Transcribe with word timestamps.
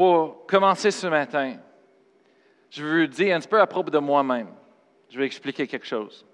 Pour 0.00 0.46
commencer 0.46 0.90
ce 0.90 1.06
matin, 1.08 1.58
je 2.70 2.82
veux 2.82 3.02
vous 3.02 3.06
dire 3.06 3.36
un 3.36 3.38
petit 3.38 3.48
peu 3.48 3.60
à 3.60 3.66
propos 3.66 3.90
de 3.90 3.98
moi-même. 3.98 4.48
Je 5.10 5.18
vais 5.18 5.26
expliquer 5.26 5.66
quelque 5.66 5.86
chose. 5.86 6.24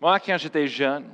Moi, 0.00 0.18
quand 0.18 0.38
j'étais 0.38 0.66
jeune, 0.66 1.04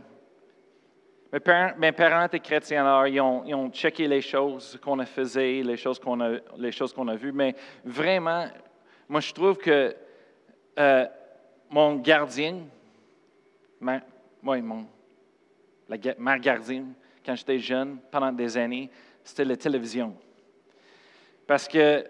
mes 1.79 1.91
parents, 1.91 2.27
étaient 2.27 2.39
chrétiens, 2.39 2.87
alors 2.87 3.09
ils 3.09 3.21
ont, 3.21 3.69
checké 3.73 4.07
les 4.07 4.21
choses 4.21 4.79
qu'on 4.81 5.01
a 5.01 5.05
faisaient, 5.05 5.61
les 5.65 5.77
choses 5.77 5.99
qu'on 5.99 6.21
a, 6.21 7.17
vues, 7.17 7.33
mais 7.33 7.57
vraiment, 7.85 8.47
moi, 9.09 9.19
je 9.19 9.33
trouve 9.33 9.57
que 9.57 9.93
euh, 10.79 11.07
mon 11.69 11.97
gardien, 11.97 12.61
oui, 13.81 14.63
ma 16.17 16.39
gardienne, 16.39 16.95
quand 17.27 17.35
j'étais 17.35 17.59
jeune, 17.59 17.99
pendant 18.09 18.31
des 18.31 18.57
années, 18.57 18.89
c'était 19.25 19.45
la 19.45 19.57
télévision. 19.57 20.17
Parce 21.53 21.69
que 21.69 21.79
euh, 21.79 22.03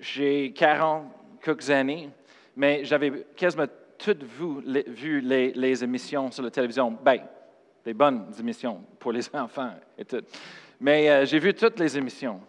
j'ai 0.00 0.52
40 0.52 1.04
quelques 1.40 1.70
années, 1.70 2.10
mais 2.56 2.84
j'avais 2.84 3.26
quasiment 3.36 3.66
toutes 3.96 4.24
vu, 4.24 4.60
les, 4.64 4.82
vu 4.82 5.20
les, 5.20 5.52
les, 5.52 5.84
émissions 5.84 6.32
sur 6.32 6.42
la 6.42 6.50
télévision. 6.50 6.90
Bien, 6.90 7.22
des 7.84 7.94
bonnes 7.94 8.26
émissions 8.40 8.82
pour 8.98 9.12
les 9.12 9.22
enfants 9.36 9.70
et 9.96 10.04
tout. 10.04 10.22
Mais 10.80 11.08
euh, 11.08 11.24
j'ai 11.26 11.38
vu 11.38 11.54
toutes 11.54 11.78
les 11.78 11.96
émissions. 11.96 12.40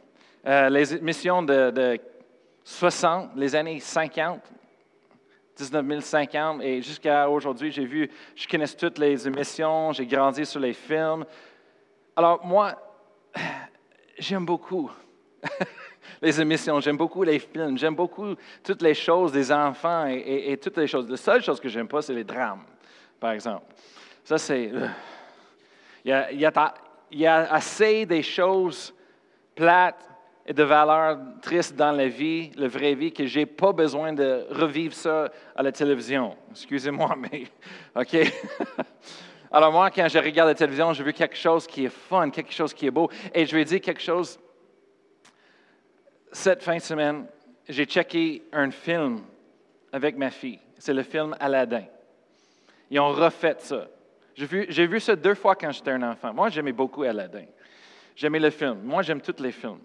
Euh, 0.48 0.70
les 0.72 0.96
émissions 0.96 1.44
de, 1.44 1.70
de 1.70 2.00
60, 2.64 3.34
les 3.36 3.56
années 3.56 3.80
50, 3.80 4.42
1950 5.60 6.64
et 6.64 6.82
jusqu'à 6.82 7.30
aujourd'hui, 7.30 7.72
j'ai 7.72 7.86
vu, 7.86 8.10
je 8.36 8.48
connais 8.48 8.66
toutes 8.66 8.98
les 8.98 9.28
émissions, 9.28 9.92
j'ai 9.92 10.08
grandi 10.08 10.48
sur 10.48 10.60
les 10.60 10.74
films. 10.74 11.26
Alors 12.16 12.44
moi, 12.44 12.76
j'aime 14.18 14.46
beaucoup 14.46 14.92
les 16.22 16.42
émissions, 16.42 16.80
j'aime 16.80 16.98
beaucoup 16.98 17.24
les 17.24 17.40
films, 17.40 17.78
j'aime 17.78 17.96
beaucoup 17.96 18.36
toutes 18.64 18.82
les 18.82 18.94
choses 18.94 19.32
des 19.32 19.52
enfants 19.52 20.08
et, 20.08 20.58
toutes 20.62 20.78
les 20.78 20.88
choses. 20.88 21.10
La 21.10 21.18
seule 21.18 21.44
chose 21.44 21.60
que 21.60 21.70
j'aime 21.70 21.88
pas, 21.88 22.02
c'est 22.02 22.14
les 22.14 22.24
drames, 22.24 22.64
par 23.20 23.32
exemple. 23.32 23.66
Ça, 24.24 24.38
c'est... 24.38 24.72
Euh, 24.74 24.88
il 26.04 26.40
y, 26.40 27.26
a, 27.26 27.54
assez 27.54 28.06
des 28.06 28.22
choses 28.22 28.94
plates 29.56 30.08
et 30.46 30.54
de 30.54 30.62
valeurs 30.62 31.18
tristes 31.42 31.76
dans 31.76 31.92
la 31.92 32.08
vie, 32.08 32.52
la 32.56 32.68
vraie 32.68 32.94
vie, 32.94 33.12
que 33.12 33.26
je 33.26 33.40
n'ai 33.40 33.46
pas 33.48 33.72
besoin 33.72 34.14
de 34.14 34.46
revivre 34.52 34.94
ça 34.94 35.32
à 35.56 35.64
la 35.64 35.72
télévision. 35.72 36.36
Excusez-moi, 36.52 37.16
mais 37.32 37.46
OK? 37.96 38.18
Alors 39.52 39.72
moi, 39.72 39.92
quand 39.92 40.08
je 40.08 40.18
regarde 40.20 40.50
la 40.50 40.56
télévision, 40.56 40.94
je 40.94 41.04
veux 41.04 41.12
quelque 41.12 41.36
chose 41.36 41.68
qui 41.68 41.86
est 41.86 41.90
fun, 41.90 42.30
quelque 42.30 42.54
chose 42.54 42.74
qui 42.74 42.88
est 42.88 42.92
beau. 42.92 43.10
Et 43.34 43.46
je 43.46 43.56
vais 43.56 43.66
dire 43.66 43.82
quelque 43.82 44.02
chose. 44.02 44.40
Cette 46.32 46.64
fin 46.64 46.76
de 46.76 46.82
semaine, 46.82 47.28
j'ai 47.68 47.86
checké 47.86 48.44
un 48.52 48.72
film 48.72 49.22
avec 49.92 50.18
ma 50.18 50.30
fille. 50.30 50.60
C'est 50.78 50.94
le 50.94 51.04
film 51.04 51.36
Aladdin. 51.40 51.86
Ils 52.90 53.00
ont 53.00 53.10
refait 53.10 53.56
ça. 53.60 53.88
J'ai 54.36 54.46
vu, 54.46 54.66
vu 54.66 55.00
ça 55.00 55.16
deux 55.16 55.36
fois 55.36 55.56
quand 55.56 55.72
j'étais 55.72 55.92
un 55.92 56.04
enfant. 56.04 56.34
Moi, 56.34 56.50
j'aimais 56.50 56.74
beaucoup 56.74 57.04
Aladdin. 57.04 57.46
J'aimais 58.16 58.40
le 58.40 58.50
film. 58.50 58.82
Moi, 58.84 59.02
j'aime 59.02 59.22
tous 59.22 59.42
les 59.42 59.52
films. 59.52 59.80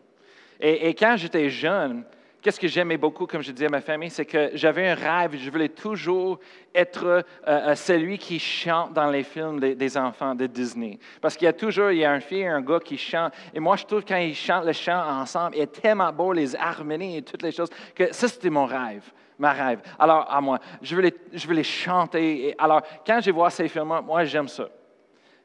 Et, 0.61 0.95
quand 0.95 1.17
j'étais 1.17 1.49
jeune, 1.49 2.05
qu'est-ce 2.41 2.61
que 2.61 2.69
j'aimais 2.69 2.97
beaucoup, 2.97 3.27
comme 3.27 3.43
je 3.43 3.53
disais 3.53 3.67
à 3.67 3.71
ma 3.71 3.81
famille, 3.81 4.11
c'est 4.11 4.25
que 4.25 4.51
j'avais 4.55 4.89
un 4.89 4.95
rêve, 4.95 5.37
je 5.37 5.51
voulais 5.51 5.69
toujours 5.69 6.39
être 6.75 7.05
euh, 7.05 7.23
euh, 7.49 7.75
celui 7.75 8.19
qui 8.19 8.39
chante 8.39 8.93
dans 8.93 9.11
les 9.11 9.23
films 9.23 9.61
des, 9.61 9.97
enfants 9.97 10.35
de 10.35 10.47
Disney. 10.47 10.99
Parce 11.21 11.37
qu'il 11.37 11.47
y 11.47 11.49
a 11.49 11.53
toujours, 11.53 11.91
il 11.91 11.99
y 11.99 12.05
a 12.05 12.13
un 12.13 12.21
fille 12.21 12.41
et 12.41 12.49
un 12.49 12.61
gars 12.61 12.81
qui 12.81 12.97
chantent. 12.97 13.33
Et 13.55 13.61
moi, 13.61 13.77
je 13.77 13.85
trouve 13.85 14.05
quand 14.05 14.17
ils 14.17 14.35
chantent 14.35 14.67
le 14.67 14.73
chant 14.73 15.03
ensemble, 15.21 15.57
il 15.57 15.63
est 15.63 15.81
tellement 15.81 16.13
beau, 16.13 16.33
les 16.33 16.55
harmonies 16.57 17.19
et 17.19 17.23
toutes 17.23 17.43
les 17.43 17.53
choses, 17.53 17.71
que 17.95 18.13
ça, 18.13 18.29
c'était 18.29 18.51
mon 18.51 18.67
rêve 18.67 19.05
ma 19.39 19.53
rêve. 19.55 19.81
Alors, 19.99 20.31
à 20.31 20.39
moi, 20.43 20.59
je 20.83 20.95
voulais, 20.95 21.15
je 21.33 21.47
voulais 21.47 21.63
chanter. 21.63 22.55
alors, 22.59 22.83
quand 23.07 23.21
je 23.23 23.31
vois 23.31 23.49
ces 23.49 23.69
films 23.69 24.01
moi, 24.05 24.23
j'aime 24.25 24.49
ça. 24.49 24.69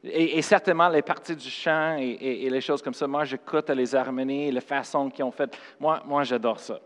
Et, 0.04 0.42
certainement, 0.42 0.88
les 0.88 1.02
parties 1.02 1.34
du 1.34 1.48
chant 1.48 1.96
et, 1.98 2.48
les 2.48 2.60
choses 2.60 2.82
comme 2.82 2.94
ça, 2.94 3.06
moi, 3.06 3.24
j'écoute 3.24 3.70
les 3.70 3.94
harmonies, 3.94 4.50
les 4.52 4.60
façons 4.60 5.10
qu'ils 5.10 5.24
ont 5.24 5.32
faites. 5.32 5.58
Moi, 5.80 6.02
moi 6.06 6.22
j'adore 6.22 6.60
ça. 6.60 6.78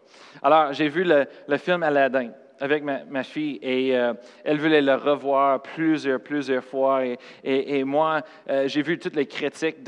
Alors, 0.43 0.73
j'ai 0.73 0.89
vu 0.89 1.05
le, 1.05 1.27
le 1.47 1.57
film 1.59 1.83
Aladdin 1.83 2.31
avec 2.61 2.85
ma, 2.85 3.23
fille 3.25 3.59
et 3.63 3.97
euh, 3.97 4.13
elle 4.45 4.59
voulait 4.59 4.83
le 4.83 4.95
revoir 4.95 5.63
plusieurs, 5.63 6.21
plusieurs 6.21 6.63
fois. 6.63 7.03
Et, 7.43 7.85
moi, 7.85 8.21
euh, 8.49 8.69
j'ai 8.69 8.83
vu 8.83 8.99
toutes 8.99 9.17
les 9.17 9.27
critiques 9.27 9.79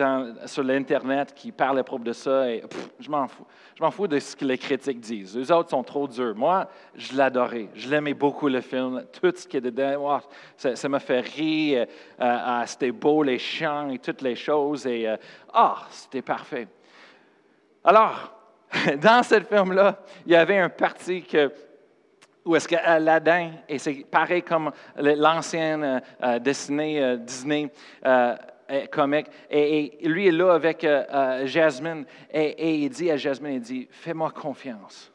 sur 0.46 0.62
l'Internet 0.62 1.34
qui 1.34 1.52
parlent 1.52 1.78
à 1.78 1.84
propos 1.84 2.04
de 2.04 2.12
ça 2.12 2.50
et 2.50 2.62
je 2.98 3.10
m'en 3.10 3.28
fous. 3.28 3.46
Je 3.76 3.82
m'en 3.82 3.90
fous 3.90 4.06
de 4.06 4.18
ce 4.18 4.34
que 4.34 4.44
les 4.44 4.56
critiques 4.56 5.00
disent. 5.00 5.36
Les 5.36 5.52
autres 5.52 5.70
sont 5.70 5.82
trop 5.82 6.08
durs. 6.08 6.34
Moi, 6.34 6.66
je 6.94 7.16
l'adorais. 7.16 7.68
Je 7.74 7.88
l'aimais 7.90 8.14
beaucoup, 8.14 8.48
le 8.48 8.60
film. 8.60 9.04
Tout 9.20 9.32
ce 9.34 9.46
qui 9.46 9.58
est 9.58 9.60
dedans, 9.60 10.20
ça 10.56 10.88
m'a 10.88 11.00
fait 11.00 11.20
rire. 11.20 11.86
Euh, 12.20 12.62
c'était 12.66 12.92
beau, 12.92 13.22
les 13.22 13.38
chants 13.38 13.90
et 13.90 13.98
toutes 13.98 14.22
les 14.22 14.36
choses. 14.36 14.86
Et 14.86 15.06
ah, 15.52 15.86
c'était 15.90 16.22
parfait. 16.22 16.68
Alors, 17.84 18.32
dans 19.02 19.22
ce 19.22 19.40
film-là, 19.40 19.98
il 20.24 20.32
y 20.32 20.36
avait 20.36 20.58
un 20.58 20.68
parti 20.70 21.22
que 21.22 21.50
ou 22.44 22.56
est-ce 22.56 22.68
qu'Aladin, 22.68 23.52
et 23.68 23.78
c'est 23.78 24.04
pareil 24.10 24.42
comme 24.42 24.72
l'ancienne 24.96 25.84
euh, 25.84 26.00
euh, 26.22 26.38
dessinée 26.38 27.02
euh, 27.02 27.16
Disney 27.16 27.70
comique, 28.90 29.26
et, 29.50 29.98
lui 30.02 30.28
est 30.28 30.32
là 30.32 30.54
avec 30.54 30.86
Jasmine, 31.44 32.06
et, 32.32 32.76
il 32.76 32.88
dit 32.88 33.10
à 33.10 33.18
Jasmine, 33.18 33.54
il 33.54 33.60
dit, 33.60 33.88
fais-moi 33.90 34.30
confiance. 34.30 35.12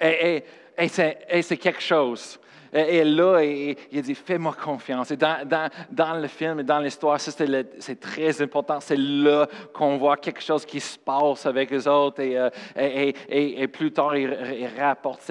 Et, 0.00 0.42
c'est 0.88 1.56
quelque 1.58 1.82
chose. 1.82 2.40
Et, 2.74 3.04
là, 3.04 3.40
il, 3.40 4.02
dit, 4.02 4.16
fais-moi 4.16 4.52
confiance. 4.52 5.12
Et 5.12 5.16
dans, 5.16 6.20
le 6.20 6.26
film 6.26 6.58
et 6.58 6.64
dans 6.64 6.80
l'histoire, 6.80 7.20
c'est 7.20 8.00
très 8.00 8.42
important. 8.42 8.80
C'est 8.80 8.98
là 8.98 9.46
qu'on 9.72 9.96
voit 9.96 10.16
quelque 10.16 10.42
chose 10.42 10.66
qui 10.66 10.80
se 10.80 10.98
passe 10.98 11.46
avec 11.46 11.70
les 11.70 11.86
autres. 11.86 12.20
Et, 12.20 12.36
euh, 12.36 13.66
plus 13.68 13.92
tard, 13.92 14.16
il, 14.16 14.68
rapporte 14.76 15.30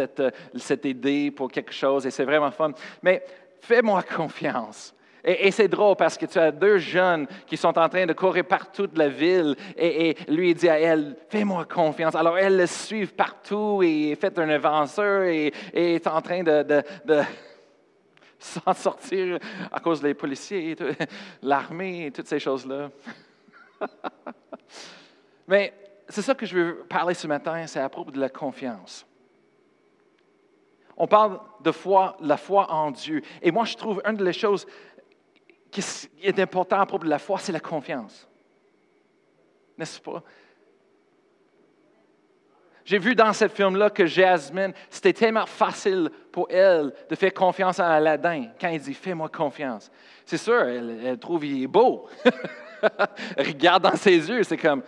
cette 0.55 0.85
idée 0.85 1.31
pour 1.31 1.51
quelque 1.51 1.73
chose. 1.73 2.05
Et 2.05 2.11
c'est 2.11 2.23
vraiment 2.23 2.51
fun. 2.51 2.71
Mais 3.01 3.21
fais-moi 3.59 4.03
confiance. 4.03 4.95
Et, 5.23 5.51
c'est 5.51 5.69
drôle 5.69 5.95
parce 5.95 6.17
que 6.17 6.25
tu 6.25 6.37
as 6.37 6.51
deux 6.51 6.77
jeunes 6.77 7.27
qui 7.47 7.55
sont 7.55 7.77
en 7.77 7.87
train 7.87 8.05
de 8.05 8.11
courir 8.13 8.45
partout 8.45 8.87
de 8.87 8.99
la 8.99 9.07
ville 9.07 9.55
et, 9.77 10.17
lui 10.27 10.53
dit 10.53 10.67
à 10.67 10.79
elle, 10.79 11.15
fais-moi 11.29 11.65
confiance. 11.65 12.13
Alors 12.15 12.37
elle 12.37 12.57
le 12.57 12.67
suit 12.67 13.05
partout 13.05 13.81
et 13.83 14.17
fait 14.19 14.37
un 14.37 14.49
avanceur 14.49 15.23
et, 15.23 15.53
est 15.73 16.07
en 16.07 16.21
train 16.21 16.43
de, 16.43 16.83
s'en 18.39 18.73
sortir 18.73 19.39
à 19.71 19.79
cause 19.79 20.01
des 20.01 20.13
policiers, 20.13 20.75
l'armée 21.41 22.07
et 22.07 22.11
toutes 22.11 22.27
ces 22.27 22.39
choses-là. 22.39 22.89
Mais 25.47 25.73
c'est 26.09 26.21
ça 26.21 26.35
que 26.35 26.45
je 26.45 26.57
veux 26.57 26.75
parler 26.89 27.13
ce 27.13 27.27
matin, 27.27 27.65
c'est 27.65 27.79
à 27.79 27.87
propos 27.87 28.11
de 28.11 28.19
la 28.19 28.29
confiance. 28.29 29.05
On 30.95 31.07
parle 31.07 31.39
de 31.61 31.71
foi, 31.71 32.17
la 32.19 32.37
foi 32.37 32.71
en 32.71 32.91
Dieu. 32.91 33.21
Et 33.41 33.51
moi, 33.51 33.65
je 33.65 33.75
trouve 33.75 34.01
une 34.05 34.17
des 34.17 34.33
choses 34.33 34.67
qui 35.73 35.83
est 36.21 36.39
important 36.39 36.85
de 36.85 37.09
la 37.09 37.17
foi, 37.17 37.39
c'est 37.39 37.51
la 37.51 37.59
confiance. 37.59 38.27
N'est-ce 39.77 39.99
pas? 39.99 40.23
J'ai 42.85 42.99
vu 42.99 43.15
dans 43.15 43.33
ce 43.33 43.47
film-là 43.47 43.89
que 43.89 44.05
Jasmine, 44.05 44.73
c'était 44.89 45.13
tellement 45.13 45.45
facile 45.45 46.09
pour 46.31 46.47
elle 46.49 46.93
de 47.09 47.15
faire 47.15 47.33
confiance 47.33 47.79
à 47.79 47.93
Aladdin 47.93 48.47
quand 48.59 48.67
il 48.67 48.81
dit 48.81 48.93
Fais-moi 48.93 49.29
confiance. 49.29 49.89
C'est 50.25 50.37
sûr, 50.37 50.61
elle, 50.61 51.17
trouve 51.17 51.41
qu'il 51.41 51.63
est 51.63 51.67
beau. 51.67 52.09
Regarde 53.37 53.83
dans 53.83 53.95
ses 53.95 54.29
yeux, 54.29 54.43
c'est 54.43 54.57
comme 54.57 54.83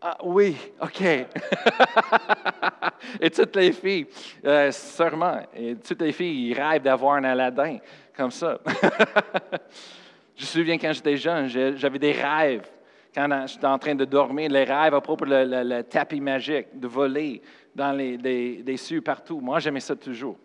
ah, 0.00 0.18
oui, 0.22 0.56
OK. 0.82 1.00
et 3.20 3.30
toutes 3.30 3.56
les 3.56 3.72
filles, 3.72 4.06
euh, 4.44 4.70
sûrement, 4.70 5.40
et 5.56 5.76
toutes 5.76 6.02
les 6.02 6.12
filles, 6.12 6.50
ils 6.50 6.54
rêvent 6.54 6.82
d'avoir 6.82 7.14
un 7.14 7.24
Aladdin 7.24 7.78
comme 8.16 8.30
ça. 8.30 8.58
je 10.36 10.42
me 10.42 10.46
souviens 10.46 10.78
quand 10.78 10.92
j'étais 10.92 11.16
jeune, 11.16 11.48
j'avais 11.48 11.98
des 11.98 12.12
rêves. 12.12 12.68
Quand 13.14 13.46
j'étais 13.46 13.66
en 13.66 13.78
train 13.78 13.94
de 13.94 14.04
dormir, 14.04 14.50
les 14.50 14.64
rêves 14.64 14.94
à 14.94 15.00
propos 15.00 15.24
du 15.24 15.30
le, 15.30 15.82
tapis 15.82 16.20
magique, 16.20 16.78
de 16.78 16.88
voler 16.88 17.40
dans 17.74 17.92
les, 17.92 18.16
des, 18.16 18.76
cieux 18.76 19.00
partout. 19.00 19.40
Moi, 19.40 19.60
j'aimais 19.60 19.80
ça 19.80 19.94
toujours, 19.94 20.36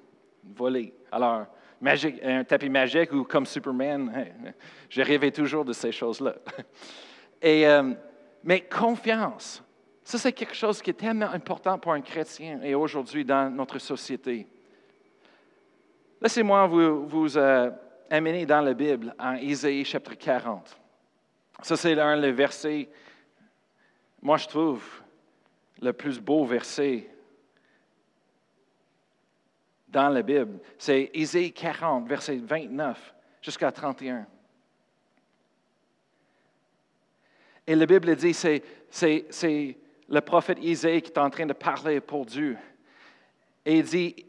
voler. 0.56 0.94
Alors, 1.12 1.48
magique, 1.82 2.20
un 2.24 2.44
tapis 2.44 2.70
magique 2.70 3.12
ou 3.12 3.24
comme 3.24 3.46
Superman, 3.46 4.12
je 4.90 5.02
rêvais 5.02 5.32
toujours 5.32 5.66
de 5.66 5.74
ces 5.74 5.92
choses-là. 5.92 6.36
Euh, 7.42 7.94
mais 8.44 8.60
confiance, 8.60 9.64
ça 10.04 10.18
c'est 10.18 10.34
quelque 10.34 10.54
chose 10.54 10.82
qui 10.82 10.90
est 10.90 10.94
tellement 10.94 11.32
important 11.32 11.80
pour 11.80 11.94
un 11.94 12.02
chrétien 12.02 12.60
et 12.62 12.76
aujourd'hui 12.76 13.24
dans 13.24 13.50
notre 13.50 13.80
société. 13.80 14.46
Laissez-moi 16.22 16.68
vous, 16.68 17.38
euh, 17.38 17.72
amener 18.10 18.46
dans 18.46 18.62
la 18.62 18.74
Bible, 18.74 19.16
en 19.18 19.36
Isaïe 19.36 19.86
chapitre 19.86 20.18
40. 20.18 20.78
Ça, 21.62 21.78
c'est 21.78 21.98
un 21.98 22.20
des 22.20 22.32
versets 22.32 22.90
Moi, 24.22 24.36
je 24.38 24.48
trouve 24.48 24.84
le 25.82 25.94
plus 25.94 26.20
beau 26.20 26.46
verset 26.46 27.10
dans 29.88 30.10
la 30.10 30.22
Bible, 30.22 30.60
c'est 30.78 31.10
Isaïe 31.14 31.52
40, 31.52 32.08
verset 32.08 32.38
29 32.38 33.16
jusqu'à 33.42 33.72
31. 33.72 34.28
Et 37.66 37.76
la 37.76 37.86
Bible 37.86 38.16
dit, 38.16 38.34
c'est, 38.34 38.64
c'est 38.92 39.78
le 40.10 40.20
prophète 40.22 40.60
Isaïe 40.62 41.02
qui 41.02 41.12
est 41.12 41.18
en 41.18 41.30
train 41.30 41.46
de 41.46 41.54
parler 41.54 42.02
pour 42.02 42.26
Dieu. 42.26 42.58
Et 43.66 43.78
il 43.78 43.84
dit, 43.84 44.26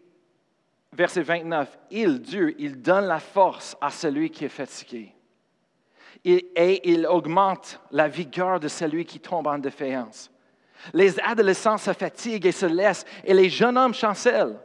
verset 0.93 1.23
29, 1.23 1.79
Il, 1.91 2.21
Dieu, 2.21 2.55
il 2.59 2.81
donne 2.81 3.07
la 3.07 3.21
force 3.21 3.77
à 3.81 3.91
celui 3.91 4.31
qui 4.31 4.45
est 4.45 4.49
fatigué. 4.49 5.15
Et, 6.25 6.91
il 6.91 7.07
augmente 7.07 7.81
la 7.91 8.09
vigueur 8.09 8.61
de 8.61 8.69
celui 8.69 9.05
qui 9.05 9.21
tombe 9.21 9.47
en 9.47 9.59
défaillance. 9.59 10.31
Les 10.93 11.19
adolescents 11.21 11.79
se 11.79 11.93
fatiguent 11.93 12.47
et 12.47 12.53
se 12.53 12.67
laissent, 12.67 13.05
et 13.25 13.35
les 13.35 13.49
jeunes 13.49 13.79
hommes 13.79 13.95
chancellent. 13.95 14.59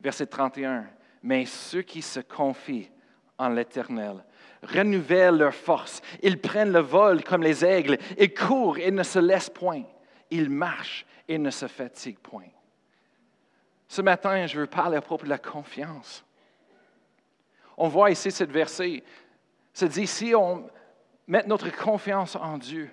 Verset 0.00 0.26
31. 0.26 0.86
Mais 1.22 1.46
ceux 1.46 1.82
qui 1.82 2.02
se 2.02 2.20
confient 2.20 2.90
en 3.38 3.48
l'Éternel 3.48 4.24
renouvellent 4.62 5.38
leur 5.38 5.54
force. 5.54 6.00
Ils 6.22 6.40
prennent 6.40 6.72
le 6.72 6.80
vol 6.80 7.22
comme 7.22 7.42
les 7.42 7.64
aigles. 7.64 7.98
Ils 8.18 8.32
courent 8.32 8.78
et 8.78 8.90
ne 8.90 9.02
se 9.02 9.18
laissent 9.18 9.50
point. 9.50 9.82
Ils 10.30 10.50
marchent 10.50 11.06
et 11.28 11.38
ne 11.38 11.50
se 11.50 11.66
fatiguent 11.66 12.18
point. 12.18 12.48
Ce 13.88 14.02
matin, 14.02 14.46
je 14.46 14.60
veux 14.60 14.66
parler 14.66 14.96
à 14.96 15.00
propos 15.00 15.24
de 15.24 15.30
la 15.30 15.38
confiance. 15.38 16.24
On 17.76 17.88
voit 17.88 18.10
ici 18.10 18.30
cette 18.30 18.50
verset. 18.50 19.02
Se 19.72 19.84
dit, 19.84 20.06
si 20.06 20.34
on 20.34 20.70
met 21.26 21.44
notre 21.46 21.70
confiance 21.70 22.36
en 22.36 22.58
Dieu, 22.58 22.90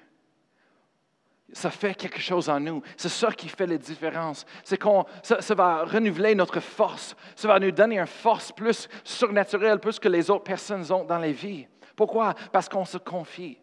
ça 1.54 1.70
fait 1.70 1.96
quelque 1.96 2.20
chose 2.20 2.50
en 2.50 2.60
nous. 2.60 2.82
C'est 2.96 3.10
ça 3.10 3.32
qui 3.32 3.50
fait 3.50 3.68
la 3.68 3.78
différence. 3.78 4.46
C'est 4.64 4.78
qu'on, 4.78 5.06
ça, 5.22 5.42
ça, 5.42 5.54
va 5.54 5.84
renouveler 5.84 6.34
notre 6.34 6.60
force. 6.60 7.16
Ça 7.36 7.48
va 7.48 7.60
nous 7.60 7.72
donner 7.72 8.00
une 8.00 8.08
force 8.08 8.52
plus 8.52 8.88
surnaturelle, 9.04 9.80
plus 9.80 10.00
que 10.00 10.08
les 10.08 10.30
autres 10.30 10.46
personnes 10.46 10.90
ont 10.92 11.04
dans 11.04 11.20
les 11.20 11.34
vies. 11.34 11.68
Pourquoi? 11.96 12.34
Parce 12.52 12.70
qu'on 12.70 12.86
se 12.86 12.98
confie 12.98 13.60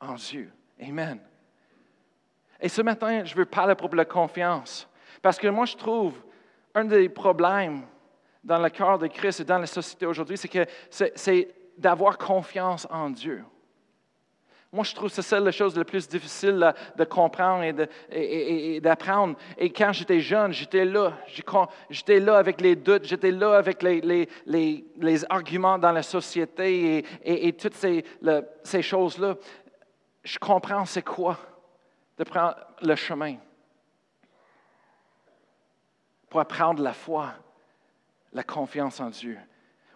en 0.00 0.14
Dieu. 0.14 0.52
Amen. 0.80 1.18
Et 2.60 2.68
ce 2.68 2.82
matin, 2.82 3.24
je 3.24 3.34
veux 3.34 3.46
parler 3.46 3.74
de 3.74 3.96
la 3.96 4.04
confiance. 4.04 4.88
Parce 5.22 5.38
que 5.38 5.48
moi, 5.48 5.64
je 5.64 5.76
trouve 5.76 6.14
un 6.74 6.84
des 6.84 7.08
problèmes 7.08 7.82
dans 8.42 8.58
le 8.58 8.70
cœur 8.70 8.98
de 8.98 9.06
Christ 9.06 9.40
et 9.40 9.44
dans 9.44 9.58
la 9.58 9.66
société 9.66 10.06
aujourd'hui, 10.06 10.36
c'est 10.36 10.48
que 10.48 10.66
c'est 10.88 11.48
d'avoir 11.76 12.18
confiance 12.18 12.86
en 12.90 13.10
Dieu. 13.10 13.44
Moi, 14.72 14.84
je 14.84 14.94
trouve 14.94 15.12
que 15.12 15.20
c'est 15.20 15.40
la 15.40 15.50
chose 15.50 15.76
la 15.76 15.84
plus 15.84 16.08
difficile 16.08 16.72
de 16.96 17.04
comprendre 17.04 17.64
et 18.12 18.80
d'apprendre. 18.80 19.36
Et, 19.58 19.70
quand 19.70 19.92
j'étais 19.92 20.20
jeune, 20.20 20.52
j'étais 20.52 20.84
là. 20.84 21.14
J'étais 21.90 22.20
là 22.20 22.36
avec 22.36 22.60
les 22.60 22.76
doutes, 22.76 23.04
j'étais 23.04 23.32
là 23.32 23.56
avec 23.56 23.82
les, 23.82 24.28
les, 24.46 25.24
arguments 25.28 25.76
dans 25.76 25.90
la 25.90 26.04
société 26.04 27.04
et, 27.24 27.52
toutes 27.54 27.74
ces, 27.74 28.04
ces 28.62 28.82
choses-là. 28.82 29.34
Je 30.22 30.38
comprends 30.38 30.84
c'est 30.84 31.02
quoi 31.02 31.36
de 32.16 32.22
prendre 32.22 32.54
le 32.80 32.94
chemin 32.94 33.36
pour 36.30 36.40
apprendre 36.40 36.82
la 36.82 36.94
foi, 36.94 37.34
la 38.32 38.44
confiance 38.44 39.00
en 39.00 39.10
Dieu. 39.10 39.36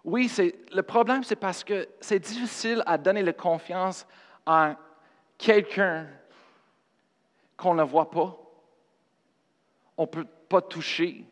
Oui, 0.02 0.30
le 0.72 0.82
problème, 0.82 1.22
c'est 1.22 1.36
parce 1.36 1.64
que 1.64 1.88
c'est 2.00 2.18
difficile 2.18 2.82
à 2.84 2.98
donner 2.98 3.22
la 3.22 3.32
confiance 3.32 4.06
à 4.44 4.74
quelqu'un 5.38 6.06
qu'on 7.56 7.74
ne 7.74 7.84
voit 7.84 8.10
pas, 8.10 8.36
on 9.96 10.02
ne 10.02 10.08
peut 10.08 10.26
pas 10.48 10.60
toucher. 10.60 11.24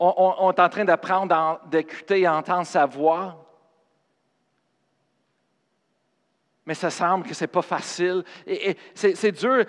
On, 0.00 0.50
est 0.50 0.60
en 0.60 0.68
train 0.68 0.84
d'apprendre 0.84 1.60
d'écouter 1.66 2.22
et 2.22 2.28
entendre 2.28 2.66
sa 2.66 2.86
voix. 2.86 3.38
Mais 6.66 6.74
ça 6.74 6.90
semble 6.90 7.24
que 7.24 7.34
ce 7.34 7.44
n'est 7.44 7.48
pas 7.48 7.62
facile. 7.62 8.24
Et, 8.46 8.76
c'est 8.94 9.30
dur 9.30 9.64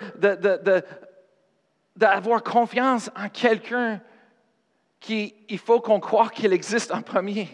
d'avoir 1.96 2.42
confiance 2.42 3.10
en 3.16 3.28
quelqu'un 3.28 4.00
qui, 5.00 5.34
il 5.48 5.58
faut 5.58 5.80
qu'on 5.80 6.00
croit 6.00 6.28
qu'il 6.28 6.52
existe 6.52 6.92
en 6.92 7.02
premier. 7.02 7.48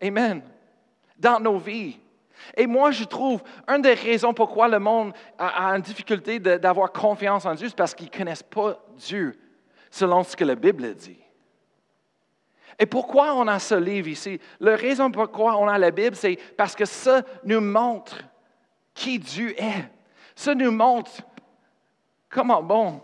Amen. 0.00 0.42
Dans 1.18 1.40
nos 1.40 1.58
vies. 1.58 1.98
Et 2.56 2.66
moi, 2.66 2.90
je 2.90 3.04
trouve, 3.04 3.42
une 3.68 3.82
des 3.82 3.94
raisons 3.94 4.34
pourquoi 4.34 4.68
le 4.68 4.78
monde 4.78 5.12
a, 5.38 5.74
une 5.74 5.82
difficulté 5.82 6.38
d'avoir 6.38 6.92
confiance 6.92 7.46
en 7.46 7.54
Dieu, 7.54 7.68
c'est 7.68 7.76
parce 7.76 7.94
qu'ils 7.94 8.10
ne 8.12 8.16
connaissent 8.16 8.42
pas 8.42 8.78
Dieu 8.96 9.38
selon 9.90 10.22
ce 10.22 10.36
que 10.36 10.44
la 10.44 10.54
Bible 10.54 10.94
dit. 10.94 11.18
Et 12.78 12.86
pourquoi 12.86 13.34
on 13.34 13.46
a 13.46 13.58
ce 13.58 13.74
livre 13.76 14.08
ici? 14.08 14.40
La 14.58 14.76
raison 14.76 15.10
pourquoi 15.10 15.56
on 15.56 15.68
a 15.68 15.78
la 15.78 15.90
Bible, 15.90 16.16
c'est 16.16 16.36
parce 16.56 16.74
que 16.74 16.84
ça 16.84 17.22
nous 17.44 17.60
montre 17.60 18.18
qui 18.94 19.18
Dieu 19.18 19.54
est. 19.60 19.90
Ça 20.34 20.54
nous 20.54 20.72
montre 20.72 21.12
comment 22.28 22.62
bon 22.62 23.00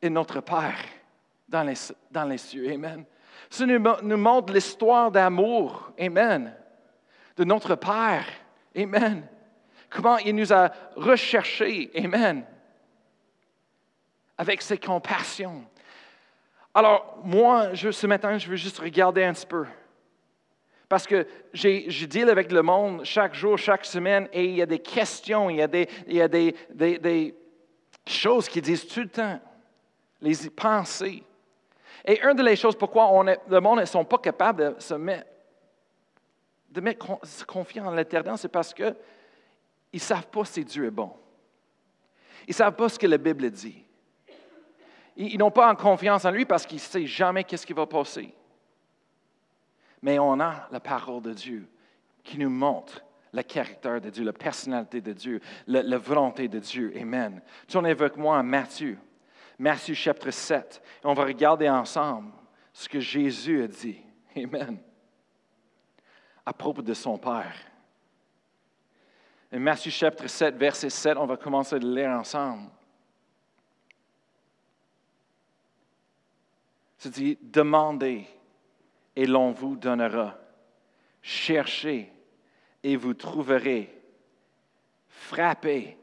est 0.00 0.10
notre 0.10 0.40
Père 0.40 0.78
dans 1.48 1.62
les, 1.62 1.74
dans 2.10 2.24
les 2.24 2.38
cieux. 2.38 2.70
Amen. 2.72 3.04
Ça 3.50 3.64
nous, 3.66 4.16
montre 4.16 4.52
l'histoire 4.52 5.10
d'amour. 5.10 5.92
Amen. 5.98 6.54
De 7.36 7.44
notre 7.44 7.74
Père. 7.74 8.26
Amen. 8.76 9.26
Comment 9.90 10.18
il 10.18 10.34
nous 10.34 10.52
a 10.52 10.70
recherchés. 10.96 11.90
Amen. 11.96 12.44
Avec 14.36 14.62
ses 14.62 14.78
compassions. 14.78 15.64
Alors, 16.74 17.18
moi, 17.24 17.74
ce 17.74 18.06
matin, 18.06 18.38
je 18.38 18.48
veux 18.48 18.56
juste 18.56 18.78
regarder 18.78 19.24
un 19.24 19.32
petit 19.32 19.46
peu. 19.46 19.66
Parce 20.88 21.06
que 21.06 21.26
je 21.52 22.06
deal 22.06 22.30
avec 22.30 22.52
le 22.52 22.62
monde 22.62 23.04
chaque 23.04 23.34
jour, 23.34 23.58
chaque 23.58 23.84
semaine, 23.84 24.28
et 24.32 24.44
il 24.44 24.54
y 24.54 24.62
a 24.62 24.66
des 24.66 24.78
questions, 24.78 25.50
il 25.50 25.56
y 25.56 25.62
a 25.62 25.66
des, 25.66 25.88
il 26.06 26.14
y 26.14 26.22
a 26.22 26.28
des, 26.28 26.54
des 26.70 27.34
choses 28.06 28.48
qui 28.48 28.62
disent 28.62 28.86
tout 28.86 29.00
le 29.00 29.08
temps, 29.08 29.40
les 30.20 30.50
pensées. 30.50 31.22
Et 32.04 32.20
une 32.22 32.34
des 32.34 32.56
choses 32.56 32.76
pourquoi 32.76 33.24
le 33.24 33.60
monde 33.60 33.80
ne 33.80 33.84
sont 33.84 34.04
pas 34.04 34.18
capables 34.18 34.74
de 34.74 34.80
se 34.80 34.94
mettre 34.94 35.26
de 36.70 36.80
mettre 36.80 37.18
confiance 37.46 37.86
en 37.86 37.94
l'éternel, 37.94 38.36
c'est 38.36 38.48
parce 38.48 38.74
qu'ils 38.74 38.94
ne 39.92 39.98
savent 39.98 40.26
pas 40.26 40.44
si 40.44 40.64
Dieu 40.64 40.86
est 40.86 40.90
bon. 40.90 41.12
Ils 42.46 42.50
ne 42.50 42.54
savent 42.54 42.74
pas 42.74 42.88
ce 42.88 42.98
que 42.98 43.06
la 43.06 43.18
Bible 43.18 43.50
dit. 43.50 43.84
Ils, 45.16 45.38
n'ont 45.38 45.50
pas 45.50 45.74
confiance 45.74 46.24
en 46.24 46.30
lui 46.30 46.44
parce 46.44 46.66
qu'ils 46.66 46.76
ne 46.76 46.82
savent 46.82 47.04
jamais 47.04 47.44
qu'est-ce 47.44 47.66
qui 47.66 47.72
va 47.72 47.86
passer. 47.86 48.32
Mais 50.02 50.18
on 50.18 50.38
a 50.38 50.68
la 50.70 50.78
parole 50.78 51.22
de 51.22 51.32
Dieu 51.32 51.68
qui 52.22 52.38
nous 52.38 52.50
montre 52.50 53.02
le 53.32 53.42
caractère 53.42 54.00
de 54.00 54.10
Dieu, 54.10 54.24
la 54.24 54.32
personnalité 54.32 55.00
de 55.00 55.12
Dieu, 55.12 55.40
la, 55.66 55.98
volonté 55.98 56.48
de 56.48 56.58
Dieu. 56.58 56.92
Amen. 56.96 57.42
Tournez 57.66 57.90
avec 57.90 58.16
moi 58.16 58.38
à 58.38 58.42
Matthieu. 58.42 58.98
Matthieu 59.58 59.94
chapitre 59.94 60.30
7. 60.30 60.82
Et 61.02 61.06
on 61.06 61.14
va 61.14 61.24
regarder 61.24 61.68
ensemble 61.68 62.32
ce 62.72 62.88
que 62.88 63.00
Jésus 63.00 63.62
a 63.62 63.68
dit. 63.68 64.00
Amen 64.36 64.78
à 66.48 66.52
propos 66.54 66.80
de 66.80 66.94
son 66.94 67.18
Père. 67.18 67.54
Et 69.52 69.58
Matthieu 69.58 69.90
chapitre 69.90 70.28
7, 70.28 70.56
verset 70.56 70.88
7, 70.88 71.18
on 71.18 71.26
va 71.26 71.36
commencer 71.36 71.76
à 71.76 71.78
le 71.78 71.94
lire 71.94 72.08
ensemble. 72.08 72.70
C'est 76.96 77.12
dit, 77.12 77.38
demandez 77.42 78.26
et 79.14 79.26
l'on 79.26 79.52
vous 79.52 79.76
donnera. 79.76 80.38
Cherchez 81.20 82.10
et 82.82 82.96
vous 82.96 83.12
trouverez. 83.12 83.94
Frappez 85.06 85.98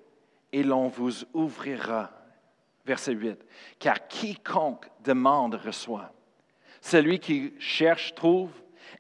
et 0.51 0.62
l'on 0.62 0.89
vous 0.89 1.24
ouvrira. 1.33 2.12
Verset 2.86 3.13
8. 3.13 3.46
Car 3.80 4.08
quiconque 4.08 4.89
demande 5.04 5.56
reçoit. 5.56 6.12
Celui 6.82 7.20
qui 7.20 7.54
cherche 7.60 8.13
trouve 8.13 8.51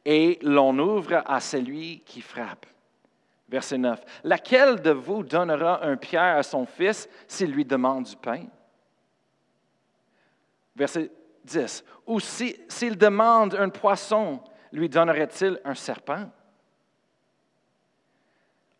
et 0.03 0.39
l'on 0.41 0.77
ouvre 0.79 1.21
à 1.25 1.39
celui 1.39 1.99
qui 2.01 2.21
frappe. 2.21 2.65
Verset 3.47 3.77
9. 3.77 4.03
Laquelle 4.23 4.81
de 4.81 4.89
vous 4.89 5.23
donnera 5.23 5.85
un 5.85 5.97
pierre 5.97 6.37
à 6.37 6.43
son 6.43 6.65
fils 6.65 7.07
s'il 7.27 7.51
lui 7.51 7.63
demande 7.63 8.05
du 8.05 8.15
pain? 8.15 8.45
Verset 10.75 11.11
10. 11.43 11.85
Ou 12.07 12.19
s'il 12.19 12.97
demande 12.97 13.53
un 13.55 13.69
poisson, 13.69 14.41
lui 14.71 14.89
donnerait-il 14.89 15.61
un 15.63 15.75
serpent? 15.75 16.29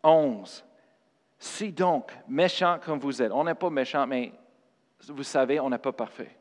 11. 0.02 0.64
Si 1.38 1.72
donc, 1.72 2.12
méchant 2.26 2.78
comme 2.84 2.98
vous 2.98 3.22
êtes, 3.22 3.32
on 3.32 3.44
n'est 3.44 3.54
pas 3.54 3.70
méchant, 3.70 4.06
mais 4.06 4.32
vous 5.08 5.22
savez, 5.22 5.60
on 5.60 5.70
n'est 5.70 5.78
pas 5.78 5.92
parfait. 5.92 6.36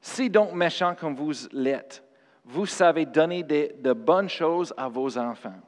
Si 0.00 0.30
donc 0.30 0.52
méchant 0.52 0.94
comme 0.94 1.14
vous 1.14 1.32
l'êtes, 1.52 2.02
vous 2.44 2.66
savez 2.66 3.06
donner 3.06 3.42
de, 3.42 3.92
bonnes 3.92 4.28
choses 4.28 4.72
à 4.76 4.88
vos 4.88 5.18
enfants. 5.18 5.60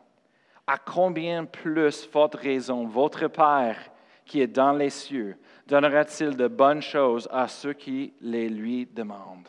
À 0.66 0.78
combien 0.78 1.44
plus 1.44 2.04
forte 2.04 2.36
raison 2.36 2.86
votre 2.86 3.26
Père 3.26 3.78
qui 4.24 4.40
est 4.40 4.46
dans 4.46 4.72
les 4.72 4.90
cieux 4.90 5.36
donnera-t-il 5.66 6.36
de 6.36 6.46
bonnes 6.46 6.82
choses 6.82 7.28
à 7.32 7.48
ceux 7.48 7.72
qui 7.72 8.14
les 8.20 8.48
lui 8.48 8.86
demandent? 8.86 9.48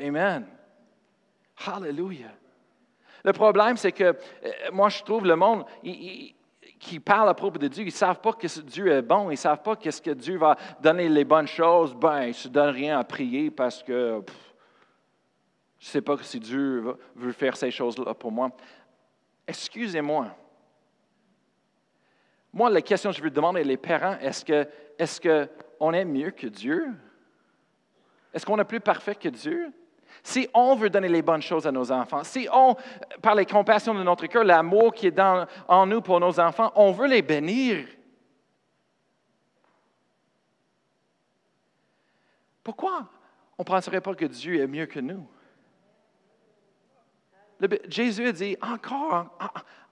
Amen. 0.00 0.46
Hallelujah. 1.66 2.32
Le 3.24 3.32
problème, 3.32 3.76
c'est 3.76 3.92
que 3.92 4.04
euh, 4.04 4.14
moi, 4.72 4.88
je 4.88 5.02
trouve 5.02 5.26
le 5.26 5.36
monde 5.36 5.64
qui 6.78 7.00
parle 7.00 7.28
à 7.28 7.34
propos 7.34 7.58
de 7.58 7.68
Dieu, 7.68 7.82
ils 7.82 7.86
ne 7.86 7.90
savent 7.90 8.20
pas 8.20 8.32
que 8.32 8.60
Dieu 8.60 8.88
est 8.88 9.02
bon, 9.02 9.30
ils 9.30 9.34
ne 9.34 9.36
savent 9.36 9.62
pas 9.62 9.76
qu'est-ce 9.76 10.00
que 10.00 10.10
Dieu 10.10 10.38
va 10.38 10.56
donner 10.80 11.08
les 11.08 11.24
bonnes 11.24 11.46
choses. 11.46 11.94
Ben, 11.94 12.22
ils 12.22 12.28
ne 12.28 12.32
se 12.32 12.48
donnent 12.48 12.74
rien 12.74 12.98
à 12.98 13.04
prier 13.04 13.50
parce 13.50 13.82
que 13.82 14.22
je 15.78 15.86
ne 15.86 15.90
sais 15.90 16.00
pas 16.00 16.16
si 16.22 16.40
Dieu 16.40 16.96
veut 17.14 17.32
faire 17.32 17.56
ces 17.56 17.70
choses-là 17.70 18.14
pour 18.14 18.32
moi. 18.32 18.50
Excusez-moi. 19.46 20.28
Moi, 22.52 22.70
la 22.70 22.82
question 22.82 23.10
que 23.10 23.16
je 23.16 23.22
veux 23.22 23.30
demander 23.30 23.62
les 23.62 23.76
parents, 23.76 24.16
est-ce 24.20 24.44
que 24.44 24.66
est-ce 24.98 25.20
qu'on 25.20 25.92
est 25.92 26.04
mieux 26.04 26.30
que 26.30 26.48
Dieu? 26.48 26.88
Est-ce 28.34 28.44
qu'on 28.44 28.58
est 28.58 28.64
plus 28.64 28.80
parfait 28.80 29.14
que 29.14 29.28
Dieu? 29.28 29.72
Si 30.22 30.48
on 30.54 30.74
veut 30.74 30.90
donner 30.90 31.08
les 31.08 31.22
bonnes 31.22 31.42
choses 31.42 31.66
à 31.66 31.72
nos 31.72 31.90
enfants, 31.90 32.24
si 32.24 32.48
on, 32.52 32.76
par 33.22 33.34
les 33.34 33.46
compassions 33.46 33.94
de 33.94 34.02
notre 34.02 34.26
cœur, 34.26 34.44
l'amour 34.44 34.92
qui 34.94 35.06
est 35.06 35.20
en 35.68 35.86
nous 35.86 36.00
pour 36.00 36.20
nos 36.20 36.38
enfants, 36.40 36.72
on 36.76 36.92
veut 36.92 37.08
les 37.08 37.22
bénir. 37.22 37.86
Pourquoi 42.62 43.08
on 43.56 43.62
ne 43.62 43.66
penserait 43.66 44.00
pas 44.00 44.14
que 44.14 44.26
Dieu 44.26 44.60
est 44.60 44.66
mieux 44.66 44.86
que 44.86 45.00
nous? 45.00 45.26
Jésus 47.88 48.32
dit, 48.32 48.56
encore, 48.60 49.36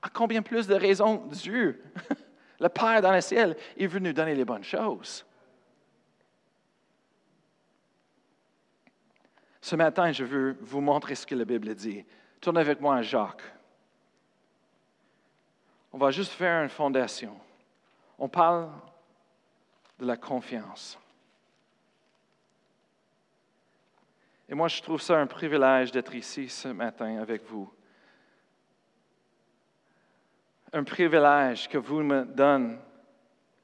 à 0.02 0.08
combien 0.10 0.42
plus 0.42 0.66
de 0.66 0.74
raisons 0.74 1.26
Dieu? 1.26 1.82
Le 2.60 2.68
Père 2.68 3.02
dans 3.02 3.12
le 3.12 3.20
ciel 3.20 3.56
est 3.76 3.86
venu 3.86 4.08
nous 4.08 4.14
donner 4.14 4.34
les 4.34 4.44
bonnes 4.44 4.64
choses? 4.64 5.25
Ce 9.66 9.74
matin, 9.74 10.12
je 10.12 10.22
veux 10.22 10.56
vous 10.60 10.80
montrer 10.80 11.16
ce 11.16 11.26
que 11.26 11.34
la 11.34 11.44
Bible 11.44 11.74
dit. 11.74 12.04
Tournez 12.40 12.60
avec 12.60 12.80
moi 12.80 12.94
à 12.94 13.02
Jacques. 13.02 13.42
On 15.92 15.98
va 15.98 16.12
juste 16.12 16.30
faire 16.30 16.62
une 16.62 16.68
fondation. 16.68 17.36
On 18.16 18.28
parle 18.28 18.70
de 19.98 20.06
la 20.06 20.16
confiance. 20.16 20.96
Et 24.48 24.54
moi, 24.54 24.68
je 24.68 24.80
trouve 24.80 25.00
ça 25.00 25.18
un 25.18 25.26
privilège 25.26 25.90
d'être 25.90 26.14
ici 26.14 26.48
ce 26.48 26.68
matin 26.68 27.18
avec 27.18 27.42
vous 27.46 27.68
un 30.72 30.84
privilège 30.84 31.68
que 31.68 31.78
vous 31.78 32.04
me 32.04 32.24
donnez 32.24 32.76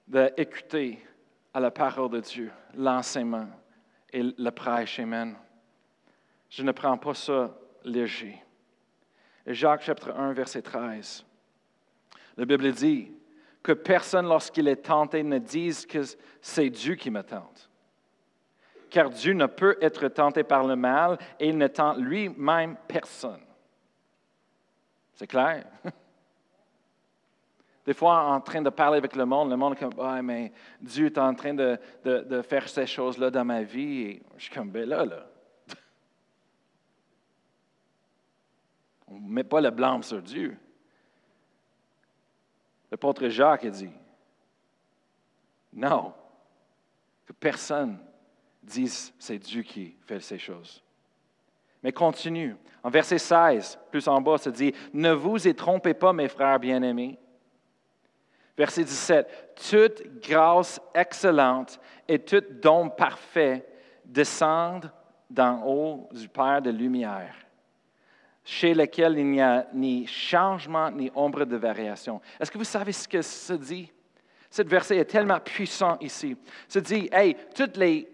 d'écouter 0.09 0.99
à 1.55 1.61
la 1.61 1.71
parole 1.71 2.11
de 2.11 2.21
Dieu, 2.21 2.51
l'enseignement 2.75 3.47
et 4.13 4.23
le 4.23 4.51
prêche. 4.51 4.99
Amen. 4.99 5.37
Je 6.53 6.63
ne 6.63 6.71
prends 6.73 6.99
pas 6.99 7.15
ça 7.15 7.51
léger. 7.83 8.39
Jacques 9.47 9.85
chapitre 9.85 10.13
1, 10.15 10.35
verset 10.35 10.61
13. 10.61 11.25
La 12.37 12.45
Bible 12.45 12.71
dit 12.73 13.11
que 13.63 13.73
personne, 13.73 14.27
lorsqu'il 14.27 14.69
est 14.69 14.85
tenté, 14.85 15.23
ne 15.23 15.39
dise 15.39 15.87
que 15.87 16.03
c'est 16.43 16.69
Dieu 16.69 16.95
qui 16.95 17.11
me 17.11 17.23
tente. 17.23 17.71
Car 18.91 19.09
Dieu 19.09 19.33
ne 19.33 19.47
peut 19.47 19.79
être 19.81 20.09
tenté 20.09 20.45
par 20.45 20.65
le 20.65 20.77
mal 20.77 21.17
et 21.41 21.49
il 21.49 21.57
ne 21.57 21.69
tente 21.69 21.97
lui-même 21.97 22.77
personne. 22.87 23.41
C'est 25.15 25.27
clair? 25.27 25.65
Des 27.87 27.95
fois, 27.95 28.25
en 28.25 28.43
train 28.43 28.61
de 28.61 28.69
parler 28.69 28.99
avec 28.99 29.17
le 29.17 29.25
monde, 29.25 29.49
le 29.49 29.57
monde 29.57 29.73
est 29.73 29.77
comme, 29.77 29.95
ah, 29.99 30.21
mais 30.21 30.53
Dieu 30.83 31.07
est 31.07 31.17
en 31.17 31.35
train 31.35 31.55
de, 31.55 31.79
faire 32.43 32.69
ces 32.69 32.87
choses-là 32.87 33.31
dans 33.31 33.47
ma 33.47 33.63
vie. 33.63 34.03
Et 34.03 34.23
je 34.37 34.43
suis 34.43 34.55
comme, 34.55 34.71
ben 34.71 34.87
là, 34.87 35.07
là. 35.07 35.32
On 39.13 39.21
ne 39.21 39.29
met 39.29 39.45
pas 39.45 39.61
le 39.61 39.71
blâme 39.71 40.03
sur 40.03 40.23
Dieu. 40.23 40.57
L'apôtre 42.91 43.29
Jacques 43.29 43.65
a 43.65 43.71
dit, 43.71 43.91
non, 45.73 46.13
que 47.27 47.33
personne 47.33 47.99
dise 48.63 49.13
c'est 49.19 49.39
Dieu 49.39 49.63
qui 49.63 49.97
fait 50.07 50.21
ces 50.21 50.39
choses. 50.39 50.83
Mais 51.83 51.93
continue. 51.93 52.57
En 52.83 52.91
verset 52.91 53.19
16, 53.19 53.79
plus 53.91 54.07
en 54.09 54.21
bas, 54.21 54.39
ça 54.39 54.51
dit, 54.51 54.73
ne 54.93 55.13
vous 55.13 55.47
y 55.47 55.55
trompez 55.55 55.95
pas, 55.95 56.13
mes 56.13 56.29
frères 56.29 56.59
bien-aimés. 56.59 57.19
Verset 58.57 58.85
17. 58.85 59.55
Toute 59.71 60.21
grâce 60.21 60.81
excellente 60.95 61.81
et 62.07 62.19
tout 62.19 62.43
don 62.63 62.89
parfait 62.91 63.67
descendent 64.05 64.91
d'en 65.31 65.65
haut 65.65 66.09
du 66.13 66.29
Père 66.29 66.61
de 66.61 66.71
lumière, 66.71 67.35
chez 68.45 68.75
lequel 68.75 69.19
il 69.19 69.27
n'y 69.27 69.41
a 69.41 69.67
ni 69.73 70.07
changement 70.07 70.91
ni 70.91 71.11
ombre 71.15 71.45
de 71.45 71.57
variation. 71.57 72.21
Est-ce 72.41 72.51
que 72.51 72.59
vous 72.59 72.65
savez 72.65 72.93
ce 72.93 73.07
que 73.07 73.23
ça 73.23 73.57
dit? 73.57 73.91
Ce 74.51 74.63
verset 74.63 74.99
est 74.99 75.07
tellement 75.07 75.41
puissant 75.41 75.97
ici. 76.01 76.37
Ça 76.69 76.81
dit, 76.81 77.09
hey, 77.13 77.37
toutes 77.55 77.77
les, 77.77 78.09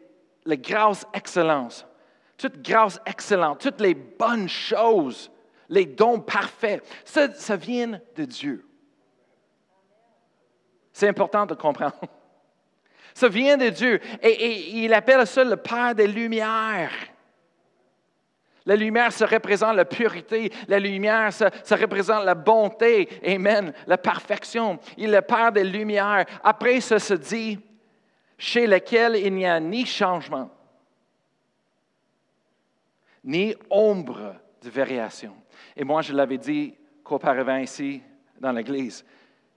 grâces 0.46 1.06
excellentes, 1.12 1.86
toute 2.36 2.62
grâce 2.62 3.00
excellente, 3.06 3.60
toutes 3.60 3.80
les 3.80 3.94
bonnes 3.94 4.48
choses, 4.48 5.30
les 5.68 5.86
dons 5.86 6.20
parfaits, 6.20 6.84
ça, 7.04 7.32
ça 7.34 7.56
vient 7.56 8.00
de 8.14 8.24
Dieu. 8.24 8.64
C'est 10.92 11.08
important 11.08 11.46
de 11.46 11.54
comprendre. 11.54 11.98
Ça 13.14 13.28
vient 13.28 13.56
de 13.56 13.68
Dieu. 13.68 14.00
Et, 14.22 14.84
il 14.84 14.94
appelle 14.94 15.26
ça 15.26 15.42
le 15.42 15.56
Père 15.56 15.92
des 15.92 16.06
Lumières. 16.06 16.92
La 18.68 18.76
lumière, 18.76 19.10
ça 19.10 19.24
représente 19.24 19.74
la 19.74 19.86
pureté. 19.86 20.52
La 20.68 20.78
lumière, 20.78 21.32
ça, 21.32 21.50
représente 21.70 22.24
la 22.24 22.34
bonté. 22.34 23.08
Amen. 23.26 23.72
La 23.86 23.96
perfection. 23.96 24.78
Il 24.98 25.14
est 25.14 25.22
Père 25.22 25.50
des 25.50 25.64
Lumières. 25.64 26.26
Après, 26.44 26.78
ça 26.82 26.98
se 26.98 27.14
dit, 27.14 27.58
chez 28.36 28.66
lequel 28.66 29.16
il 29.16 29.32
n'y 29.32 29.46
a 29.46 29.58
ni 29.58 29.86
changement, 29.86 30.50
ni 33.24 33.54
ombre 33.70 34.34
de 34.62 34.68
variation. 34.68 35.34
Et 35.74 35.82
moi, 35.82 36.02
je 36.02 36.12
l'avais 36.12 36.38
dit 36.38 36.74
qu'auparavant 37.02 37.56
ici, 37.56 38.02
dans 38.38 38.52
l'Église, 38.52 39.02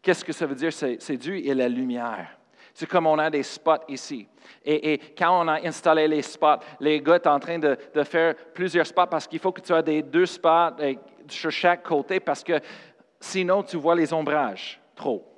Qu'est-ce 0.02 0.26
que 0.26 0.34
ça 0.34 0.46
veut 0.46 0.56
dire? 0.56 0.74
C'est 0.74 1.18
Dieu 1.18 1.36
et 1.36 1.54
la 1.54 1.70
lumière. 1.70 2.38
C'est 2.74 2.88
comme 2.88 3.06
on 3.06 3.20
a 3.20 3.30
des 3.30 3.44
spots 3.44 3.86
ici. 3.88 4.28
Et, 4.66 5.00
quand 5.18 5.44
on 5.44 5.48
a 5.48 5.66
installé 5.66 6.08
les 6.08 6.22
spots, 6.22 6.60
les 6.80 7.02
gars 7.02 7.20
sont 7.24 7.30
en 7.30 7.40
train 7.40 7.60
de, 7.60 7.78
faire 8.04 8.36
plusieurs 8.54 8.86
spots 8.86 9.08
parce 9.08 9.28
qu'il 9.28 9.40
faut 9.40 9.52
que 9.52 9.62
tu 9.62 9.74
aies 9.74 10.02
deux 10.02 10.26
spots 10.26 10.78
eh, 10.80 10.98
sur 11.28 11.52
chaque 11.52 11.84
côté 11.84 12.20
parce 12.20 12.44
que 12.44 12.60
sinon 13.20 13.64
tu 13.64 13.78
vois 13.78 13.96
les 13.96 14.12
ombrages 14.14 14.80
trop. 14.96 15.32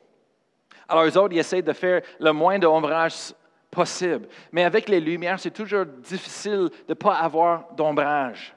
Alors, 0.88 1.06
les 1.06 1.18
autres, 1.18 1.34
ils 1.34 1.40
essaient 1.40 1.62
de 1.62 1.74
faire 1.74 2.02
le 2.20 2.32
moins 2.32 2.60
d'ombrage 2.60 3.34
possible. 3.72 4.28
Mais 4.52 4.64
avec 4.64 4.90
les 4.90 5.00
lumières, 5.00 5.40
c'est 5.40 5.52
toujours 5.52 5.86
difficile 5.86 6.70
de 6.70 6.90
ne 6.90 6.94
pas 6.94 7.16
avoir 7.16 7.74
d'ombrage. 7.74 8.56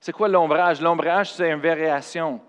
C'est 0.00 0.12
quoi 0.12 0.28
l'ombrage? 0.28 0.80
L'ombrage, 0.80 1.32
c'est 1.32 1.50
une 1.50 1.60
variation. 1.60 2.40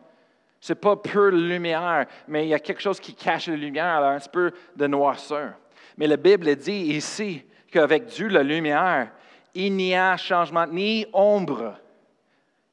Ce 0.60 0.74
n'est 0.74 0.80
pas 0.80 0.96
pure 0.96 1.32
lumière, 1.32 2.06
mais 2.28 2.46
il 2.46 2.50
y 2.50 2.54
a 2.54 2.60
quelque 2.60 2.82
chose 2.82 3.00
qui 3.00 3.14
cache 3.14 3.48
la 3.48 3.56
lumière, 3.56 3.86
alors 3.86 4.12
un 4.12 4.20
petit 4.20 4.30
peu 4.30 4.52
de 4.76 4.88
noirceur. 4.88 5.54
Mais 5.98 6.08
la 6.08 6.18
Bible 6.18 6.56
dit 6.56 6.94
ici 6.96 7.44
qu'avec 7.72 8.06
Dieu, 8.06 8.28
la 8.28 8.44
lumière, 8.44 9.12
il 9.54 9.76
n'y 9.76 9.96
a 9.96 10.16
changement 10.18 10.68
ni 10.68 11.06
ombre. 11.12 11.76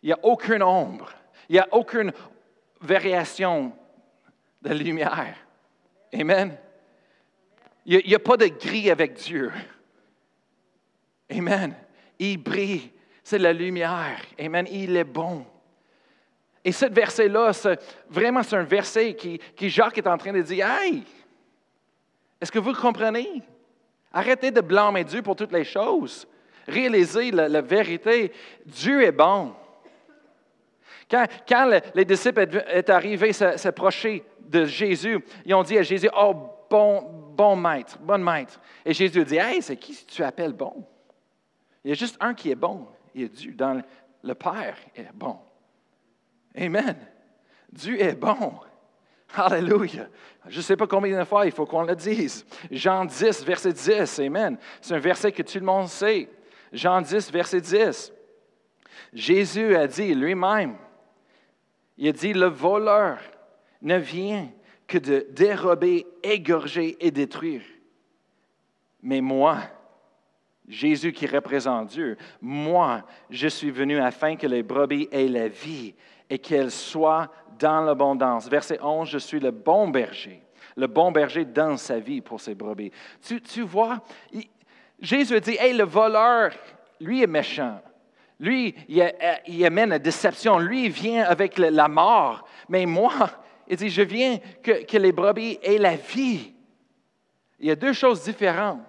Il 0.02 0.08
n'y 0.08 0.12
a 0.12 0.18
aucune 0.22 0.62
ombre. 0.62 1.10
Il 1.48 1.54
n'y 1.54 1.58
a 1.58 1.68
aucune 1.72 2.12
variation 2.80 3.72
de 4.62 4.74
lumière. 4.74 5.34
Amen. 6.12 6.56
Il 7.86 8.02
n'y 8.06 8.14
a, 8.14 8.18
pas 8.18 8.36
de 8.36 8.46
gris 8.46 8.90
avec 8.90 9.14
Dieu. 9.14 9.50
Amen. 11.30 11.74
Il 12.18 12.38
brille. 12.38 12.90
C'est 13.22 13.38
la 13.38 13.52
lumière. 13.52 14.20
Amen. 14.38 14.66
Il 14.70 14.96
est 14.96 15.04
bon. 15.04 15.46
Et 16.64 16.72
ce 16.72 16.86
verset-là, 16.86 17.52
vraiment, 18.08 18.42
c'est 18.42 18.56
un 18.56 18.64
verset 18.64 19.14
qui, 19.14 19.40
Jacques 19.68 19.98
est 19.98 20.06
en 20.06 20.16
train 20.16 20.32
de 20.32 20.40
dire 20.40 20.66
Hey, 20.66 21.02
est-ce 22.44 22.52
que 22.52 22.58
vous 22.58 22.74
comprenez? 22.74 23.42
Arrêtez 24.12 24.50
de 24.50 24.60
blâmer 24.60 25.02
Dieu 25.02 25.22
pour 25.22 25.34
toutes 25.34 25.52
les 25.52 25.64
choses. 25.64 26.28
Réalisez 26.68 27.30
la, 27.30 27.62
vérité. 27.62 28.32
Dieu 28.66 29.02
est 29.02 29.12
bon. 29.12 29.54
Quand, 31.08 31.80
les 31.94 32.04
disciples 32.04 32.46
sont 32.52 32.90
arrivés 32.90 33.32
s'approcher 33.32 34.22
de 34.40 34.66
Jésus, 34.66 35.24
ils 35.46 35.54
ont 35.54 35.62
dit 35.62 35.78
à 35.78 35.82
Jésus 35.82 36.10
Oh, 36.14 36.34
bon, 36.68 37.32
bon 37.34 37.56
maître, 37.56 37.98
bon 37.98 38.22
maître. 38.22 38.60
Et 38.84 38.92
Jésus 38.92 39.24
dit 39.24 39.36
Hey, 39.36 39.62
c'est 39.62 39.78
qui 39.78 39.96
tu 40.04 40.22
appelles 40.22 40.52
bon 40.52 40.86
Il 41.82 41.88
y 41.88 41.92
a 41.92 41.94
juste 41.94 42.18
un 42.20 42.34
qui 42.34 42.50
est 42.50 42.56
bon. 42.56 42.86
Il 43.14 43.22
est 43.22 43.28
Dieu. 43.28 43.54
Dans 43.54 43.82
le 44.22 44.34
Père 44.34 44.76
est 44.94 45.08
bon. 45.14 45.38
Amen. 46.54 46.94
Dieu 47.72 47.98
est 48.02 48.14
bon. 48.14 48.52
Alléluia. 49.36 50.08
Je 50.48 50.58
ne 50.58 50.62
sais 50.62 50.76
pas 50.76 50.86
combien 50.86 51.18
de 51.18 51.24
fois 51.24 51.46
il 51.46 51.52
faut 51.52 51.66
qu'on 51.66 51.82
le 51.82 51.96
dise. 51.96 52.44
Jean 52.70 53.04
10, 53.04 53.44
verset 53.44 53.72
10. 53.72 54.18
Amen. 54.20 54.58
C'est 54.80 54.94
un 54.94 54.98
verset 54.98 55.32
que 55.32 55.42
tout 55.42 55.58
le 55.58 55.64
monde 55.64 55.88
sait. 55.88 56.28
Jean 56.72 57.00
10, 57.00 57.30
verset 57.32 57.60
10. 57.60 58.12
Jésus 59.12 59.76
a 59.76 59.86
dit 59.86 60.14
lui-même, 60.14 60.76
il 61.96 62.08
a 62.08 62.12
dit, 62.12 62.32
le 62.32 62.46
voleur 62.46 63.18
ne 63.82 63.96
vient 63.96 64.50
que 64.86 64.98
de 64.98 65.26
dérober, 65.30 66.06
égorger 66.22 66.96
et 67.00 67.10
détruire. 67.10 67.62
Mais 69.02 69.20
moi, 69.20 69.58
Jésus 70.66 71.12
qui 71.12 71.26
représente 71.26 71.88
Dieu, 71.88 72.16
moi, 72.40 73.04
je 73.30 73.48
suis 73.48 73.70
venu 73.70 73.98
afin 73.98 74.36
que 74.36 74.46
les 74.46 74.62
brebis 74.62 75.08
aient 75.12 75.28
la 75.28 75.48
vie 75.48 75.94
et 76.28 76.38
qu'elles 76.38 76.70
soient 76.70 77.30
dans 77.58 77.82
l'abondance. 77.82 78.48
Verset 78.48 78.78
11, 78.82 79.08
je 79.08 79.18
suis 79.18 79.40
le 79.40 79.50
bon 79.50 79.88
berger. 79.88 80.42
Le 80.76 80.86
bon 80.86 81.12
berger 81.12 81.44
donne 81.44 81.78
sa 81.78 81.98
vie 81.98 82.20
pour 82.20 82.40
ses 82.40 82.54
brebis. 82.54 82.90
Tu, 83.22 83.62
vois, 83.62 84.00
Jésus 85.00 85.40
dit, 85.40 85.56
hey, 85.58 85.76
le 85.76 85.84
voleur, 85.84 86.52
lui 87.00 87.22
est 87.22 87.28
méchant. 87.28 87.80
Lui, 88.40 88.74
il, 88.88 89.64
amène 89.64 89.90
la 89.90 89.98
déception. 89.98 90.58
Lui, 90.58 90.86
il 90.86 90.90
vient 90.90 91.24
avec 91.24 91.56
la 91.58 91.88
mort. 91.88 92.44
Mais 92.68 92.84
moi, 92.86 93.12
il 93.68 93.76
dit, 93.76 93.90
je 93.90 94.02
viens 94.02 94.38
que 94.62 94.96
les 94.96 95.12
brebis 95.12 95.58
aient 95.62 95.78
la 95.78 95.94
vie. 95.94 96.52
Il 97.60 97.68
y 97.68 97.70
a 97.70 97.76
deux 97.76 97.92
choses 97.92 98.24
différentes. 98.24 98.80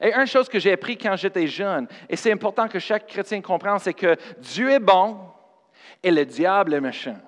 Et 0.00 0.14
une 0.14 0.26
chose 0.26 0.48
que 0.48 0.58
j'ai 0.58 0.72
appris 0.72 0.96
quand 0.96 1.16
j'étais 1.16 1.46
jeune, 1.46 1.88
et 2.08 2.16
c'est 2.16 2.30
important 2.30 2.68
que 2.68 2.78
chaque 2.78 3.06
chrétien 3.06 3.40
comprenne, 3.40 3.78
c'est 3.78 3.94
que 3.94 4.16
Dieu 4.38 4.70
est 4.70 4.78
bon 4.78 5.18
et 6.02 6.10
le 6.10 6.24
diable 6.24 6.74
est 6.74 6.80
méchant. 6.80 7.18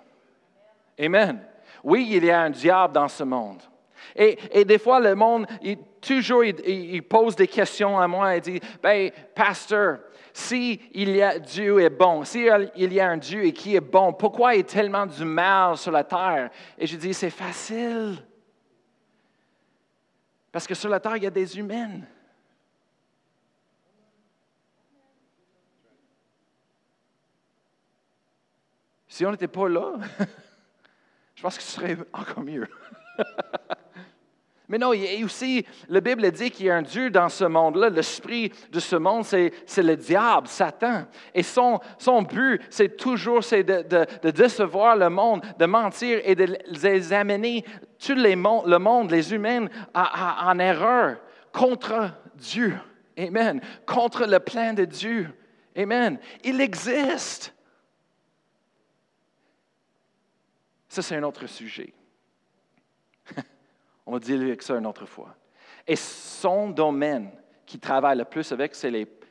Amen. 0.99 1.41
Oui, 1.83 2.09
il 2.11 2.25
y 2.25 2.31
a 2.31 2.43
un 2.43 2.51
diable 2.51 2.95
dans 2.95 3.09
ce 3.09 3.25
monde. 3.25 3.63
Et, 4.17 4.65
des 4.65 4.79
fois, 4.79 5.01
le 5.01 5.15
monde, 5.15 5.47
toujours, 6.01 6.45
il, 6.45 7.03
pose 7.03 7.37
des 7.37 7.47
questions 7.47 7.99
à 7.99 8.09
moi 8.09 8.37
et 8.37 8.41
dit, 8.41 8.61
ben, 8.83 9.11
pasteur, 9.35 10.01
si 10.33 10.81
il 10.93 11.11
y 11.11 11.23
a 11.23 11.39
Dieu 11.39 11.81
est 11.81 11.91
bon, 11.91 12.25
si 12.25 12.47
il 12.77 12.93
y 12.93 13.01
a 13.01 13.09
un 13.09 13.17
Dieu 13.17 13.45
et 13.45 13.53
qui 13.53 13.77
est 13.77 13.81
bon, 13.81 14.13
pourquoi 14.13 14.55
il 14.55 14.59
y 14.59 14.61
a 14.61 14.65
tellement 14.65 15.07
du 15.07 15.25
mal 15.25 15.77
sur 15.77 15.93
la 15.93 16.05
terre? 16.05 16.51
Et 16.79 16.87
je 16.87 16.97
dis, 16.97 17.15
c'est 17.15 17.31
facile. 17.31 18.19
Parce 20.53 20.67
que 20.67 20.75
sur 20.75 20.89
la 20.89 20.99
terre, 20.99 21.17
il 21.17 21.25
y 21.25 21.27
a 21.27 21.31
des 21.31 21.59
humains. 21.59 22.01
Si 29.21 29.27
on 29.27 29.33
n'était 29.33 29.49
pas 29.49 29.69
là, 29.69 29.97
je 31.35 31.43
pense 31.43 31.59
que 31.59 31.63
ce 31.63 31.73
serait 31.73 31.99
encore 32.11 32.43
mieux. 32.43 32.67
Mais 34.67 34.79
non, 34.79 34.93
a 34.93 35.23
aussi, 35.23 35.67
la 35.91 36.01
Bible 36.01 36.31
dit 36.31 36.51
qu'il 36.51 36.65
y 36.65 36.71
a 36.71 36.77
un 36.77 36.81
Dieu 36.81 37.11
dans 37.11 37.29
ce 37.29 37.45
monde-là. 37.45 37.91
L'esprit 37.91 38.51
de 38.73 38.81
ce 38.81 38.97
monde, 38.97 39.27
c'est, 39.27 39.53
le 39.77 39.95
diable, 39.95 40.49
Satan. 40.49 41.05
Et 41.35 41.43
son, 41.43 41.81
son 41.99 42.23
but, 42.23 42.63
c'est 42.71 42.97
toujours 42.97 43.45
c'est 43.45 43.63
de, 43.63 43.85
de, 44.23 44.31
décevoir 44.31 44.97
le 44.97 45.11
monde, 45.11 45.43
de 45.59 45.67
mentir 45.67 46.23
et 46.25 46.35
de 46.35 46.57
les 46.83 47.13
amener, 47.13 47.63
tout 48.03 48.15
les 48.15 48.37
le 48.37 48.79
monde, 48.79 49.11
les 49.11 49.35
humains, 49.35 49.67
en 49.93 50.59
erreur 50.59 51.19
contre 51.53 52.11
Dieu. 52.37 52.75
Amen. 53.19 53.61
Contre 53.85 54.25
le 54.25 54.39
plan 54.39 54.73
de 54.73 54.87
Dieu. 54.87 55.29
Amen. 55.77 56.19
Il 56.43 56.59
existe. 56.63 57.53
Ça, 60.91 61.03
c'est 61.03 61.15
un 61.15 61.23
autre 61.23 61.47
sujet. 61.47 61.95
On 64.07 64.13
va 64.13 64.19
dire 64.19 64.57
ça 64.61 64.75
une 64.75 64.87
autre 64.87 65.07
fois. 65.07 65.37
Et 65.87 65.95
son 65.95 66.71
domaine 66.71 67.31
qui 67.65 67.79
travaille 67.79 68.19
le 68.19 68.25
plus 68.25 68.51
avec, 68.51 68.75
c'est 68.75 68.91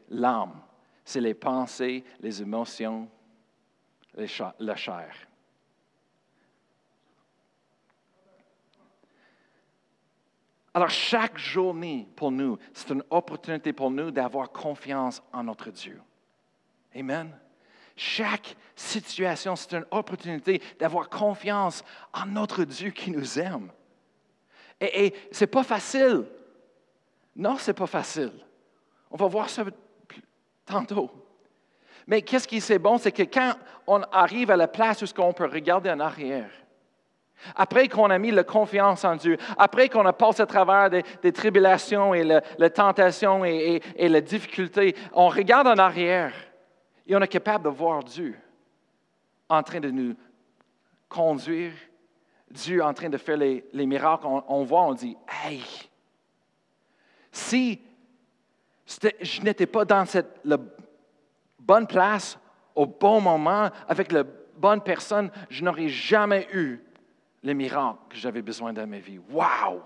l'âme, 0.10 0.62
c'est 1.04 1.20
les 1.20 1.34
pensées, 1.34 2.06
les 2.22 2.42
émotions, 2.42 3.10
la 4.16 4.76
chair. 4.78 5.14
Alors, 10.74 10.90
chaque 10.90 11.38
journée 11.38 12.08
pour 12.16 12.32
nous, 12.32 12.58
c'est 12.72 12.92
une 12.92 13.04
opportunité 13.10 13.74
pour 13.74 13.92
nous 13.92 14.12
d'avoir 14.12 14.50
confiance 14.50 15.22
en 15.34 15.44
notre 15.44 15.72
Dieu. 15.72 16.02
Amen. 16.96 17.38
Chaque 18.02 18.56
situation, 18.78 19.58
c'est 19.58 19.74
une 19.74 19.86
opportunité 19.92 20.62
d'avoir 20.80 21.10
confiance 21.10 21.84
en 22.14 22.28
notre 22.28 22.64
Dieu 22.64 22.92
qui 22.92 23.12
nous 23.12 23.38
aime. 23.38 23.70
Et, 24.80 25.14
ce 25.34 25.44
n'est 25.44 25.50
pas 25.50 25.64
facile. 25.64 26.24
Non, 27.36 27.58
ce 27.58 27.72
n'est 27.72 27.76
pas 27.76 27.88
facile. 27.88 28.32
On 29.12 29.18
va 29.18 29.28
voir 29.28 29.50
ça 29.50 29.66
tantôt. 30.66 31.12
Mais 32.08 32.22
qu'est-ce 32.22 32.48
qui 32.48 32.60
est 32.60 32.80
bon, 32.80 32.98
c'est 32.98 33.12
que 33.12 33.24
quand 33.24 33.56
on 33.86 34.02
arrive 34.14 34.50
à 34.50 34.56
la 34.56 34.70
place 34.70 35.02
où 35.02 35.06
on 35.18 35.34
peut 35.34 35.50
regarder 35.52 35.90
en 35.90 36.00
arrière, 36.00 36.52
après 37.54 37.90
qu'on 37.90 38.10
a 38.12 38.18
mis 38.18 38.32
la 38.32 38.46
confiance 38.46 39.04
en 39.04 39.18
Dieu, 39.18 39.36
après 39.58 39.90
qu'on 39.90 40.06
a 40.06 40.14
passé 40.14 40.42
à 40.42 40.46
travers 40.46 40.90
des, 40.90 41.34
tribulations 41.34 42.14
et 42.14 42.24
la, 42.24 42.70
tentation 42.70 43.44
et, 43.44 43.82
et 43.98 44.08
la 44.08 44.22
difficulté, 44.22 44.96
on 45.12 45.28
regarde 45.28 45.68
en 45.68 45.78
arrière 45.78 46.32
et 47.10 47.16
on 47.16 47.22
est 47.22 47.28
capable 47.28 47.64
de 47.66 47.70
voir 47.70 48.04
Dieu 48.04 48.38
en 49.50 49.64
train 49.64 49.80
de 49.80 49.90
nous 49.90 50.16
conduire, 51.10 51.74
Dieu 52.52 52.84
en 52.84 52.94
train 52.94 53.10
de 53.10 53.18
faire 53.18 53.38
les, 53.38 53.64
miracles. 53.74 54.28
On, 54.28 54.64
voit, 54.64 54.84
on 54.84 54.94
dit, 54.94 55.18
hey, 55.44 55.64
si 57.32 57.82
je 58.86 59.42
n'étais 59.42 59.66
pas 59.66 59.86
dans 59.86 60.06
cette 60.06 60.40
bonne 61.58 61.88
place, 61.88 62.38
au 62.76 62.86
bon 62.86 63.20
moment, 63.20 63.70
avec 63.88 64.12
la 64.12 64.24
bonne 64.56 64.82
personne, 64.82 65.32
je 65.50 65.64
n'aurais 65.64 65.90
jamais 65.90 66.48
eu 66.54 66.80
les 67.42 67.56
miracles 67.56 67.98
que 68.10 68.18
j'avais 68.18 68.44
besoin 68.44 68.72
dans 68.72 68.86
ma 68.86 69.00
vie. 69.00 69.20
Wow! 69.32 69.82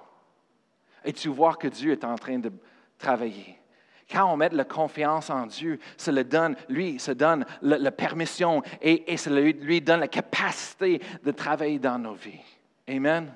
Et 1.06 1.14
tu 1.14 1.30
vois 1.30 1.56
que 1.56 1.70
Dieu 1.70 1.94
est 1.94 2.04
en 2.04 2.16
train 2.16 2.40
de 2.40 2.52
travailler. 2.98 3.63
Quand 4.12 4.32
on 4.32 4.38
met 4.38 4.50
la 4.50 4.66
confiance 4.66 5.30
en 5.30 5.46
Dieu, 5.46 5.80
le 6.08 6.24
donne, 6.24 6.56
lui, 6.70 7.00
ça 7.00 7.14
donne 7.14 7.46
la, 7.62 7.92
permission 7.92 8.62
et, 8.82 9.14
et 9.14 9.30
lui 9.54 9.82
donne 9.82 10.02
la 10.02 10.08
capacité 10.08 11.02
de 11.24 11.32
travailler 11.32 11.80
dans 11.80 11.98
nos 11.98 12.14
vies. 12.14 12.42
Amen. 12.88 13.32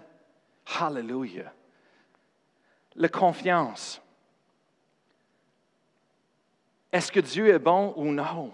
Hallelujah. 0.80 1.54
La 2.96 3.10
confiance. 3.10 4.02
Est-ce 6.92 7.12
que 7.12 7.20
Dieu 7.20 7.48
est 7.50 7.60
bon 7.60 7.94
ou 7.96 8.12
non? 8.12 8.52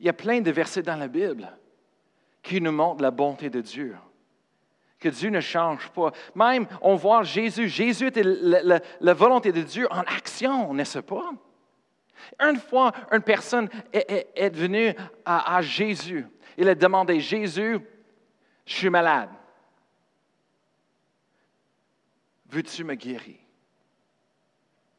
Il 0.00 0.06
y 0.06 0.08
a 0.08 0.12
plein 0.12 0.40
de 0.40 0.50
versets 0.50 0.82
dans 0.82 0.96
la 0.96 1.08
Bible 1.08 1.50
qui 2.42 2.60
nous 2.60 2.72
montrent 2.72 3.02
la 3.02 3.10
bonté 3.10 3.50
de 3.50 3.60
Dieu 3.60 3.96
que 4.98 5.08
Dieu 5.08 5.30
ne 5.30 5.40
change 5.40 5.88
pas. 5.90 6.12
Même, 6.34 6.66
on 6.80 6.94
voit 6.94 7.22
Jésus. 7.22 7.68
Jésus 7.68 8.06
était 8.06 8.22
la, 8.24 9.14
volonté 9.14 9.52
de 9.52 9.62
Dieu 9.62 9.86
en 9.90 10.00
action, 10.00 10.72
n'est-ce 10.72 11.00
pas? 11.00 11.30
Une 12.40 12.58
fois, 12.58 12.92
une 13.12 13.22
personne 13.22 13.68
est, 13.92 14.54
venue 14.54 14.94
à, 15.24 15.60
Jésus. 15.62 16.26
Il 16.56 16.68
a 16.68 16.74
demandé, 16.74 17.20
Jésus, 17.20 17.78
je 18.64 18.74
suis 18.74 18.90
malade. 18.90 19.28
Veux-tu 22.48 22.84
me 22.84 22.94
guérir? 22.94 23.36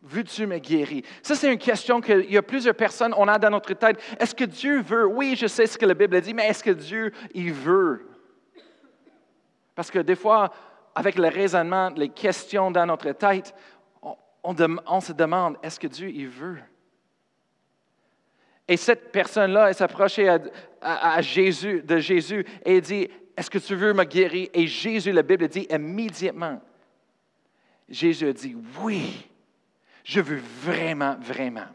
Veux-tu 0.01 0.45
me 0.45 0.60
guérir? 0.60 1.03
Ça, 1.23 1.36
c'est 1.36 1.51
une 1.51 1.57
question 1.57 1.99
qu'il 1.99 2.31
y 2.31 2.38
a 2.38 2.43
plusieurs 2.43 2.75
personnes, 2.75 3.13
on 3.17 3.27
a 3.27 3.39
dans 3.39 3.49
notre 3.49 3.73
tête. 3.73 3.99
Est-ce 4.19 4.36
que 4.36 4.45
Dieu 4.45 4.81
veut? 4.81 5.07
Oui, 5.07 5.36
je 5.36 5.47
sais 5.47 5.65
ce 5.65 5.77
que 5.77 5.86
la 5.86 5.95
Bible 5.95 6.21
dit, 6.21 6.33
mais 6.33 6.47
est-ce 6.47 6.63
que 6.63 6.71
Dieu, 6.71 7.12
il 7.33 7.51
veut? 7.51 8.07
Parce 9.77 9.91
que 9.91 9.99
des 9.99 10.15
fois, 10.15 10.51
avec 10.95 11.19
le 11.19 11.27
raisonnement, 11.27 11.91
les 11.95 12.09
questions 12.09 12.71
dans 12.71 12.87
notre 12.87 13.11
tête, 13.11 13.53
on, 14.43 15.01
se 15.01 15.13
demande, 15.13 15.55
est-ce 15.61 15.79
que 15.79 15.85
Dieu 15.85 16.09
il 16.09 16.27
veut? 16.27 16.57
Et 18.67 18.75
cette 18.75 19.11
personne-là, 19.11 19.69
elle 19.69 19.75
s'approchait 19.75 20.29
à, 20.81 21.21
Jésus, 21.21 21.83
de 21.83 21.99
Jésus 21.99 22.43
et 22.65 22.81
dit, 22.81 23.07
est-ce 23.37 23.51
que 23.51 23.59
tu 23.59 23.75
veux 23.75 23.93
me 23.93 24.03
guérir? 24.03 24.49
Et 24.51 24.65
Jésus, 24.65 25.11
la 25.11 25.21
Bible 25.21 25.47
dit 25.47 25.67
immédiatement, 25.69 26.59
Jésus 27.87 28.29
a 28.29 28.33
dit, 28.33 28.57
oui, 28.81 29.29
je 30.03 30.21
veux 30.21 30.41
vraiment, 30.63 31.17
vraiment. 31.21 31.67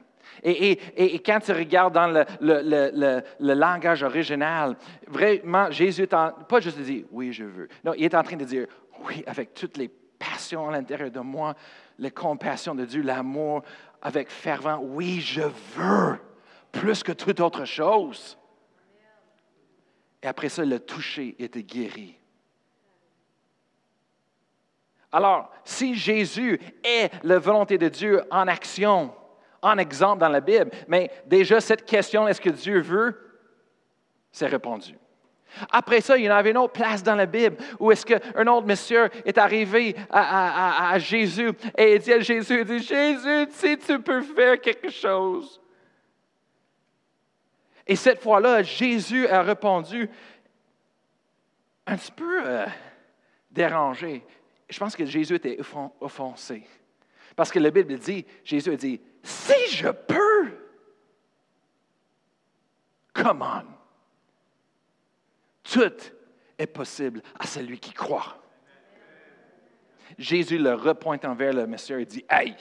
Et, 0.45 1.23
quand 1.25 1.39
tu 1.41 1.53
regardes 1.53 1.95
dans 1.95 2.09
le, 2.09 3.55
langage 3.55 4.03
original, 4.03 4.77
vraiment, 5.07 5.71
Jésus 5.71 6.03
est 6.03 6.07
pas 6.07 6.61
juste 6.61 6.79
de 6.79 6.85
dire 6.85 7.05
oui, 7.13 7.33
je 7.33 7.45
veux. 7.45 7.69
Non, 7.85 7.93
il 7.97 8.05
est 8.05 8.15
en 8.15 8.23
train 8.23 8.37
de 8.37 8.45
dire 8.45 8.67
oui, 9.07 9.23
avec 9.27 9.55
toutes 9.55 9.77
les 9.77 9.89
passions 9.89 10.69
à 10.69 10.73
l'intérieur 10.73 11.11
de 11.11 11.21
moi, 11.21 11.55
la 11.99 12.11
compassion 12.11 12.75
de 12.75 12.85
Dieu, 12.85 13.03
l'amour, 13.03 13.63
avec 14.01 14.31
fervent. 14.31 14.81
Oui, 14.83 15.21
je 15.21 15.43
veux, 15.77 16.19
plus 16.73 17.03
que 17.05 17.13
toute 17.13 17.39
autre 17.41 17.65
chose. 17.65 18.37
Et 20.23 20.27
après 20.27 20.49
ça, 20.49 20.65
le 20.65 20.81
toucher 20.81 21.37
était 21.39 21.63
guéri. 21.63 22.17
Alors, 25.13 25.51
si 25.65 25.95
Jésus 25.95 26.59
est 26.83 27.11
la 27.23 27.39
volonté 27.39 27.77
de 27.77 27.89
Dieu 27.89 28.23
en 28.31 28.49
action, 28.49 29.13
en 29.63 29.79
exemple 29.79 30.21
dans 30.21 30.29
la 30.29 30.41
Bible, 30.41 30.71
mais 30.89 31.11
déjà 31.27 31.61
cette 31.61 31.85
question, 31.85 32.27
est-ce 32.27 32.41
que 32.41 32.51
Dieu 32.51 32.81
veut, 32.81 33.17
c'est 34.33 34.47
répondu. 34.47 34.99
Après 35.71 36.01
ça, 36.01 36.17
il 36.17 36.25
y 36.25 36.31
en 36.31 36.35
avait 36.35 36.51
une 36.51 36.59
autre 36.59 36.73
place 36.73 37.03
dans 37.03 37.15
la 37.15 37.27
Bible 37.27 37.57
où 37.79 37.93
est-ce 37.93 38.07
qu'un 38.07 38.47
autre 38.47 38.67
monsieur 38.67 39.11
est 39.25 39.37
arrivé 39.37 39.95
à, 40.11 40.99
Jésus 40.99 41.53
et 41.77 41.95
il 41.95 41.99
dit 42.01 42.13
à 42.13 42.21
Jésus, 42.21 42.61
il 42.61 42.65
dit, 42.65 42.79
Jésus, 42.79 43.47
si 43.51 43.79
tu 43.79 44.01
peux 44.01 44.23
faire 44.23 44.61
quelque 44.61 44.91
chose. 44.91 45.61
Et 47.87 47.97
cette 47.97 48.21
fois-là, 48.21 48.63
Jésus 48.63 49.27
a 49.27 49.43
répondu 49.43 50.09
un 51.87 51.97
petit 51.97 52.13
peu 52.13 52.43
euh, 52.47 52.67
dérangé. 53.51 54.25
Je 54.69 54.79
pense 54.79 54.97
que 54.97 55.05
Jésus 55.05 55.35
était 55.35 55.59
offensé. 56.01 56.65
Parce 57.37 57.51
que 57.51 57.59
la 57.59 57.71
Bible 57.71 57.99
dit, 57.99 58.27
Jésus 58.45 58.73
a 58.73 58.77
dit, 58.77 59.01
si 59.23 59.77
je 59.77 59.89
peux, 59.89 60.53
come 63.13 63.43
on. 63.43 63.65
Tout 65.63 65.93
est 66.59 66.67
possible 66.67 67.23
à 67.39 67.47
celui 67.47 67.79
qui 67.79 67.93
croit. 67.93 68.39
Jésus 70.19 70.59
le 70.59 70.75
repointe 70.75 71.25
envers 71.25 71.53
le 71.53 71.67
monsieur 71.67 72.01
et 72.01 72.05
dit, 72.05 72.25
Hey, 72.29 72.55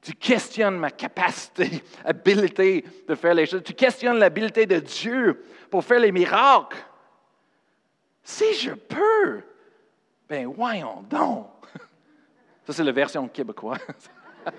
tu 0.00 0.14
questionnes 0.14 0.78
ma 0.78 0.90
capacité, 0.90 1.82
habilité 2.04 2.84
de 3.06 3.14
faire 3.14 3.34
les 3.34 3.46
choses. 3.46 3.62
Tu 3.62 3.74
questionnes 3.74 4.18
l'habilité 4.18 4.66
de 4.66 4.78
Dieu 4.78 5.44
pour 5.70 5.84
faire 5.84 6.00
les 6.00 6.12
miracles. 6.12 6.78
Si 8.22 8.54
je 8.54 8.72
peux, 8.72 9.42
ben 10.28 10.46
voyons 10.46 11.02
donc. 11.02 11.59
Ça, 12.64 12.72
c'est 12.72 12.84
la 12.84 12.92
version 12.92 13.26
québécoise. 13.28 13.80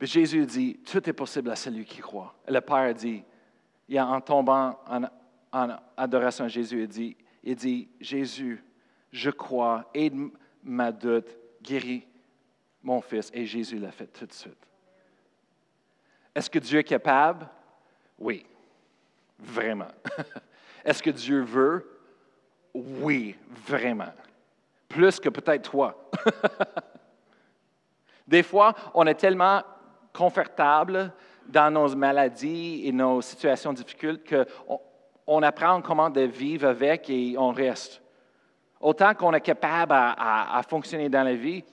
Jésus 0.00 0.46
dit, 0.46 0.80
tout 0.84 1.08
est 1.08 1.12
possible 1.12 1.50
à 1.50 1.56
celui 1.56 1.84
qui 1.84 2.00
croit. 2.00 2.34
le 2.46 2.60
Père 2.60 2.94
dit, 2.94 3.24
en 3.96 4.20
tombant 4.20 4.78
en, 4.86 5.02
adoration 5.96 6.44
à 6.44 6.48
Jésus, 6.48 6.88
il 7.42 7.56
dit, 7.56 7.88
Jésus, 8.00 8.62
je 9.12 9.30
crois, 9.30 9.90
aide 9.94 10.30
ma 10.62 10.92
doute, 10.92 11.36
guéris 11.62 12.06
mon 12.82 13.00
fils. 13.00 13.30
Et 13.32 13.46
Jésus 13.46 13.78
l'a 13.78 13.92
fait 13.92 14.06
tout 14.06 14.26
de 14.26 14.32
suite. 14.32 14.66
Est-ce 16.34 16.50
que 16.50 16.58
Dieu 16.58 16.80
est 16.80 16.84
capable? 16.84 17.48
Oui, 18.18 18.44
vraiment. 19.38 19.92
Est-ce 20.84 21.02
que 21.02 21.10
Dieu 21.10 21.42
veut? 21.42 21.93
Oui, 22.74 23.36
vraiment. 23.68 24.12
Plus 24.88 25.20
que 25.20 25.28
peut-être 25.28 25.70
toi. 25.70 26.10
Des 28.26 28.42
fois, 28.42 28.74
on 28.94 29.06
est 29.06 29.14
tellement 29.14 29.62
confortable 30.12 31.12
dans 31.46 31.70
nos 31.70 31.94
maladies 31.94 32.82
et 32.86 32.92
nos 32.92 33.20
situations 33.20 33.72
difficiles 33.72 34.20
qu'on 34.28 34.80
on 35.26 35.42
apprend 35.42 35.80
comment 35.82 36.10
vivre 36.10 36.68
avec 36.68 37.08
et 37.10 37.36
on 37.38 37.50
reste. 37.50 38.00
Autant 38.80 39.14
qu'on 39.14 39.32
est 39.32 39.40
capable 39.40 39.92
à, 39.94 40.60
fonctionner 40.68 41.08
dans 41.08 41.22
la 41.22 41.34
vie, 41.34 41.64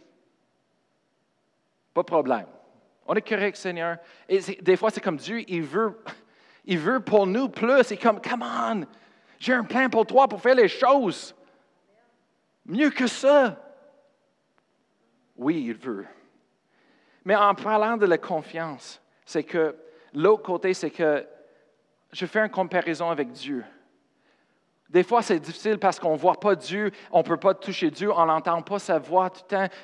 pas 1.94 2.02
de 2.02 2.06
problème. 2.06 2.46
On 3.06 3.16
est 3.16 3.28
correct, 3.28 3.58
Seigneur. 3.58 3.98
Et 4.30 4.40
des 4.62 4.78
fois, 4.78 4.92
c'est 4.92 5.02
comme 5.02 5.18
Dieu, 5.18 5.44
il 5.50 5.64
veut, 5.64 6.02
il 6.66 6.78
veut 6.78 7.02
pour 7.02 7.28
nous 7.28 7.50
plus. 7.50 7.84
C'est 7.84 7.98
comme, 7.98 8.22
come 8.22 8.44
on, 8.44 8.86
j'ai 9.42 9.54
un 9.54 9.64
plan 9.64 9.90
pour 9.90 10.06
toi 10.06 10.28
pour 10.28 10.40
faire 10.40 10.54
les 10.54 10.68
choses. 10.68 11.34
Mieux 12.64 12.92
que 12.92 13.08
ça. 13.08 13.58
Oui, 15.36 15.64
il 15.66 15.74
veut. 15.74 16.06
Mais 17.26 17.36
en 17.36 17.56
parlant 17.56 17.98
de 17.98 18.06
la 18.06 18.20
confiance, 18.20 19.02
c'est 19.26 19.44
que 19.44 19.76
l'autre 20.14 20.44
côté, 20.44 20.76
c'est 20.76 20.92
que 20.92 21.26
je 22.12 22.26
fais 22.28 22.42
une 22.42 22.52
comparaison 22.52 23.10
avec 23.10 23.32
Dieu. 23.32 23.66
Des 24.88 25.02
fois, 25.02 25.24
c'est 25.24 25.40
difficile 25.40 25.80
parce 25.80 26.00
qu'on 26.00 26.14
ne 26.14 26.20
voit 26.20 26.40
pas 26.40 26.54
Dieu, 26.54 26.92
on 27.12 27.20
ne 27.20 27.24
peut 27.24 27.38
pas 27.38 27.56
toucher 27.56 27.90
Dieu, 27.90 28.12
on 28.12 28.26
n'entend 28.28 28.62
pas 28.62 28.78
sa 28.78 29.00
voix 29.00 29.32
tout 29.32 29.42
le 29.50 29.68
temps. 29.68 29.76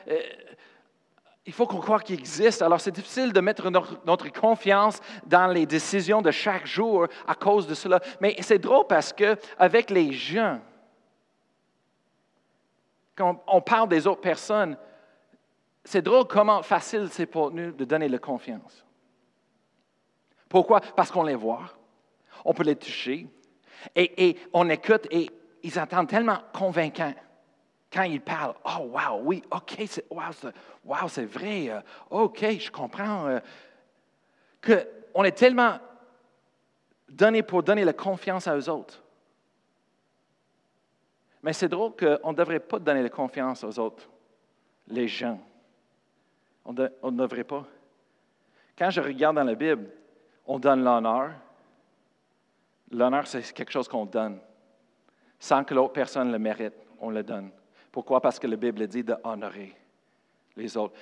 Il 1.48 1.54
faut 1.54 1.66
qu'on 1.66 1.80
croit 1.80 2.02
qu'il 2.02 2.20
existe. 2.20 2.62
Alors, 2.62 2.82
c'est 2.82 2.92
difficile 2.92 3.32
de 3.32 3.40
mettre 3.40 3.70
notre, 3.70 4.32
confiance 4.34 5.00
dans 5.26 5.48
les 5.48 5.66
décisions 5.66 6.22
de 6.22 6.30
chaque 6.30 6.68
jour 6.68 7.08
à 7.26 7.36
cause 7.36 7.66
de 7.66 7.74
cela. 7.74 8.02
Mais 8.20 8.36
c'est 8.42 8.60
drôle 8.60 8.86
parce 8.86 9.14
qu'avec 9.14 9.90
les 9.90 10.12
gens, 10.12 10.60
quand 13.16 13.42
on 13.48 13.62
parle 13.62 13.88
des 13.88 14.06
autres 14.06 14.20
personnes, 14.20 14.78
c'est 15.86 16.02
drôle 16.02 16.28
comment 16.28 16.62
facile 16.64 17.08
c'est 17.10 17.26
pour 17.26 17.50
nous 17.50 17.72
de 17.72 17.86
donner 17.86 18.10
la 18.10 18.20
confiance. 18.20 18.86
Pourquoi? 20.50 20.82
Parce 20.82 21.10
qu'on 21.10 21.24
les 21.24 21.36
voit, 21.36 21.64
on 22.44 22.54
peut 22.54 22.64
les 22.64 22.76
toucher, 22.76 23.26
et, 23.96 24.38
on 24.52 24.70
écoute 24.70 25.08
et 25.12 25.30
ils 25.64 25.80
entendent 25.80 26.10
tellement 26.10 26.40
convaincants 26.54 27.14
quand 27.92 28.04
ils 28.04 28.22
parlent. 28.22 28.56
Oh, 28.66 28.90
wow, 28.92 29.22
oui, 29.24 29.44
OK, 29.52 29.76
c'est, 29.88 30.06
wow, 30.10 31.08
c'est, 31.08 31.26
vrai, 31.26 31.70
euh, 31.70 31.82
OK, 32.10 32.46
je 32.60 32.72
comprends. 32.72 33.28
Euh, 33.28 33.40
qu'on 34.62 35.24
est 35.24 35.32
tellement 35.38 35.80
donné 37.08 37.44
pour 37.44 37.64
donner 37.64 37.86
la 37.86 37.94
confiance 37.94 38.48
à 38.48 38.58
eux 38.58 38.70
autres. 38.70 39.02
Mais 41.42 41.54
c'est 41.54 41.70
drôle 41.70 41.96
qu'on 41.96 42.32
ne 42.32 42.38
devrait 42.38 42.60
pas 42.60 42.80
donner 42.80 43.02
la 43.02 43.10
confiance 43.10 43.64
aux 43.64 43.80
autres, 43.80 44.10
les 44.88 45.08
gens. 45.08 45.40
On 46.66 46.74
ne 46.74 47.18
devrait 47.18 47.46
pas. 47.46 47.66
Quand 48.78 48.90
je 48.90 49.00
regarde 49.00 49.38
dans 49.38 49.44
la 49.44 49.56
Bible, 49.56 49.90
on 50.46 50.60
donne 50.60 50.84
l'honneur. 50.84 51.32
L'honneur, 52.92 53.26
c'est 53.28 53.54
quelque 53.54 53.72
chose 53.72 53.88
qu'on 53.88 54.06
donne. 54.06 54.40
Sans 55.40 55.64
que 55.64 55.74
l'autre 55.74 55.94
personne 55.94 56.32
le 56.32 56.40
mérite, 56.40 56.74
on 57.00 57.10
le 57.10 57.24
donne. 57.24 57.52
Pourquoi? 57.98 58.22
Parce 58.22 58.38
que 58.38 58.46
la 58.46 58.58
Bible 58.58 58.86
dit 58.86 59.04
d'honorer 59.04 59.74
les 60.56 60.78
autres. 60.78 60.94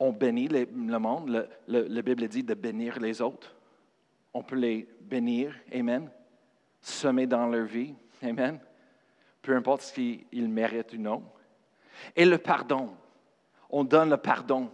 on 0.00 0.10
bénit 0.10 0.48
le 0.48 0.98
monde. 0.98 1.48
la 1.68 2.02
Bible 2.02 2.26
dit 2.26 2.42
de 2.42 2.54
bénir 2.54 2.98
les 2.98 3.22
autres. 3.22 3.54
On 4.34 4.42
peut 4.42 4.56
les 4.56 4.88
bénir. 5.00 5.54
Amen. 5.72 6.10
Semer 6.80 7.28
dans 7.28 7.46
leur 7.46 7.66
vie. 7.66 7.94
Amen. 8.20 8.58
Peu 9.40 9.54
importe 9.54 9.82
s'ils 9.82 10.48
méritent 10.48 10.92
ou 10.94 10.98
non. 10.98 11.22
Et 12.16 12.24
le 12.24 12.38
pardon. 12.38 12.96
On 13.70 13.84
donne 13.84 14.10
le 14.10 14.16
pardon 14.16 14.72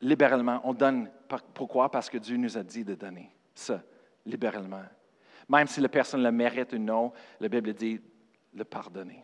libéralement. 0.00 0.60
On 0.64 0.74
donne. 0.74 1.10
Pourquoi? 1.54 1.88
Parce 1.92 2.10
que 2.10 2.18
Dieu 2.18 2.38
nous 2.38 2.58
a 2.58 2.64
dit 2.64 2.82
de 2.82 2.96
donner 2.96 3.30
ça 3.54 3.80
libéralement. 4.26 4.82
Même 5.48 5.68
si 5.68 5.80
la 5.80 5.88
personne 5.88 6.24
le 6.24 6.32
mérite 6.32 6.72
ou 6.72 6.78
non, 6.78 7.12
la 7.38 7.48
Bible 7.48 7.72
dit 7.72 8.00
le 8.52 8.64
pardonner. 8.64 9.23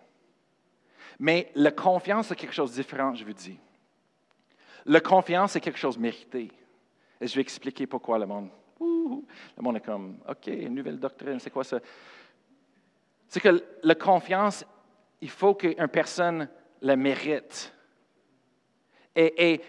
Mais 1.21 1.53
la 1.55 1.71
confiance, 1.71 2.29
c'est 2.29 2.35
quelque 2.35 2.55
chose 2.55 2.71
de 2.71 2.77
différent, 2.77 3.15
je 3.15 3.27
vous 3.27 3.35
dis. 3.35 3.59
La 4.87 5.01
confiance, 5.01 5.53
c'est 5.53 5.61
quelque 5.61 5.79
chose 5.79 5.97
de 5.97 6.01
mérité. 6.01 6.51
Et 7.21 7.27
je 7.27 7.35
vais 7.35 7.43
expliquer 7.43 7.87
pourquoi 7.87 8.19
le 8.19 8.25
monde. 8.25 8.49
le 8.81 9.63
monde 9.63 9.77
est 9.77 9.85
comme, 9.85 10.17
OK, 10.27 10.47
nouvelle 10.47 10.99
doctrine, 10.99 11.39
c'est 11.39 11.51
quoi 11.51 11.63
ça? 11.63 11.79
C'est 13.29 13.41
que 13.41 13.63
la 13.83 13.95
confiance, 13.95 14.65
il 15.21 15.29
faut 15.29 15.55
qu'une 15.55 15.89
personne 15.89 16.49
la 16.81 16.97
mérite. 16.97 17.75
Et, 19.15 19.61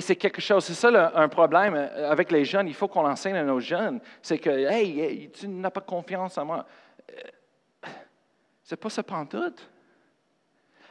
c'est 0.00 0.16
quelque 0.16 0.40
chose, 0.40 0.64
c'est 0.64 0.74
ça 0.74 1.12
un 1.14 1.28
problème 1.28 1.76
avec 1.76 2.32
les 2.32 2.44
jeunes. 2.44 2.66
Il 2.66 2.74
faut 2.74 2.88
qu'on 2.88 3.06
enseigne 3.06 3.36
à 3.36 3.44
nos 3.44 3.60
jeunes. 3.60 4.00
C'est 4.20 4.38
que, 4.38 4.50
hey, 4.50 5.30
tu 5.30 5.46
n'as 5.46 5.70
pas 5.70 5.82
confiance 5.82 6.36
en 6.36 6.46
moi. 6.46 6.66
Euh, 7.10 7.88
c'est 8.64 8.76
pas 8.76 8.90
ça 8.90 9.04
pantoute. 9.04 9.70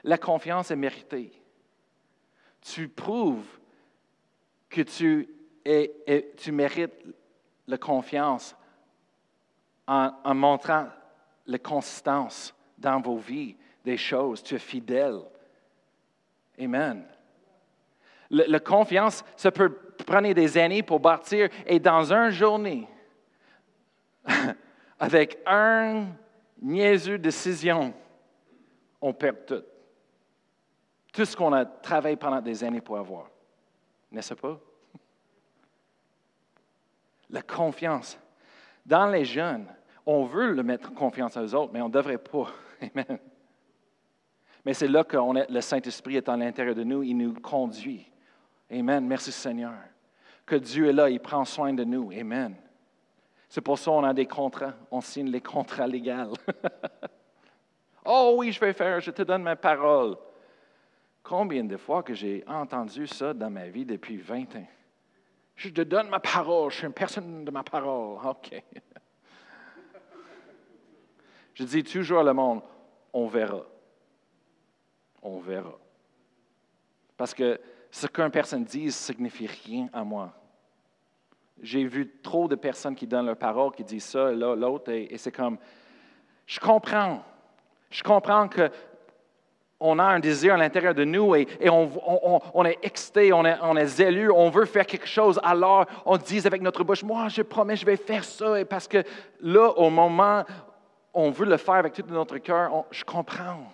La 0.05 0.19
confiance 0.19 0.69
est 0.69 0.75
méritée. 0.75 1.31
Tu 2.61 2.87
prouves 2.87 3.59
que 4.69 4.81
tu, 4.81 5.27
mérites 6.51 6.93
la 7.65 7.77
confiance 7.79 8.55
en, 9.87 10.35
montrant 10.35 10.89
la 11.47 11.57
consistance 11.57 12.53
dans 12.77 13.01
vos 13.01 13.17
vies 13.17 13.55
des 13.83 13.97
choses. 13.97 14.43
Tu 14.43 14.53
es 14.53 14.59
fidèle. 14.59 15.21
Amen. 16.59 17.03
La 18.29 18.59
confiance, 18.59 19.25
ça 19.35 19.51
peut 19.51 19.71
prendre 20.05 20.31
des 20.33 20.57
années 20.59 20.83
pour 20.83 20.99
bâtir. 20.99 21.49
Et 21.65 21.79
dans 21.79 22.13
une 22.13 22.29
journée, 22.29 22.87
avec 24.99 25.39
un 25.47 26.09
niaiseux 26.61 27.17
décision, 27.17 27.91
on 29.01 29.11
perd 29.11 29.47
tout. 29.47 29.63
Tout 31.15 31.23
ce 31.23 31.35
qu'on 31.37 31.53
a 31.53 31.63
travaillé 31.63 32.17
pendant 32.17 32.41
des 32.41 32.61
années 32.61 32.81
pour 32.81 32.97
avoir. 32.97 33.29
N'est-ce 34.11 34.33
pas? 34.33 34.59
La 37.29 37.41
confiance. 37.41 38.19
Dans 38.85 39.07
les 39.07 39.23
jeunes, 39.23 39.67
On 40.07 40.25
veut 40.25 40.51
le 40.51 40.61
mettre 40.61 40.93
confiance 40.93 41.35
aux 41.35 41.55
autres, 41.55 41.73
mais 41.73 41.81
on 41.81 41.87
ne 41.87 41.93
devrait 41.93 42.19
pas. 42.19 42.47
Amen. 42.81 43.17
Mais 44.63 44.75
c'est 44.75 44.87
là 44.87 45.03
que 45.03 45.17
le 45.51 45.61
Saint-Esprit 45.61 46.17
est 46.17 46.29
à 46.29 46.37
l'intérieur 46.37 46.75
de 46.75 46.83
nous, 46.83 47.01
il 47.01 47.17
nous 47.17 47.33
conduit. 47.33 48.07
Amen. 48.69 49.07
Merci 49.07 49.31
Seigneur. 49.31 49.73
Que 50.45 50.57
Dieu 50.57 50.89
est 50.89 50.93
là, 50.93 51.09
il 51.09 51.19
prend 51.19 51.43
soin 51.43 51.73
de 51.73 51.83
nous. 51.83 52.11
Amen. 52.11 52.55
C'est 53.49 53.61
pour 53.61 53.79
ça 53.79 53.89
qu'on 53.89 54.03
a 54.03 54.13
des 54.13 54.27
contrats. 54.27 54.73
On 54.91 55.01
signe 55.01 55.31
les 55.31 55.41
contrats 55.41 55.87
légaux. 55.87 56.35
oh 58.05 58.35
oui, 58.37 58.51
je 58.51 58.59
vais 58.59 58.73
faire, 58.73 58.99
je 58.99 59.09
te 59.09 59.23
donne 59.23 59.41
ma 59.41 59.55
parole. 59.55 60.17
Combien 61.27 61.63
de 61.63 61.75
fois 61.75 62.03
que 62.03 62.13
j'ai 62.13 62.43
entendu 62.45 63.07
ça 63.07 63.33
dans 63.33 63.49
ma 63.49 63.67
vie 63.67 63.83
depuis 63.83 64.17
20 64.17 64.57
ans? 64.57 64.67
Je 65.55 65.69
te 65.69 65.81
donne 65.81 66.07
ma 66.07 66.19
parole, 66.19 66.69
je 66.69 66.77
suis 66.77 66.85
une 66.85 66.93
personne 66.93 67.43
de 67.43 67.49
ma 67.49 67.63
parole. 67.63 68.19
OK. 68.23 68.63
Je 71.55 71.63
dis 71.63 71.83
toujours 71.83 72.19
à 72.19 72.23
le 72.23 72.33
monde, 72.33 72.61
on 73.11 73.25
verra. 73.25 73.65
On 75.23 75.39
verra. 75.39 75.75
Parce 77.17 77.33
que 77.33 77.59
ce 77.89 78.05
qu'une 78.05 78.29
personne 78.29 78.63
dit 78.63 78.85
ne 78.85 78.91
signifie 78.91 79.47
rien 79.47 79.89
à 79.93 80.03
moi. 80.03 80.31
J'ai 81.59 81.85
vu 81.85 82.19
trop 82.21 82.47
de 82.47 82.55
personnes 82.55 82.95
qui 82.95 83.07
donnent 83.07 83.25
leur 83.25 83.37
parole, 83.37 83.71
qui 83.71 83.83
disent 83.83 84.05
ça, 84.05 84.31
l'autre, 84.31 84.91
et, 84.91 85.17
c'est 85.17 85.31
comme, 85.31 85.57
je 86.45 86.59
comprends. 86.59 87.23
Je 87.89 88.03
comprends 88.03 88.47
que 88.47 88.69
on 89.85 89.99
a 89.99 90.03
un 90.03 90.19
désir 90.19 90.55
à 90.55 90.57
l'intérieur 90.57 90.93
de 90.93 91.03
nous 91.03 91.35
et, 91.35 91.47
on, 91.69 92.65
est 92.65 92.79
excité, 92.81 93.31
on 93.31 93.45
est, 93.45 93.57
on 93.61 93.75
on 94.35 94.49
veut 94.49 94.65
faire 94.65 94.85
quelque 94.85 95.07
chose, 95.07 95.39
alors 95.43 95.85
on 96.05 96.17
dit 96.17 96.45
avec 96.45 96.61
notre 96.61 96.83
bouche, 96.83 97.03
moi 97.03 97.27
je 97.29 97.41
promets, 97.41 97.75
je 97.75 97.85
vais 97.85 97.97
faire 97.97 98.23
ça, 98.23 98.65
parce 98.65 98.87
que 98.87 99.03
là, 99.41 99.69
au 99.77 99.89
moment 99.89 100.43
on 101.13 101.29
veut 101.29 101.45
le 101.45 101.57
faire 101.57 101.75
avec 101.75 101.93
tout 101.93 102.03
notre 102.09 102.37
cœur, 102.39 102.85
je 102.91 103.03
comprends. 103.03 103.71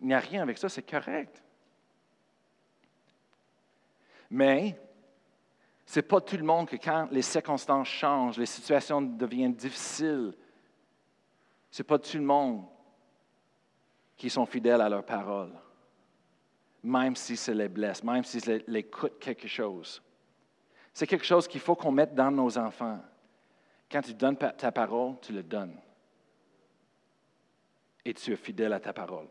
Il 0.00 0.06
n'y 0.06 0.14
a 0.14 0.20
rien 0.20 0.42
avec 0.42 0.56
ça, 0.56 0.68
c'est 0.68 0.88
correct. 0.88 1.42
Mais 4.30 4.78
ce 5.84 5.98
n'est 5.98 6.04
pas 6.04 6.20
tout 6.20 6.36
le 6.36 6.44
monde 6.44 6.68
que 6.68 6.76
quand 6.76 7.08
les 7.10 7.22
circonstances 7.22 7.88
changent, 7.88 8.38
les 8.38 8.46
situations 8.46 9.02
deviennent 9.02 9.54
difficiles, 9.54 10.32
ce 11.70 11.82
n'est 11.82 11.86
pas 11.86 11.98
tout 11.98 12.16
le 12.16 12.22
monde 12.22 12.64
qui 14.20 14.28
sont 14.28 14.44
fidèles 14.44 14.82
à 14.82 14.88
leur 14.90 15.02
parole, 15.02 15.50
même 16.82 17.16
si 17.16 17.38
ça 17.38 17.54
les 17.54 17.70
blesse, 17.70 18.04
même 18.04 18.22
si 18.22 18.38
ça 18.38 18.52
les 18.66 18.82
coûte 18.82 19.18
quelque 19.18 19.48
chose. 19.48 20.02
C'est 20.92 21.06
quelque 21.06 21.24
chose 21.24 21.48
qu'il 21.48 21.62
faut 21.62 21.74
qu'on 21.74 21.90
mette 21.90 22.14
dans 22.14 22.30
nos 22.30 22.58
enfants. 22.58 23.00
Quand 23.90 24.02
tu 24.02 24.12
donnes 24.12 24.36
ta 24.36 24.72
parole, 24.72 25.14
tu 25.22 25.32
le 25.32 25.42
donnes. 25.42 25.74
Et 28.04 28.12
tu 28.12 28.34
es 28.34 28.36
fidèle 28.36 28.74
à 28.74 28.80
ta 28.80 28.92
parole. 28.92 29.26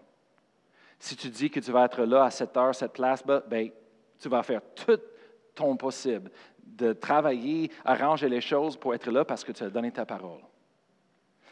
Si 0.97 1.15
tu 1.15 1.29
dis 1.29 1.51
que 1.51 1.59
tu 1.59 1.71
vas 1.71 1.85
être 1.85 2.03
là 2.03 2.23
à 2.23 2.31
cette 2.31 2.57
heure, 2.57 2.73
cette 2.73 2.93
place, 2.93 3.23
ben, 3.23 3.43
ben 3.45 3.69
tu 4.17 4.27
vas 4.27 4.41
faire 4.41 4.61
tout 4.73 4.99
ton 5.53 5.77
possible 5.77 6.31
de 6.63 6.93
travailler, 6.93 7.69
arranger 7.85 8.27
les 8.27 8.41
choses 8.41 8.75
pour 8.75 8.95
être 8.95 9.11
là 9.11 9.23
parce 9.23 9.43
que 9.43 9.51
tu 9.51 9.63
as 9.63 9.69
donné 9.69 9.91
ta 9.91 10.07
parole. 10.07 10.41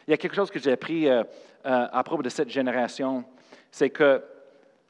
Il 0.08 0.12
y 0.12 0.14
a 0.14 0.16
quelque 0.16 0.36
chose 0.36 0.50
que 0.50 0.58
j'ai 0.58 0.72
appris 0.72 1.06
euh, 1.06 1.22
euh, 1.66 1.86
à 1.92 2.02
propos 2.02 2.22
de 2.22 2.30
cette 2.30 2.48
génération, 2.48 3.26
c'est 3.70 3.90
que 3.90 4.24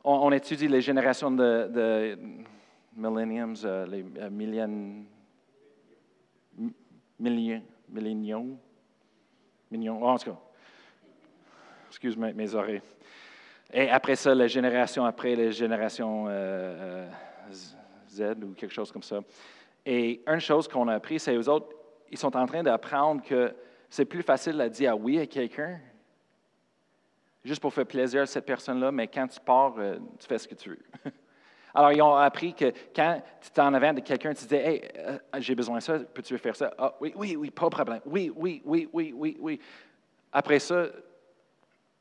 on, 0.04 0.31
étudie 0.31 0.68
les 0.68 0.81
générations 0.81 1.33
de, 1.33 1.66
de 1.68 2.18
millenniums, 2.94 3.57
euh, 3.64 3.85
les 3.87 4.04
millions, 4.31 5.04
millions, 7.18 7.62
millions, 7.88 8.59
millions, 9.72 10.04
en 10.04 10.18
tout 10.18 10.31
cas, 10.31 10.38
excuse 11.88 12.16
moi 12.16 12.33
mes 12.33 12.54
oreilles. 12.54 12.83
Et 13.72 13.90
après 13.90 14.14
ça, 14.14 14.33
la 14.37 14.46
génération 14.46 15.04
après, 15.04 15.35
les 15.35 15.50
générations 15.50 16.28
Z 18.09 18.22
ou 18.44 18.54
quelque 18.54 18.72
chose 18.72 18.92
comme 18.92 19.02
ça. 19.02 19.18
Et 19.85 20.22
une 20.28 20.38
chose 20.38 20.68
qu'on 20.68 20.87
a 20.87 20.94
appris, 20.94 21.18
c'est 21.18 21.35
eux 21.35 21.48
autres, 21.48 21.74
ils 22.09 22.18
sont 22.18 22.37
en 22.37 22.46
train 22.46 22.62
d'apprendre 22.62 23.20
que 23.24 23.52
c'est 23.88 24.05
plus 24.05 24.22
facile 24.22 24.61
à 24.61 24.68
dire 24.68 24.98
oui 24.98 25.18
à 25.18 25.27
quelqu'un, 25.27 25.79
juste 27.44 27.61
pour 27.61 27.72
faire 27.72 27.87
plaisir 27.87 28.22
à 28.22 28.27
cette 28.27 28.46
personne-là, 28.46 28.92
mais 28.92 29.09
quand 29.09 29.27
tu 29.27 29.40
pars, 29.40 29.74
euh, 29.79 29.98
tu 30.18 30.27
fais 30.27 30.38
ce 30.38 30.48
que 30.48 30.55
tu 30.55 30.70
veux. 30.70 30.79
Alors, 31.74 31.92
ils 31.92 32.03
ont 32.03 32.14
appris 32.16 32.55
que 32.55 32.72
quand 32.94 33.22
tu 33.40 33.51
t'en 33.51 33.72
avant 33.74 33.92
de 33.92 34.01
quelqu'un, 34.01 34.35
tu 34.35 34.42
disais 34.44 34.64
Hey, 34.64 34.83
j'ai 35.38 35.55
besoin 35.55 35.79
de 35.79 35.83
ça, 35.83 35.98
peux-tu 35.98 36.37
faire 36.38 36.57
ça? 36.57 36.72
Ah, 36.79 36.94
oui, 37.01 37.12
oui, 37.14 37.37
oui, 37.37 37.51
pas 37.51 37.66
de 37.66 37.70
problème. 37.70 38.01
Oui, 38.07 38.33
oui, 38.35 38.62
oui, 38.64 38.88
oui, 38.92 39.14
oui, 39.14 39.37
oui. 39.38 39.61
Après 40.33 40.59
ça, 40.59 40.87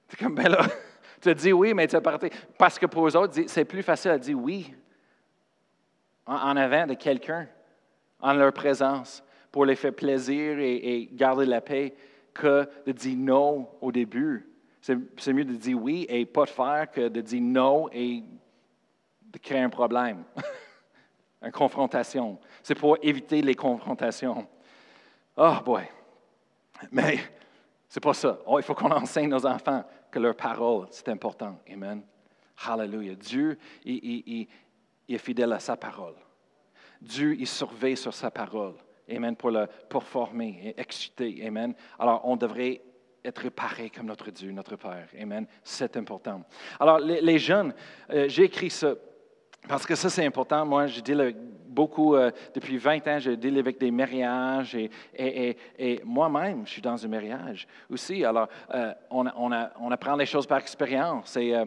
tu 0.08 0.16
es 0.16 0.24
comme, 0.24 0.36
ben 0.36 0.50
là, 0.50 0.66
tu 1.22 1.34
dit 1.36 1.54
oui, 1.54 1.74
mais 1.74 1.88
tu 1.88 1.96
as 1.96 2.02
parti. 2.02 2.30
Parce 2.58 2.80
que 2.80 2.86
pour 2.86 3.08
eux 3.08 3.16
autres, 3.16 3.40
c'est 3.48 3.66
plus 3.66 3.84
facile 3.84 4.12
à 4.12 4.18
dire 4.18 4.38
oui 4.38 4.74
en 6.26 6.58
avant 6.58 6.86
de 6.86 6.94
quelqu'un, 6.94 7.48
en 8.20 8.34
leur 8.34 8.52
présence, 8.52 9.24
pour 9.58 9.66
les 9.66 9.76
faire 9.76 9.96
plaisir 9.96 10.60
et, 10.60 11.10
garder 11.14 11.48
la 11.48 11.62
paix, 11.62 11.96
que 12.32 12.70
de 12.86 12.92
dire 12.92 13.18
non 13.18 13.68
au 13.82 13.92
début. 13.92 14.48
C'est 14.80 15.34
mieux 15.34 15.46
de 15.46 15.56
dire 15.56 15.82
oui 15.82 16.06
et 16.10 16.28
pas 16.28 16.46
de 16.46 16.52
faire 16.52 16.92
que 16.92 17.08
de 17.08 17.22
dire 17.22 17.42
non 17.42 17.90
et 17.92 18.24
de 19.20 19.40
créer 19.40 19.62
un 19.62 19.72
problème, 19.72 20.26
une 21.42 21.52
confrontation. 21.52 22.38
C'est 22.62 22.76
pour 22.76 23.00
éviter 23.02 23.42
les 23.42 23.56
confrontations. 23.56 24.48
Oh 25.36 25.56
boy. 25.66 25.86
Mais 26.92 27.18
c'est 27.90 28.00
pas 28.00 28.14
ça. 28.14 28.38
Oh, 28.46 28.60
il 28.60 28.64
faut 28.64 28.76
qu'on 28.76 28.92
enseigne 28.92 29.30
nos 29.30 29.44
enfants 29.44 29.84
que 30.12 30.20
leur 30.20 30.36
parole, 30.36 30.86
c'est 30.92 31.10
important. 31.10 31.60
Amen. 31.68 32.04
Hallelujah. 32.64 33.16
Dieu, 33.16 33.58
il, 33.84 34.48
est 35.10 35.18
fidèle 35.18 35.54
à 35.54 35.60
sa 35.60 35.76
parole. 35.76 36.14
Dieu, 37.02 37.36
il 37.40 37.48
surveille 37.48 37.98
sur 37.98 38.14
sa 38.14 38.30
parole. 38.30 38.76
Amen. 39.10 39.36
Pour 39.36 39.52
le 39.52 39.68
performer 39.90 40.60
et 40.64 40.82
exciter. 40.82 41.44
Amen. 41.46 41.74
Alors, 42.00 42.22
on 42.26 42.36
devrait 42.36 42.82
être 43.24 43.50
pareil 43.50 43.92
comme 43.92 44.08
notre 44.08 44.32
Dieu, 44.32 44.52
notre 44.52 44.76
Père. 44.76 45.08
Amen. 45.20 45.46
C'est 45.64 45.98
important. 45.98 46.44
Alors, 46.80 47.00
les, 47.00 47.40
jeunes, 47.40 47.74
euh, 48.12 48.28
j'ai 48.30 48.44
écrit 48.44 48.70
ça 48.70 48.94
parce 49.68 49.86
que 49.86 49.96
ça, 49.96 50.10
c'est 50.10 50.26
important. 50.26 50.66
Moi, 50.66 50.88
je 50.88 51.02
dis 51.02 51.14
beaucoup, 51.68 52.16
euh, 52.16 52.32
depuis 52.54 52.78
20 52.78 53.08
ans, 53.08 53.20
je 53.20 53.32
deal 53.32 53.58
avec 53.60 53.78
des 53.78 53.92
mariages 53.92 54.76
et, 54.76 56.02
moi-même, 56.06 56.66
je 56.66 56.72
suis 56.72 56.82
dans 56.82 57.04
un 57.04 57.08
mariage 57.10 57.68
aussi. 57.90 58.24
Alors, 58.24 58.48
euh, 58.74 58.94
on, 59.10 59.92
apprend 59.92 60.16
les 60.16 60.26
choses 60.26 60.48
par 60.48 60.60
expérience. 60.60 61.36
Et 61.36 61.54
euh, 61.54 61.66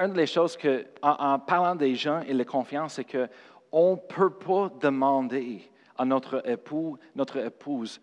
une 0.00 0.14
des 0.14 0.26
choses 0.26 0.56
que, 0.56 0.86
en, 1.02 1.38
parlant 1.38 1.74
des 1.74 1.94
gens 1.94 2.22
et 2.26 2.32
la 2.32 2.44
confiance, 2.44 2.94
c'est 2.94 3.04
qu'on 3.04 3.92
ne 3.92 3.96
peut 3.96 4.32
pas 4.32 4.70
demander 4.80 5.70
à 5.96 6.04
notre 6.04 6.48
époux, 6.48 6.98
notre 7.14 7.38
épouse, 7.38 8.00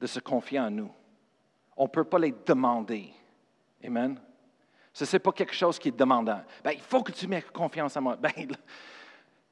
de 0.00 0.06
se 0.06 0.20
confier 0.20 0.60
en 0.60 0.70
nous. 0.70 0.90
On 1.76 1.84
ne 1.84 1.88
peut 1.88 2.04
pas 2.04 2.18
les 2.18 2.34
demander. 2.46 3.12
Amen. 3.84 4.20
Ce 4.92 5.10
n'est 5.10 5.20
pas 5.20 5.32
quelque 5.32 5.54
chose 5.54 5.78
qui 5.78 5.88
est 5.88 5.98
demandant. 5.98 6.42
Ben, 6.62 6.72
il 6.72 6.80
faut 6.80 7.02
que 7.02 7.12
tu 7.12 7.26
mettes 7.26 7.50
confiance 7.50 7.96
en 7.96 8.02
moi. 8.02 8.16
Ben, 8.16 8.32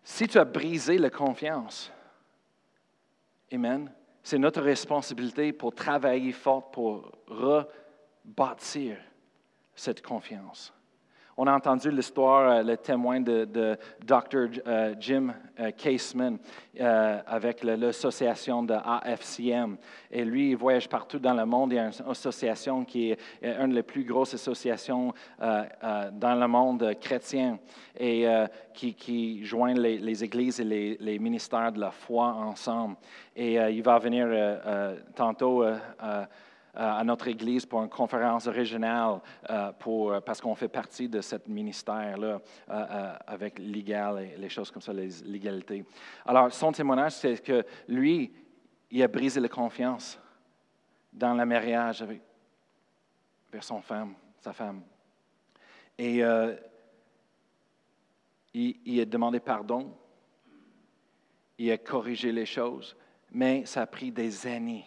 si 0.02 0.26
tu 0.26 0.38
as 0.38 0.44
brisé 0.44 0.98
la 0.98 1.10
confiance, 1.10 1.90
Amen, 3.52 3.92
c'est 4.22 4.38
notre 4.38 4.62
responsabilité 4.62 5.52
pour 5.52 5.74
travailler 5.74 6.32
fort 6.32 6.70
pour 6.70 7.10
rebâtir 7.26 8.98
cette 9.74 10.02
confiance. 10.02 10.72
On 11.42 11.46
a 11.46 11.54
entendu 11.54 11.90
l'histoire, 11.90 12.50
euh, 12.50 12.62
le 12.62 12.76
témoin 12.76 13.18
de, 13.18 13.48
Dr. 14.04 14.60
Euh, 14.66 14.94
Jim 15.00 15.32
euh, 15.58 15.70
Caseman 15.70 16.36
avec 16.78 17.64
l'association 17.64 18.62
de 18.62 18.74
AFCM. 18.74 19.78
Et 20.10 20.22
lui, 20.22 20.50
il 20.50 20.56
voyage 20.56 20.86
partout 20.86 21.18
dans 21.18 21.32
le 21.32 21.46
monde. 21.46 21.72
Il 21.72 21.76
y 21.76 21.78
a 21.78 21.86
une 21.86 22.10
association 22.10 22.84
qui 22.84 23.12
est 23.12 23.18
une 23.42 23.72
des 23.72 23.82
plus 23.82 24.04
grosses 24.04 24.34
associations 24.34 25.12
dans 25.38 26.40
le 26.40 26.46
monde 26.46 26.94
chrétien 27.00 27.58
et 27.98 28.26
qui, 28.72 29.44
joint 29.44 29.74
les, 29.74 30.24
églises 30.24 30.60
et 30.60 30.64
les, 30.64 31.18
ministères 31.18 31.72
de 31.72 31.80
la 31.80 31.90
foi 31.90 32.28
ensemble. 32.28 32.96
Et 33.36 33.56
il 33.56 33.82
va 33.82 33.98
venir 33.98 34.26
tantôt 35.14 35.64
à 36.74 37.02
notre 37.04 37.28
Église 37.28 37.66
pour 37.66 37.82
une 37.82 37.88
conférence 37.88 38.46
régionale 38.48 39.20
euh, 39.48 39.72
pour, 39.72 40.12
euh, 40.12 40.20
parce 40.20 40.40
qu'on 40.40 40.54
fait 40.54 40.68
partie 40.68 41.08
de 41.08 41.20
ce 41.20 41.36
ministère-là 41.46 42.40
avec 43.26 43.58
légal 43.58 44.20
et 44.20 44.36
les 44.36 44.48
choses 44.48 44.70
comme 44.70 44.82
ça, 44.82 44.92
les 44.92 45.08
légalités. 45.24 45.84
Alors, 46.24 46.52
son 46.52 46.72
témoignage, 46.72 47.12
c'est 47.12 47.42
que 47.42 47.64
lui, 47.88 48.32
il 48.90 49.02
a 49.02 49.08
brisé 49.08 49.40
la 49.40 49.48
confiance 49.48 50.18
dans 51.12 51.34
le 51.34 51.44
mariage 51.44 52.02
avec, 52.02 52.22
vers 53.52 53.64
son 53.64 53.80
femme, 53.80 54.14
sa 54.38 54.52
femme. 54.52 54.82
Et 55.98 56.22
il 58.54 59.00
a 59.00 59.04
demandé 59.04 59.40
pardon, 59.40 59.92
il 61.58 61.70
a 61.72 61.78
corrigé 61.78 62.32
les 62.32 62.46
choses, 62.46 62.96
mais 63.32 63.66
ça 63.66 63.82
a 63.82 63.86
pris 63.86 64.10
des 64.10 64.46
années 64.46 64.86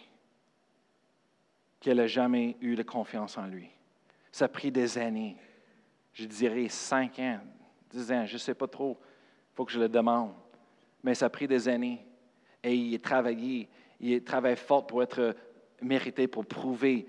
qu'elle 1.84 1.98
n'a 1.98 2.06
jamais 2.06 2.56
eu 2.62 2.76
de 2.76 2.82
confiance 2.82 3.36
en 3.36 3.46
lui. 3.46 3.68
Ça 4.32 4.46
a 4.46 4.48
pris 4.48 4.72
des 4.72 4.96
années. 4.96 5.36
Je 6.14 6.24
dirais 6.24 6.68
cinq 6.70 7.18
ans, 7.18 7.40
dix 7.90 8.10
ans, 8.10 8.24
je 8.24 8.32
ne 8.32 8.38
sais 8.38 8.54
pas 8.54 8.66
trop. 8.66 8.98
Il 9.52 9.56
faut 9.56 9.66
que 9.66 9.72
je 9.72 9.78
le 9.78 9.90
demande. 9.90 10.32
Mais 11.02 11.14
ça 11.14 11.26
a 11.26 11.28
pris 11.28 11.46
des 11.46 11.68
années. 11.68 12.02
Et 12.62 12.74
il 12.74 12.94
a 12.94 12.98
travaillé, 12.98 13.68
il 14.00 14.16
a 14.16 14.20
travaillé 14.22 14.56
fort 14.56 14.86
pour 14.86 15.02
être 15.02 15.36
mérité, 15.82 16.26
pour 16.26 16.46
prouver 16.46 17.06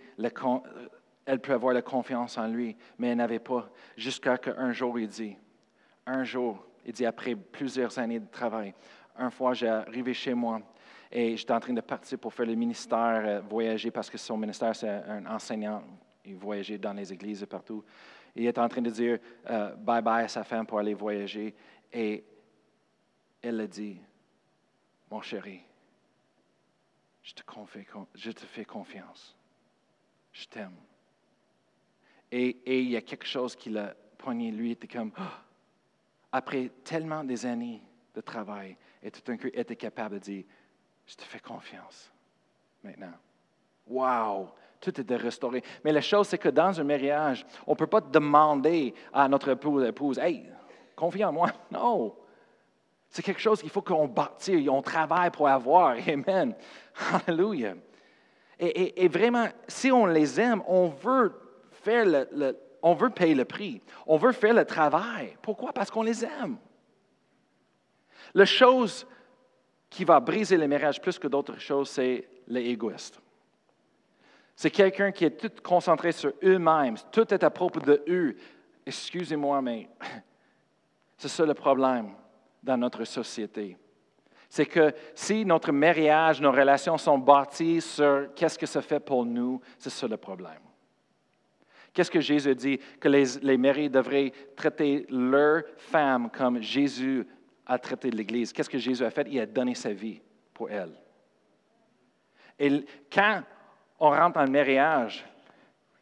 elle 1.25 1.39
peut 1.39 1.53
avoir 1.53 1.73
la 1.73 1.81
confiance 1.81 2.37
en 2.37 2.47
lui, 2.47 2.75
mais 2.97 3.07
elle 3.07 3.17
n'avait 3.17 3.39
pas. 3.39 3.69
Jusqu'à 3.95 4.37
qu'un 4.37 4.73
jour, 4.73 4.99
il 4.99 5.07
dit, 5.07 5.37
un 6.05 6.25
jour, 6.25 6.67
il 6.85 6.91
dit, 6.91 7.05
après 7.05 7.33
plusieurs 7.33 7.97
années 7.97 8.19
de 8.19 8.29
travail, 8.29 8.73
un 9.15 9.29
fois, 9.29 9.53
j'ai 9.53 9.69
arrivé 9.69 10.13
chez 10.13 10.33
moi 10.33 10.61
et 11.17 11.37
j'étais 11.37 11.53
en 11.53 11.61
train 11.61 11.71
de 11.71 11.79
partir 11.79 12.19
pour 12.19 12.33
faire 12.33 12.45
le 12.45 12.55
ministère, 12.55 13.23
euh, 13.25 13.39
voyager, 13.39 13.89
parce 13.89 14.09
que 14.09 14.17
son 14.17 14.35
ministère, 14.35 14.75
c'est 14.75 14.89
un 14.89 15.25
enseignant. 15.27 15.81
Il 16.25 16.35
voyageait 16.35 16.77
dans 16.77 16.91
les 16.91 17.13
églises 17.13 17.41
et 17.41 17.45
partout. 17.45 17.85
Il 18.35 18.45
était 18.45 18.59
en 18.59 18.67
train 18.67 18.81
de 18.81 18.89
dire 18.89 19.19
euh, 19.49 19.73
bye 19.75 20.01
bye 20.01 20.25
à 20.25 20.27
sa 20.27 20.43
femme 20.43 20.65
pour 20.67 20.77
aller 20.77 20.93
voyager. 20.93 21.55
Et 21.93 22.21
elle 23.41 23.61
a 23.61 23.67
dit 23.67 23.97
Mon 25.09 25.21
chéri, 25.21 25.61
je 27.23 27.33
te, 27.33 28.45
fais 28.45 28.65
confiance. 28.65 29.37
Je 30.33 30.45
t'aime. 30.47 30.75
Et, 32.29 32.81
il 32.81 32.89
y 32.89 32.97
a 32.97 33.01
quelque 33.01 33.25
chose 33.25 33.55
qui 33.55 33.69
l'a 33.69 33.95
poigné. 34.17 34.51
Lui 34.51 34.71
était 34.71 34.89
comme, 34.89 35.13
ah! 35.15 35.45
après 36.33 36.71
tellement 36.83 37.23
des 37.23 37.45
années 37.45 37.81
de 38.13 38.19
travail, 38.19 38.75
et 39.01 39.11
tout 39.11 39.21
d'un 39.21 39.37
coup, 39.37 39.47
était 39.53 39.77
capable 39.77 40.15
de 40.15 40.19
dire, 40.19 40.43
je 41.05 41.15
te 41.15 41.23
fais 41.23 41.39
confiance 41.39 42.11
maintenant. 42.83 43.13
Wow! 43.87 44.49
Tout 44.81 44.99
était 44.99 45.15
restauré. 45.15 45.63
Mais 45.83 45.91
la 45.91 46.01
chose, 46.01 46.27
c'est 46.27 46.37
que 46.37 46.49
dans 46.49 46.79
un 46.79 46.83
mariage, 46.83 47.45
on 47.65 47.71
ne 47.71 47.77
peut 47.77 47.87
pas 47.87 48.01
demander 48.01 48.93
à 49.13 49.27
notre 49.27 49.49
épouse, 49.49 49.83
épouse 49.83 50.19
Hey, 50.19 50.49
confie 50.95 51.23
en 51.23 51.31
moi. 51.31 51.51
Non. 51.71 52.15
C'est 53.09 53.21
quelque 53.21 53.41
chose 53.41 53.61
qu'il 53.61 53.69
faut 53.69 53.81
qu'on 53.81 54.07
bâtisse, 54.07 54.67
on 54.67 54.81
travaille 54.81 55.31
pour 55.31 55.47
avoir. 55.47 55.95
Amen. 56.07 56.53
Hallelujah. 57.27 57.75
et, 58.59 59.07
vraiment, 59.07 59.47
si 59.67 59.91
on 59.91 60.05
les 60.05 60.39
aime, 60.39 60.61
on 60.67 60.89
veut 60.89 61.33
on 62.81 62.93
veut 62.93 63.09
payer 63.09 63.35
le 63.35 63.45
prix. 63.45 63.81
On 64.07 64.17
veut 64.17 64.31
faire 64.31 64.53
le 64.53 64.65
travail. 64.65 65.37
Pourquoi? 65.41 65.73
Parce 65.73 65.91
qu'on 65.91 66.03
les 66.03 66.23
aime. 66.23 66.57
La 68.33 68.45
chose 68.45 69.07
qui 69.89 70.03
va 70.03 70.19
briser 70.19 70.57
les 70.57 70.67
mariages 70.67 71.01
plus 71.01 71.17
que 71.17 71.27
d'autres 71.27 71.59
choses, 71.59 71.89
c'est 71.89 72.27
l'égoïste. 72.47 73.19
C'est 74.55 74.71
quelqu'un 74.71 75.11
qui 75.11 75.25
est 75.25 75.37
tout 75.37 75.51
concentré 75.61 76.11
sur 76.11 76.31
eux-mêmes. 76.43 76.95
Tout 77.11 77.33
est 77.33 77.43
à 77.43 77.49
propos 77.49 77.79
de 77.81 78.01
eux. 78.07 78.35
Excusez-moi, 78.85 79.61
mais 79.61 79.89
c'est 81.17 81.27
ça 81.27 81.45
le 81.45 81.53
problème 81.53 82.11
dans 82.63 82.77
notre 82.77 83.03
société. 83.03 83.77
C'est 84.49 84.65
que 84.65 84.93
si 85.13 85.43
notre 85.45 85.71
mariage, 85.71 86.39
nos 86.39 86.51
relations 86.51 86.97
sont 86.97 87.17
bâties 87.17 87.81
sur 87.81 88.33
qu'est-ce 88.33 88.57
que 88.57 88.65
ça 88.65 88.81
fait 88.81 88.99
pour 88.99 89.25
nous, 89.25 89.59
c'est 89.77 89.89
ça 89.89 90.07
le 90.07 90.17
problème. 90.17 90.61
Qu'est-ce 91.93 92.11
que 92.11 92.19
Jésus 92.19 92.55
dit? 92.55 92.79
Que 92.99 93.07
les, 93.07 93.39
les 93.41 93.89
devraient 93.89 94.31
traiter 94.55 95.05
leur 95.09 95.63
femme 95.77 96.29
comme 96.29 96.61
Jésus 96.61 97.25
a 97.65 97.77
traité 97.79 98.11
l'Église. 98.11 98.53
Qu'est-ce 98.53 98.69
que 98.69 98.77
Jésus 98.77 99.03
a 99.03 99.09
fait? 99.09 99.27
Il 99.29 99.39
a 99.39 99.45
donné 99.45 99.75
sa 99.75 99.91
vie 99.91 100.21
pour 100.53 100.69
elle. 100.69 100.93
Et 102.57 102.85
quand 103.11 103.43
on 103.99 104.09
rentre 104.09 104.39
en 104.39 104.47
mariage, 104.47 105.25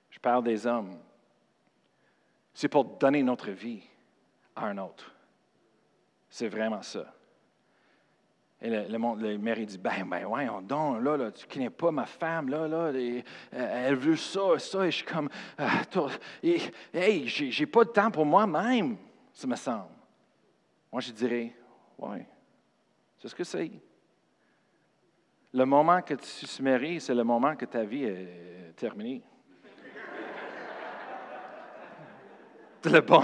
je 0.09 0.19
parle 0.19 0.43
des 0.43 0.67
hommes, 0.67 0.97
c'est 2.53 2.67
pour 2.67 2.85
donner 2.85 3.23
notre 3.23 3.51
vie 3.51 3.81
à 4.55 4.67
un 4.67 4.77
autre. 4.77 5.11
C'est 6.29 6.47
vraiment 6.47 6.81
ça. 6.81 7.05
Et 8.61 8.69
le, 8.69 8.85
le, 8.87 9.37
maire, 9.37 9.59
il 9.59 9.65
dit, 9.65 9.77
ben, 9.77 10.07
ben, 10.07 10.25
voyons 10.25 10.61
donc, 10.61 11.03
là, 11.03 11.17
là, 11.17 11.31
tu 11.31 11.45
connais 11.45 11.69
pas 11.69 11.91
ma 11.91 12.05
femme, 12.05 12.47
là, 12.47 12.65
là, 12.65 12.77
euh, 12.93 13.21
elle 13.51 13.95
veut 13.95 14.15
ça, 14.15 14.57
ça, 14.57 14.85
et 14.85 14.91
je 14.91 14.97
suis 14.97 15.05
comme, 15.05 15.29
euh, 15.59 16.09
hey, 16.93 17.27
j'ai 17.27 17.65
pas 17.65 17.83
de 17.83 17.89
temps 17.89 18.09
pour 18.09 18.25
moi-même, 18.25 18.95
ça 19.33 19.47
me 19.47 19.55
semble. 19.57 19.89
Moi, 20.93 21.01
je 21.01 21.11
dirais, 21.11 21.51
oui, 21.97 22.19
c'est 23.17 23.27
ce 23.27 23.33
que 23.33 23.43
c'est. 23.43 23.71
Le 25.51 25.65
moment 25.65 26.03
que 26.03 26.13
tu 26.13 26.45
te 26.45 26.61
maries, 26.61 27.01
c'est 27.01 27.15
le 27.15 27.23
moment 27.23 27.55
que 27.55 27.65
ta 27.65 27.83
vie 27.83 28.03
est 28.03 28.73
terminée. 28.75 29.23
de, 32.83 32.89
le 32.91 33.01
bon, 33.01 33.23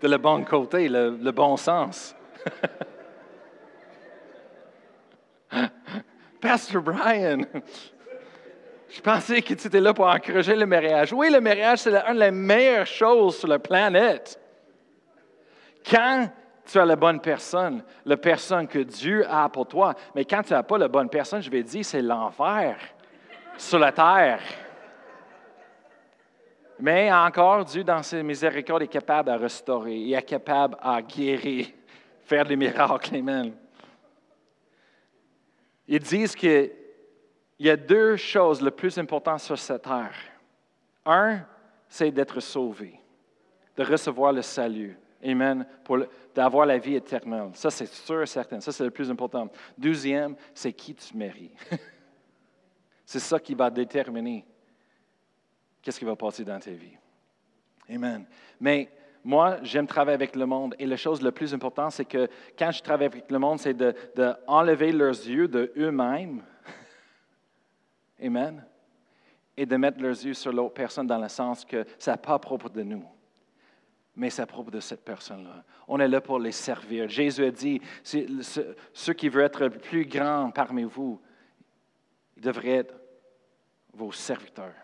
de 0.00 0.08
le 0.08 0.16
bon 0.16 0.42
côté, 0.44 0.88
le, 0.88 1.10
le 1.10 1.30
bon 1.30 1.58
sens. 1.58 2.16
Pastor 6.40 6.80
Brian, 6.80 7.42
je 8.88 9.00
pensais 9.02 9.42
que 9.42 9.52
tu 9.52 9.66
étais 9.66 9.80
là 9.80 9.92
pour 9.92 10.06
encourager 10.06 10.56
le 10.56 10.64
mariage. 10.64 11.12
Oui, 11.12 11.30
le 11.30 11.42
mariage, 11.42 11.80
c'est 11.80 11.94
une 11.94 12.18
des 12.18 12.30
meilleures 12.30 12.86
choses 12.86 13.36
sur 13.40 13.48
la 13.48 13.58
planète. 13.58 14.40
Quand 15.84 16.30
tu 16.70 16.78
as 16.78 16.84
la 16.84 16.96
bonne 16.96 17.20
personne, 17.20 17.82
la 18.04 18.16
personne 18.16 18.68
que 18.68 18.78
Dieu 18.78 19.26
a 19.28 19.48
pour 19.48 19.66
toi, 19.66 19.94
mais 20.14 20.24
quand 20.24 20.42
tu 20.42 20.52
n'as 20.52 20.62
pas 20.62 20.78
la 20.78 20.88
bonne 20.88 21.08
personne, 21.08 21.42
je 21.42 21.50
vais 21.50 21.62
dire, 21.62 21.84
c'est 21.84 22.02
l'enfer 22.02 22.76
sur 23.56 23.78
la 23.78 23.90
terre. 23.90 24.40
Mais 26.78 27.12
encore, 27.12 27.64
Dieu, 27.64 27.84
dans 27.84 28.02
ses 28.02 28.22
miséricordes, 28.22 28.82
est 28.82 28.88
capable 28.88 29.30
de 29.30 29.36
restaurer, 29.36 29.96
il 29.96 30.14
est 30.14 30.22
capable 30.22 30.76
de 30.76 31.00
guérir, 31.00 31.66
faire 32.24 32.44
des 32.44 32.56
miracles. 32.56 33.16
Amen. 33.16 33.52
Ils 35.88 35.98
disent 35.98 36.36
qu'il 36.36 36.70
y 37.58 37.68
a 37.68 37.76
deux 37.76 38.16
choses 38.16 38.62
les 38.62 38.70
plus 38.70 38.96
importantes 38.96 39.40
sur 39.40 39.58
cette 39.58 39.82
terre. 39.82 40.14
Un, 41.04 41.40
c'est 41.88 42.12
d'être 42.12 42.38
sauvé, 42.38 43.00
de 43.76 43.82
recevoir 43.82 44.32
le 44.32 44.42
salut. 44.42 44.96
Amen. 45.22 45.66
Pour 45.84 45.98
d'avoir 46.34 46.66
la 46.66 46.78
vie 46.78 46.94
éternelle. 46.94 47.50
Ça, 47.54 47.70
c'est 47.70 47.86
sûr 47.86 48.22
et 48.22 48.26
certain. 48.26 48.60
Ça, 48.60 48.72
c'est 48.72 48.84
le 48.84 48.90
plus 48.90 49.10
important. 49.10 49.48
Deuxième, 49.76 50.36
c'est 50.54 50.72
qui 50.72 50.94
tu 50.94 51.16
maries. 51.16 51.52
c'est 53.04 53.18
ça 53.18 53.38
qui 53.38 53.54
va 53.54 53.68
déterminer 53.70 54.46
qu'est-ce 55.82 55.98
qui 55.98 56.04
va 56.04 56.16
passer 56.16 56.44
dans 56.44 56.58
ta 56.58 56.70
vie. 56.70 56.96
Amen. 57.88 58.24
Mais 58.60 58.90
moi, 59.24 59.58
j'aime 59.62 59.86
travailler 59.86 60.14
avec 60.14 60.36
le 60.36 60.46
monde 60.46 60.74
et 60.78 60.86
la 60.86 60.96
chose 60.96 61.20
la 61.20 61.32
plus 61.32 61.52
importante, 61.52 61.92
c'est 61.92 62.04
que 62.04 62.28
quand 62.58 62.70
je 62.70 62.82
travaille 62.82 63.06
avec 63.06 63.30
le 63.30 63.38
monde, 63.38 63.58
c'est 63.58 63.74
d'enlever 63.74 64.92
de, 64.92 64.98
leurs 64.98 65.10
yeux 65.10 65.48
de 65.48 65.72
eux-mêmes. 65.76 66.42
Amen. 68.22 68.64
Et 69.56 69.66
de 69.66 69.76
mettre 69.76 70.00
leurs 70.00 70.24
yeux 70.24 70.34
sur 70.34 70.52
l'autre 70.52 70.74
personne 70.74 71.06
dans 71.06 71.18
le 71.18 71.28
sens 71.28 71.64
que 71.64 71.84
ce 71.98 72.10
n'est 72.10 72.16
pas 72.16 72.38
propre 72.38 72.70
de 72.70 72.82
nous, 72.82 73.04
mais 74.16 74.30
c'est 74.30 74.46
propre 74.46 74.70
de 74.70 74.80
cette 74.80 75.04
personne-là. 75.04 75.64
On 75.88 75.98
est 76.00 76.08
là 76.08 76.20
pour 76.20 76.38
les 76.38 76.52
servir. 76.52 77.08
Jésus 77.08 77.44
a 77.44 77.50
dit, 77.50 77.80
ceux 78.02 79.12
qui 79.12 79.28
veulent 79.28 79.44
être 79.44 79.68
plus 79.68 80.04
grands 80.04 80.50
parmi 80.50 80.84
vous, 80.84 81.20
ils 82.36 82.42
devraient 82.42 82.78
être 82.78 82.94
vos 83.92 84.12
serviteurs. 84.12 84.74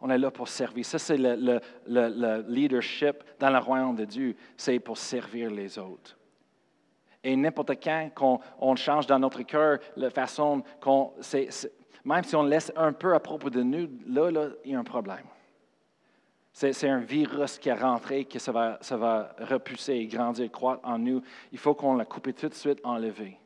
On 0.00 0.10
est 0.10 0.18
là 0.18 0.30
pour 0.30 0.48
servir. 0.48 0.84
Ça, 0.84 0.98
c'est 0.98 1.16
le, 1.16 1.60
leadership 2.48 3.24
dans 3.38 3.50
le 3.50 3.58
royaume 3.58 3.96
de 3.96 4.04
Dieu. 4.04 4.36
C'est 4.56 4.78
pour 4.78 4.98
servir 4.98 5.50
les 5.50 5.78
autres. 5.78 6.18
Et 7.22 7.34
n'importe 7.34 7.82
quand 7.82 8.10
qu'on 8.14 8.76
change 8.76 9.06
dans 9.06 9.18
notre 9.18 9.42
cœur 9.42 9.78
la 9.96 10.10
façon 10.10 10.62
qu'on. 10.78 11.14
même 12.04 12.22
si 12.22 12.36
on 12.36 12.42
laisse 12.42 12.70
un 12.76 12.92
peu 12.92 13.14
à 13.14 13.20
propos 13.20 13.48
de 13.48 13.62
nous, 13.62 13.88
là, 14.06 14.30
là 14.30 14.48
il 14.64 14.72
y 14.72 14.74
a 14.74 14.78
un 14.78 14.84
problème. 14.84 15.24
C'est 16.56 16.88
un 16.88 17.00
virus 17.00 17.58
qui 17.58 17.68
est 17.68 17.74
rentré, 17.74 18.26
que 18.26 18.38
ça 18.38 18.52
va, 18.52 18.78
ça 18.80 18.96
va 18.96 19.34
repousser 19.40 20.06
grandir, 20.06 20.48
croître 20.52 20.80
en 20.84 21.00
nous. 21.00 21.20
Il 21.50 21.58
faut 21.58 21.74
qu'on 21.74 21.96
la 21.96 22.04
coupe 22.04 22.32
tout 22.32 22.48
de 22.48 22.54
suite, 22.54 22.78
enlever. 22.84 23.36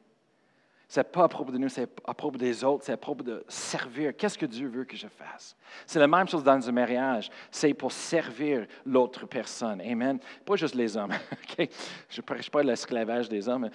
Ce 0.91 1.01
n'est 1.01 1.05
pas 1.05 1.25
à 1.25 1.29
propos 1.29 1.51
de 1.51 1.57
nous, 1.57 1.71
c'est 1.71 1.89
à 2.07 2.13
propos 2.13 2.37
des 2.37 2.63
autres, 2.63 2.85
c'est 2.85 2.93
à 2.93 2.99
propos 2.99 3.23
de 3.23 3.43
servir. 3.49 4.15
Qu'est-ce 4.15 4.37
que 4.37 4.45
Dieu 4.45 4.69
veut 4.69 4.85
que 4.85 4.97
je 4.97 5.07
fasse? 5.07 5.57
C'est 5.87 5.99
la 5.99 6.07
même 6.07 6.29
chose 6.29 6.45
dans 6.45 6.69
un 6.69 6.73
mariage. 6.73 7.31
C'est 7.51 7.73
pour 7.73 7.93
servir 7.93 8.67
l'autre 8.85 9.27
personne. 9.27 9.81
Amen. 9.81 10.19
Pas 10.45 10.57
juste 10.57 10.75
les 10.75 10.95
hommes. 10.95 11.13
Je 11.59 12.21
ne 12.21 12.23
prêche 12.23 12.51
pas 12.51 12.63
l'esclavage 12.63 13.29
des 13.29 13.49
hommes, 13.49 13.71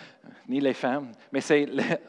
ni 0.47 0.59
les 0.59 0.73
femmes, 0.73 1.11
mais 1.31 1.41
c'est 1.41 1.67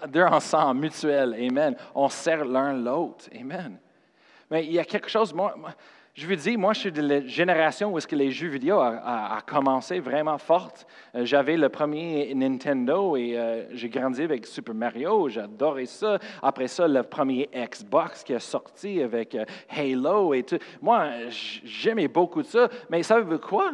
deux 0.09 0.25
ensemble, 0.25 0.81
mutuel. 0.83 1.35
Amen. 1.35 1.75
On 1.95 2.11
sert 2.11 2.45
l'un 2.45 2.75
l'autre. 2.75 3.31
Amen. 3.35 3.79
Mais 4.51 4.67
il 4.67 4.73
y 4.73 4.79
a 4.79 4.85
quelque 4.85 5.09
chose, 5.09 5.35
je 6.15 6.29
vous 6.29 6.37
dis, 6.37 6.57
moi, 6.57 6.73
je 6.75 6.79
suis 6.79 6.93
de 6.93 7.03
la 7.03 7.27
génération 7.27 7.93
où 7.93 7.99
est-ce 7.99 8.07
que 8.07 8.15
les 8.15 8.31
jeux 8.31 8.47
vidéo 8.47 8.79
a, 8.79 9.43
commencé 9.45 9.99
vraiment 9.99 10.39
forte. 10.39 10.87
Euh, 11.17 11.25
j'avais 11.25 11.57
le 11.57 11.69
premier 11.69 12.33
Nintendo 12.37 13.17
et 13.17 13.37
euh, 13.37 13.75
j'ai 13.75 13.89
grandi 13.89 14.23
avec 14.23 14.47
Super 14.47 14.77
Mario. 14.77 15.29
J'adorais 15.29 15.87
ça. 15.87 16.21
Après 16.41 16.69
ça, 16.69 16.87
le 16.87 17.03
premier 17.03 17.51
Xbox 17.53 18.23
qui 18.23 18.33
est 18.33 18.39
sorti 18.39 19.03
avec 19.03 19.35
euh, 19.35 19.45
Halo 19.69 20.35
et 20.35 20.45
tout. 20.45 20.59
Moi, 20.81 21.29
j'aimais 21.65 22.07
beaucoup 22.07 22.45
ça. 22.45 22.69
Mais 22.91 23.03
savez-vous 23.03 23.39
quoi? 23.39 23.73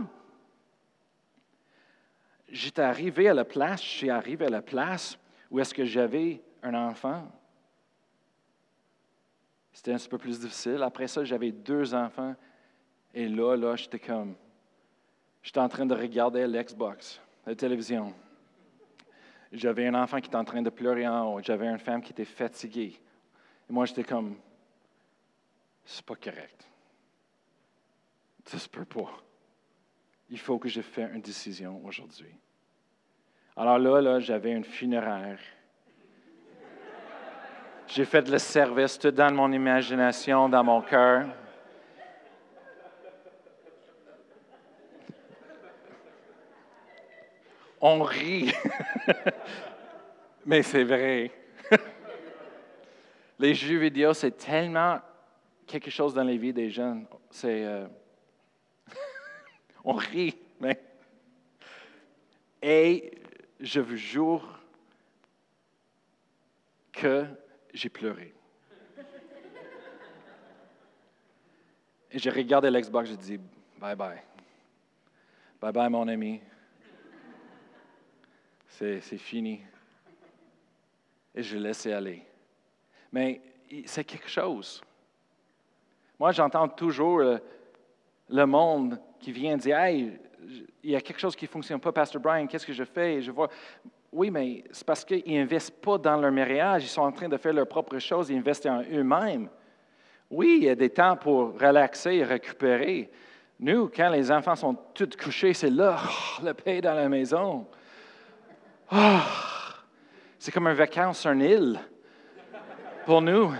J'étais 2.48 2.82
arrivé 2.82 3.28
à 3.28 3.34
la 3.34 3.44
place, 3.44 3.82
je 3.82 3.88
suis 3.88 4.10
arrivé 4.10 4.46
à 4.46 4.50
la 4.50 4.62
place 4.62 5.18
où 5.50 5.60
est-ce 5.60 5.74
que 5.74 5.84
j'avais 5.84 6.40
un 6.62 6.72
enfant 6.74 7.22
c'était 9.72 9.92
un 9.92 9.96
petit 9.96 10.08
peu 10.08 10.18
plus 10.18 10.40
difficile. 10.40 10.82
Après 10.82 11.06
ça, 11.06 11.24
j'avais 11.24 11.52
deux 11.52 11.94
enfants. 11.94 12.34
Et 13.14 13.28
là, 13.28 13.56
là, 13.56 13.76
j'étais 13.76 13.98
comme. 13.98 14.34
J'étais 15.42 15.60
en 15.60 15.68
train 15.68 15.86
de 15.86 15.94
regarder 15.94 16.46
l'Xbox, 16.46 17.20
la 17.46 17.54
télévision. 17.54 18.14
J'avais 19.52 19.86
un 19.86 19.94
enfant 19.94 20.20
qui 20.20 20.28
était 20.28 20.36
en 20.36 20.44
train 20.44 20.62
de 20.62 20.70
pleurer 20.70 21.08
en 21.08 21.34
haut. 21.34 21.40
J'avais 21.42 21.66
une 21.66 21.78
femme 21.78 22.02
qui 22.02 22.12
était 22.12 22.24
fatiguée. 22.24 23.00
Et 23.68 23.72
moi, 23.72 23.86
j'étais 23.86 24.04
comme. 24.04 24.36
C'est 25.84 26.04
pas 26.04 26.14
correct. 26.14 26.68
Ça 28.44 28.58
se 28.58 28.68
peut 28.68 28.84
pas. 28.84 29.10
Il 30.28 30.38
faut 30.38 30.58
que 30.58 30.68
je 30.68 30.80
fasse 30.80 31.10
une 31.12 31.20
décision 31.20 31.84
aujourd'hui. 31.84 32.34
Alors 33.56 33.78
là, 33.78 34.00
là, 34.00 34.20
j'avais 34.20 34.52
une 34.52 34.64
funéraire 34.64 35.40
j'ai 37.92 38.04
fait 38.04 38.28
le 38.28 38.38
service 38.38 38.96
tout 38.98 39.10
dans 39.10 39.32
mon 39.32 39.50
imagination, 39.50 40.48
dans 40.48 40.62
mon 40.62 40.80
cœur. 40.80 41.26
On 47.80 48.02
rit, 48.02 48.52
mais 50.46 50.62
c'est 50.62 50.84
vrai. 50.84 51.32
les 53.38 53.54
jeux 53.54 53.78
vidéo, 53.78 54.12
c'est 54.12 54.36
tellement 54.36 55.00
quelque 55.66 55.90
chose 55.90 56.14
dans 56.14 56.22
les 56.22 56.36
vies 56.36 56.52
des 56.52 56.70
jeunes. 56.70 57.06
Euh, 57.44 57.88
on 59.84 59.94
rit, 59.94 60.36
mais 60.60 60.80
et 62.62 63.10
je 63.58 63.80
vous 63.80 63.96
jure 63.96 64.60
que 66.92 67.24
j'ai 67.72 67.88
pleuré. 67.88 68.34
Et 72.12 72.18
j'ai 72.18 72.30
regardé 72.30 72.70
l'Xbox, 72.70 73.08
j'ai 73.08 73.16
dit 73.16 73.40
bye 73.78 73.94
bye. 73.94 74.20
Bye 75.60 75.72
bye, 75.72 75.90
mon 75.90 76.08
ami. 76.08 76.40
C'est, 78.68 79.00
fini. 79.18 79.60
Et 81.34 81.42
je 81.42 81.56
l'ai 81.56 81.68
laissé 81.68 81.92
aller. 81.92 82.24
Mais 83.12 83.42
c'est 83.84 84.04
quelque 84.04 84.28
chose. 84.28 84.82
Moi, 86.18 86.32
j'entends 86.32 86.66
toujours 86.66 87.20
le, 88.28 88.46
monde 88.46 88.98
qui 89.18 89.32
vient 89.32 89.58
dire 89.58 89.78
Hey, 89.78 90.18
il 90.82 90.90
y 90.90 90.96
a 90.96 91.00
quelque 91.02 91.20
chose 91.20 91.36
qui 91.36 91.44
ne 91.44 91.50
fonctionne 91.50 91.78
pas, 91.78 91.92
Pasteur 91.92 92.22
Brian, 92.22 92.46
qu'est-ce 92.46 92.66
que 92.66 92.72
je 92.72 92.84
fais? 92.84 93.20
Je 93.20 93.30
vois, 93.30 93.50
oui, 94.12 94.30
mais 94.30 94.64
c'est 94.72 94.84
parce 94.84 95.04
qu'ils 95.04 95.22
n'investissent 95.26 95.70
pas 95.70 95.96
dans 95.96 96.16
leur 96.16 96.32
mariage, 96.32 96.84
ils 96.84 96.88
sont 96.88 97.02
en 97.02 97.12
train 97.12 97.28
de 97.28 97.36
faire 97.36 97.52
leurs 97.52 97.68
propres 97.68 97.98
choses, 97.98 98.30
ils 98.30 98.38
investissent 98.38 98.70
en 98.70 98.82
eux-mêmes. 98.82 99.48
Oui, 100.28 100.58
il 100.60 100.64
y 100.64 100.68
a 100.68 100.74
des 100.74 100.90
temps 100.90 101.16
pour 101.16 101.60
relaxer 101.60 102.14
et 102.14 102.24
récupérer. 102.24 103.10
Nous, 103.58 103.88
quand 103.94 104.08
les 104.08 104.32
enfants 104.32 104.56
sont 104.56 104.76
tous 104.94 105.10
couchés, 105.22 105.54
c'est 105.54 105.70
là, 105.70 105.98
oh, 106.02 106.44
le 106.44 106.54
paix 106.54 106.80
dans 106.80 106.94
la 106.94 107.08
maison. 107.08 107.66
Oh, 108.92 109.18
c'est 110.38 110.50
comme 110.50 110.66
un 110.66 110.74
vacances 110.74 111.20
sur 111.20 111.30
une 111.30 111.42
île 111.42 111.80
pour 113.06 113.22
nous. 113.22 113.52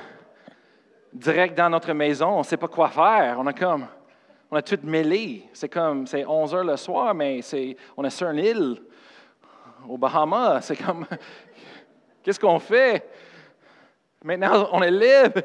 Direct 1.12 1.57
dans 1.57 1.70
notre 1.70 1.92
maison, 1.92 2.30
on 2.30 2.38
ne 2.38 2.44
sait 2.44 2.57
pas 2.57 2.68
quoi 2.68 2.88
faire. 2.88 3.36
On 3.38 3.46
a 3.46 3.53
comme, 3.53 3.86
on 4.51 4.57
a 4.57 4.62
tout 4.62 4.78
mêlé. 4.82 5.48
C'est 5.53 5.68
comme, 5.68 6.07
c'est 6.07 6.24
11 6.24 6.55
heures 6.55 6.64
le 6.64 6.76
soir, 6.76 7.14
mais 7.14 7.42
c'est, 7.42 7.76
on 7.96 8.05
est 8.05 8.11
sur 8.11 8.30
une 8.30 8.38
île 8.38 8.80
aux 9.89 9.99
Bahamas. 9.99 10.62
C'est 10.62 10.76
comme, 10.76 11.07
qu'est-ce 12.22 12.41
qu'on 12.41 12.59
fait? 12.59 13.09
Maintenant, 14.22 14.68
on 14.72 14.83
est 14.83 14.91
libre. 14.91 15.43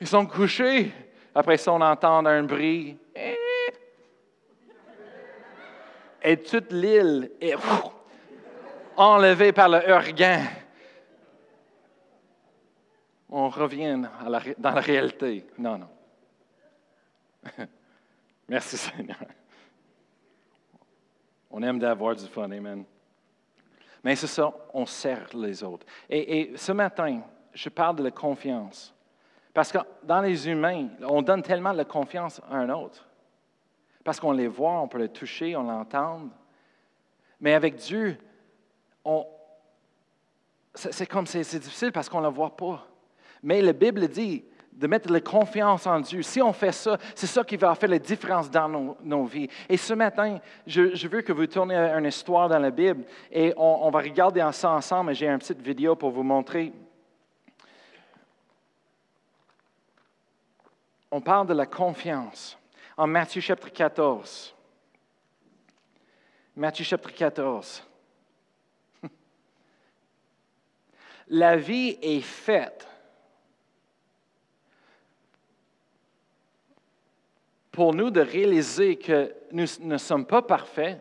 Ils 0.00 0.06
sont 0.06 0.26
couchés. 0.26 0.92
Après 1.34 1.56
ça, 1.56 1.72
on 1.72 1.80
entend 1.80 2.24
un 2.24 2.42
bruit. 2.42 2.96
Et 6.22 6.36
toute 6.38 6.72
l'île 6.72 7.30
est 7.40 7.54
enlevée 8.96 9.52
par 9.52 9.68
le 9.68 9.88
hurricane. 9.88 10.46
On 13.28 13.48
revient 13.48 14.02
dans 14.58 14.70
la 14.70 14.80
réalité. 14.80 15.46
Non, 15.58 15.78
non. 15.78 15.88
Merci 18.48 18.76
Seigneur. 18.76 19.18
On 21.50 21.62
aime 21.62 21.78
d'avoir 21.78 22.14
du 22.16 22.26
fun, 22.26 22.50
Amen. 22.50 22.84
Mais 24.04 24.16
c'est 24.16 24.26
ça, 24.26 24.52
on 24.72 24.86
sert 24.86 25.28
les 25.34 25.62
autres. 25.62 25.86
Et, 26.08 26.52
ce 26.56 26.72
matin, 26.72 27.22
je 27.52 27.68
parle 27.68 27.96
de 27.96 28.04
la 28.04 28.10
confiance. 28.10 28.94
Parce 29.52 29.72
que 29.72 29.78
dans 30.02 30.20
les 30.20 30.48
humains, 30.48 30.88
on 31.02 31.22
donne 31.22 31.42
tellement 31.42 31.74
de 31.74 31.82
confiance 31.82 32.40
à 32.50 32.56
un 32.56 32.70
autre. 32.70 33.06
Parce 34.04 34.20
qu'on 34.20 34.32
les 34.32 34.48
voit, 34.48 34.80
on 34.80 34.88
peut 34.88 34.98
les 34.98 35.08
toucher, 35.08 35.56
on 35.56 35.62
l'entend. 35.62 36.28
Mais 37.40 37.54
avec 37.54 37.76
Dieu, 37.76 38.18
c'est 40.74 41.06
comme 41.06 41.26
c'est 41.26 41.58
difficile 41.58 41.90
parce 41.90 42.08
qu'on 42.08 42.20
ne 42.20 42.28
le 42.28 42.32
voit 42.32 42.56
pas. 42.56 42.86
Mais 43.42 43.62
la 43.62 43.72
Bible 43.72 44.06
dit, 44.08 44.44
de 44.76 44.86
mettre 44.86 45.10
la 45.10 45.20
confiance 45.20 45.86
en 45.86 46.00
Dieu. 46.00 46.22
Si 46.22 46.42
on 46.42 46.52
fait 46.52 46.72
ça, 46.72 46.98
c'est 47.14 47.26
ça 47.26 47.42
qui 47.42 47.56
va 47.56 47.74
faire 47.74 47.88
la 47.88 47.98
différence 47.98 48.50
dans 48.50 48.96
nos, 49.02 49.24
vies. 49.24 49.48
Et 49.68 49.78
ce 49.78 49.94
matin, 49.94 50.38
je, 50.66 51.08
veux 51.08 51.22
que 51.22 51.32
vous 51.32 51.46
tourniez 51.46 51.76
une 51.76 52.04
histoire 52.04 52.48
dans 52.48 52.58
la 52.58 52.70
Bible 52.70 53.04
et 53.32 53.54
on, 53.56 53.88
va 53.90 54.00
regarder 54.00 54.46
ça 54.52 54.70
ensemble. 54.70 55.14
J'ai 55.14 55.28
une 55.28 55.38
petite 55.38 55.62
vidéo 55.62 55.96
pour 55.96 56.10
vous 56.10 56.22
montrer. 56.22 56.72
On 61.10 61.22
parle 61.22 61.46
de 61.46 61.54
la 61.54 61.66
confiance 61.66 62.58
en 62.98 63.06
Matthieu 63.06 63.40
chapitre 63.40 63.72
14. 63.72 64.54
Matthieu 66.54 66.84
chapitre 66.84 67.14
14. 67.14 67.82
La 71.28 71.56
vie 71.56 71.96
est 72.02 72.20
faite 72.20 72.86
pour 77.76 77.92
nous 77.92 78.10
de 78.10 78.22
réaliser 78.22 78.96
que 78.96 79.34
nous 79.52 79.66
ne 79.80 79.98
sommes 79.98 80.24
pas 80.24 80.40
parfaits, 80.40 80.98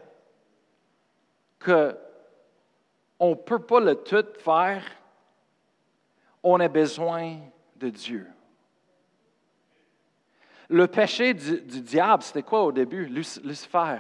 qu'on 1.64 3.30
ne 3.30 3.36
peut 3.36 3.60
pas 3.62 3.80
le 3.80 3.96
tout 3.96 4.26
faire, 4.40 4.84
on 6.44 6.60
a 6.60 6.68
besoin 6.68 7.38
de 7.78 7.88
Dieu. 7.88 8.28
Le 10.68 10.86
péché 10.88 11.34
du, 11.34 11.62
diable, 11.62 12.24
c'était 12.24 12.44
quoi 12.44 12.66
au 12.66 12.74
début? 12.74 13.06
Lucifer, 13.06 14.00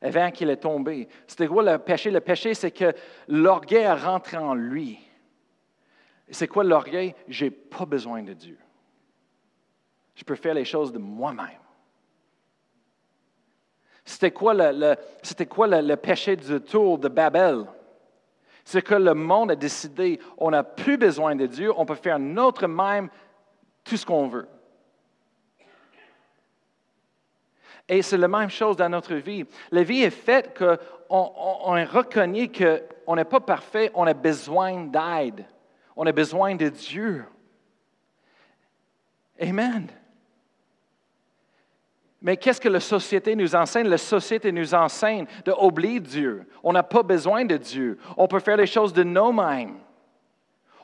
avant 0.00 0.30
qu'il 0.30 0.48
est 0.48 0.56
tombé. 0.56 1.10
C'était 1.26 1.46
quoi 1.46 1.62
le 1.62 1.76
péché? 1.76 2.10
Le 2.10 2.20
péché, 2.20 2.54
c'est 2.54 2.70
que 2.70 2.94
l'orgueil 3.28 3.82
est 3.82 3.92
rentré 3.92 4.38
en 4.38 4.54
lui. 4.54 4.98
C'est 6.30 6.48
quoi 6.48 6.64
l'orgueil? 6.64 7.14
Je 7.28 7.44
n'ai 7.44 7.50
pas 7.50 7.84
besoin 7.84 8.22
de 8.22 8.32
Dieu. 8.32 8.58
Je 10.14 10.24
peux 10.24 10.36
faire 10.36 10.54
les 10.54 10.64
choses 10.64 10.90
de 10.90 10.98
moi-même. 10.98 11.67
C'était 14.08 14.30
quoi 14.30 14.54
le, 14.54 15.94
péché 15.96 16.34
du 16.34 16.60
tour 16.62 16.96
de 16.96 17.08
Babel? 17.08 17.66
C'est 18.64 18.80
que 18.80 18.94
le 18.94 19.12
monde 19.12 19.50
a 19.50 19.54
décidé, 19.54 20.18
on 20.38 20.50
n'a 20.50 20.64
plus 20.64 20.96
besoin 20.96 21.36
de 21.36 21.44
Dieu, 21.44 21.70
on 21.76 21.84
peut 21.84 21.94
faire 21.94 22.18
notre 22.18 22.66
même 22.66 23.10
tout 23.84 23.98
ce 23.98 24.06
qu'on 24.06 24.28
veut. 24.28 24.48
Et 27.86 28.00
c'est 28.00 28.16
la 28.16 28.28
même 28.28 28.48
chose 28.48 28.76
dans 28.76 28.88
notre 28.88 29.14
vie. 29.14 29.44
La 29.70 29.82
vie 29.82 30.02
est 30.02 30.10
faite 30.10 30.56
qu'on 30.56 30.78
on, 31.10 31.32
on 31.64 31.84
reconnaît 31.84 32.50
qu'on 32.50 33.14
n'est 33.14 33.24
pas 33.26 33.40
parfait, 33.40 33.90
on 33.92 34.06
a 34.06 34.14
besoin 34.14 34.86
d'aide. 34.86 35.44
On 35.94 36.06
a 36.06 36.12
besoin 36.12 36.54
de 36.54 36.70
Dieu. 36.70 37.26
Amen. 39.38 39.86
Mais 42.20 42.36
qu'est-ce 42.36 42.60
que 42.60 42.68
la 42.68 42.80
société 42.80 43.36
nous 43.36 43.54
enseigne? 43.54 43.86
La 43.86 43.98
société 43.98 44.50
nous 44.50 44.74
enseigne 44.74 45.26
d'oublier 45.44 46.00
Dieu. 46.00 46.48
On 46.64 46.72
n'a 46.72 46.82
pas 46.82 47.02
besoin 47.02 47.44
de 47.44 47.56
Dieu. 47.56 47.98
On 48.16 48.26
peut 48.26 48.40
faire 48.40 48.56
les 48.56 48.66
choses 48.66 48.92
de 48.92 49.04
nous-mêmes. 49.04 49.76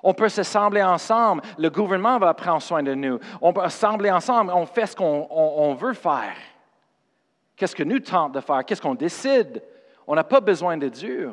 On 0.01 0.14
peut 0.14 0.28
s'assembler 0.28 0.82
ensemble. 0.82 1.43
Le 1.59 1.70
gouvernement 1.70 2.18
va 2.18 2.35
prendre 2.35 2.62
soin 2.62 2.82
de 2.82 2.95
nous. 2.95 3.18
On 3.41 3.53
peut 3.53 3.62
s'assembler 3.62 4.11
ensemble. 4.11 4.53
On 4.55 4.66
fait 4.66 4.87
ce 4.87 4.95
qu'on 4.95 5.74
veut 5.74 5.95
faire. 5.95 6.37
Qu'est-ce 7.57 7.74
que 7.74 7.82
nous 7.82 8.01
tente 8.01 8.32
de 8.32 8.41
faire? 8.41 8.64
Qu'est-ce 8.64 8.82
qu'on 8.82 8.95
décide? 8.95 9.62
On 10.07 10.14
n'a 10.14 10.24
pas 10.24 10.41
besoin 10.41 10.76
de 10.76 10.89
Dieu. 10.89 11.32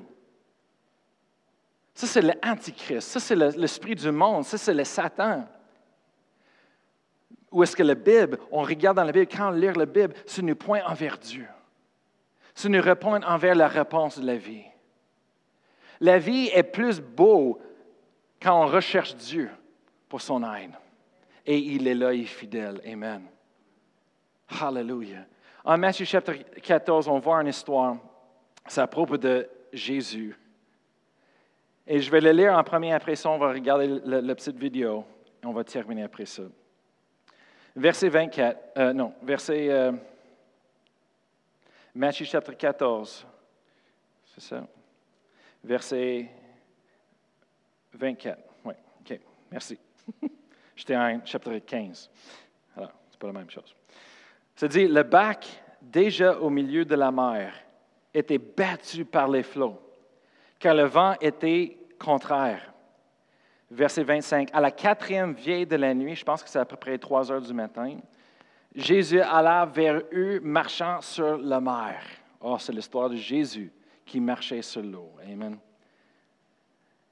Ça, 1.93 2.07
c'est 2.07 2.21
l'antichrist. 2.21 3.09
Ça, 3.09 3.19
c'est 3.19 3.35
l'esprit 3.35 3.95
du 3.95 4.09
monde. 4.09 4.45
Ça, 4.45 4.57
c'est 4.57 4.73
le 4.73 4.85
Satan. 4.85 5.45
Ou 7.51 7.63
est-ce 7.63 7.75
que 7.75 7.83
la 7.83 7.95
Bible, 7.95 8.39
on 8.51 8.61
regarde 8.61 8.97
dans 8.97 9.03
la 9.03 9.11
Bible, 9.11 9.27
quand 9.27 9.49
on 9.49 9.51
lit 9.51 9.67
la 9.73 9.85
Bible, 9.85 10.13
c'est 10.25 10.41
nous 10.41 10.55
point 10.55 10.81
envers 10.85 11.17
Dieu. 11.17 11.47
C'est 12.55 12.69
nous 12.69 12.81
répondre 12.81 13.27
envers 13.29 13.55
la 13.55 13.67
réponse 13.67 14.19
de 14.19 14.25
la 14.25 14.37
vie. 14.37 14.63
La 15.99 16.17
vie 16.17 16.49
est 16.53 16.63
plus 16.63 16.99
beau 16.99 17.59
quand 18.41 18.63
on 18.63 18.67
recherche 18.67 19.15
Dieu 19.15 19.49
pour 20.09 20.21
son 20.21 20.43
aide. 20.43 20.71
Et 21.45 21.57
il 21.57 21.87
est 21.87 21.95
là, 21.95 22.13
il 22.13 22.23
est 22.23 22.25
fidèle. 22.25 22.81
Amen. 22.85 23.23
Hallelujah. 24.59 25.25
En 25.63 25.77
Matthieu 25.77 26.05
chapitre 26.05 26.59
14, 26.61 27.07
on 27.07 27.19
voit 27.19 27.41
une 27.41 27.47
histoire. 27.47 27.97
C'est 28.67 28.81
à 28.81 28.87
propos 28.87 29.17
de 29.17 29.47
Jésus. 29.71 30.35
Et 31.87 31.99
je 31.99 32.09
vais 32.09 32.21
le 32.21 32.31
lire 32.31 32.53
en 32.53 32.63
premier, 32.63 32.93
après 32.93 33.15
ça, 33.15 33.29
on 33.29 33.37
va 33.37 33.51
regarder 33.51 34.01
la, 34.05 34.35
petite 34.35 34.57
vidéo. 34.57 35.03
Et 35.43 35.45
on 35.45 35.51
va 35.51 35.63
terminer 35.63 36.03
après 36.03 36.25
ça. 36.25 36.43
Verset 37.75 38.09
24, 38.09 38.77
euh, 38.77 38.93
non, 38.93 39.13
verset 39.23 39.69
euh, 39.69 39.93
Matthieu 41.95 42.25
chapitre 42.25 42.57
14, 42.57 43.25
c'est 44.25 44.41
ça. 44.41 44.67
Verset 45.63 46.29
24, 47.93 48.39
oui, 48.65 48.73
ok, 48.99 49.19
merci. 49.51 49.79
J'étais 50.75 50.97
en 50.97 51.25
chapitre 51.25 51.57
15. 51.59 52.09
Alors, 52.75 52.91
c'est 53.09 53.19
pas 53.19 53.27
la 53.27 53.33
même 53.33 53.49
chose. 53.49 53.75
Ça 54.55 54.67
dit, 54.67 54.87
le 54.87 55.03
bac, 55.03 55.47
déjà 55.81 56.37
au 56.39 56.49
milieu 56.49 56.83
de 56.83 56.95
la 56.95 57.11
mer, 57.11 57.53
était 58.13 58.37
battu 58.37 59.05
par 59.05 59.29
les 59.29 59.43
flots, 59.43 59.79
car 60.59 60.75
le 60.75 60.83
vent 60.83 61.15
était 61.21 61.77
contraire. 61.97 62.70
Verset 63.71 64.03
25. 64.03 64.49
À 64.51 64.59
la 64.59 64.69
quatrième 64.69 65.33
vieille 65.33 65.65
de 65.65 65.77
la 65.77 65.93
nuit, 65.93 66.13
je 66.13 66.25
pense 66.25 66.43
que 66.43 66.49
c'est 66.49 66.59
à 66.59 66.65
peu 66.65 66.75
près 66.75 66.97
3 66.97 67.31
heures 67.31 67.41
du 67.41 67.53
matin, 67.53 67.97
Jésus 68.75 69.21
alla 69.21 69.65
vers 69.65 70.01
eux 70.13 70.41
marchant 70.41 70.99
sur 70.99 71.37
la 71.37 71.61
mer. 71.61 72.01
Oh, 72.41 72.57
c'est 72.59 72.73
l'histoire 72.73 73.09
de 73.09 73.15
Jésus 73.15 73.71
qui 74.05 74.19
marchait 74.19 74.61
sur 74.61 74.81
l'eau. 74.81 75.13
Amen. 75.23 75.57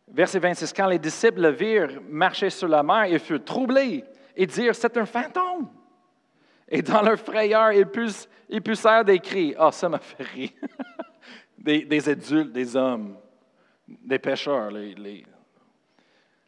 Verset 0.07 0.39
26. 0.39 0.74
Quand 0.74 0.88
les 0.88 0.99
disciples 0.99 1.41
le 1.41 1.49
virent 1.49 2.01
marcher 2.10 2.49
sur 2.49 2.68
la 2.68 2.84
mer, 2.84 3.05
ils 3.05 3.20
furent 3.20 3.43
troublés 3.43 4.03
et 4.36 4.45
dirent 4.45 4.76
C'est 4.76 4.97
un 4.97 5.05
fantôme. 5.05 5.70
Et 6.68 6.82
dans 6.82 7.01
leur 7.01 7.20
frayeur, 7.20 7.72
ils, 7.72 8.62
poussèrent 8.62 9.05
des 9.05 9.20
cris. 9.20 9.55
Oh, 9.57 9.72
ça 9.72 9.88
m'a 9.88 9.99
fait 9.99 10.24
rire. 10.24 10.51
des, 11.57 12.10
adultes, 12.10 12.51
des 12.51 12.76
hommes, 12.76 13.18
des 13.88 14.20
pêcheurs. 14.20 14.72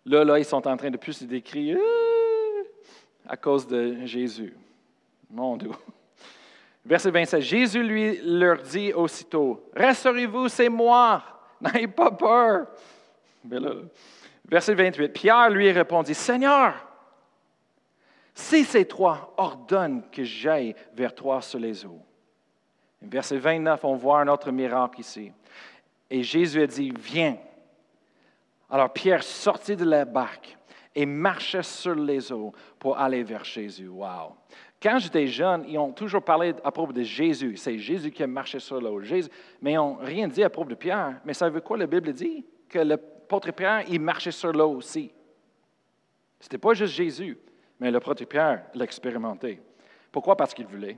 Là, 0.05 0.23
là, 0.23 0.39
ils 0.39 0.45
sont 0.45 0.67
en 0.67 0.77
train 0.77 0.89
de 0.89 0.97
pousser 0.97 1.25
des 1.25 1.41
cris 1.41 1.73
euh, 1.73 2.63
à 3.27 3.37
cause 3.37 3.67
de 3.67 4.05
Jésus. 4.05 4.55
Mon 5.29 5.57
Dieu. 5.57 5.71
Verset 6.85 7.11
27. 7.11 7.41
Jésus 7.41 7.83
lui 7.83 8.19
leur 8.23 8.61
dit 8.61 8.91
aussitôt 8.93 9.69
Rassurez-vous, 9.75 10.49
c'est 10.49 10.69
moi. 10.69 11.23
N'ayez 11.61 11.87
pas 11.87 12.11
peur. 12.11 12.67
Verset 14.45 14.73
28. 14.73 15.09
Pierre 15.09 15.49
lui 15.49 15.71
répondit 15.71 16.15
Seigneur, 16.15 16.87
si 18.33 18.63
c'est 18.63 18.85
toi, 18.85 19.33
ordonne 19.37 20.03
que 20.11 20.23
j'aille 20.23 20.75
vers 20.93 21.13
toi 21.13 21.41
sur 21.41 21.59
les 21.59 21.85
eaux. 21.85 22.01
Verset 23.01 23.37
29, 23.37 23.83
on 23.83 23.95
voit 23.95 24.21
un 24.21 24.27
autre 24.27 24.51
miracle 24.51 24.99
ici. 24.99 25.31
Et 26.09 26.23
Jésus 26.23 26.61
a 26.61 26.67
dit, 26.67 26.91
viens. 26.97 27.37
Alors 28.71 28.91
Pierre 28.93 29.21
sortit 29.21 29.75
de 29.75 29.83
la 29.83 30.05
barque 30.05 30.57
et 30.95 31.05
marchait 31.05 31.61
sur 31.61 31.93
les 31.93 32.31
eaux 32.31 32.53
pour 32.79 32.97
aller 32.97 33.21
vers 33.21 33.43
Jésus. 33.43 33.89
Wow. 33.89 34.35
Quand 34.81 34.97
j'étais 34.97 35.27
jeune, 35.27 35.65
ils 35.67 35.77
ont 35.77 35.91
toujours 35.91 36.23
parlé 36.23 36.53
à 36.63 36.71
propos 36.71 36.93
de 36.93 37.03
Jésus. 37.03 37.57
C'est 37.57 37.77
Jésus 37.77 38.11
qui 38.11 38.23
a 38.23 38.27
marché 38.27 38.59
sur 38.59 38.79
l'eau. 38.79 39.01
Mais 39.61 39.73
ils 39.73 39.75
n'ont 39.75 39.95
rien 39.95 40.27
dit 40.27 40.43
à 40.43 40.49
propos 40.49 40.69
de 40.69 40.75
Pierre. 40.75 41.19
Mais 41.25 41.33
ça 41.33 41.49
veut 41.49 41.61
quoi? 41.61 41.77
La 41.77 41.85
Bible 41.85 42.13
dit? 42.13 42.45
Que 42.67 42.79
l'apôtre 42.79 43.51
Pierre, 43.51 43.83
il 43.89 43.99
marchait 43.99 44.31
sur 44.31 44.51
l'eau 44.53 44.71
aussi. 44.71 45.11
Ce 46.39 46.45
n'était 46.45 46.57
pas 46.57 46.73
juste 46.73 46.93
Jésus. 46.93 47.37
Mais 47.79 47.91
l'apôtre 47.91 48.23
Pierre 48.25 48.65
l'a 48.73 48.85
expérimenté. 48.85 49.61
Pourquoi? 50.11 50.35
Parce 50.35 50.53
qu'il 50.53 50.65
voulait. 50.65 50.97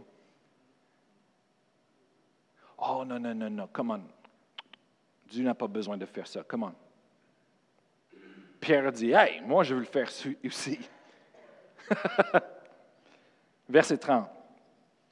Oh 2.77 3.03
non, 3.05 3.19
non, 3.19 3.33
non, 3.33 3.49
non, 3.49 3.67
come 3.71 3.91
on. 3.91 4.01
Dieu 5.27 5.43
n'a 5.43 5.55
pas 5.55 5.67
besoin 5.67 5.97
de 5.97 6.05
faire 6.05 6.27
ça, 6.27 6.43
come 6.43 6.63
on. 6.63 6.73
Pierre 8.63 8.93
dit, 8.93 9.11
hey, 9.11 9.41
moi 9.45 9.63
je 9.63 9.73
veux 9.73 9.81
le 9.81 9.85
faire 9.85 10.09
aussi. 10.45 10.79
Verset 13.69 13.97
30. 13.97 14.29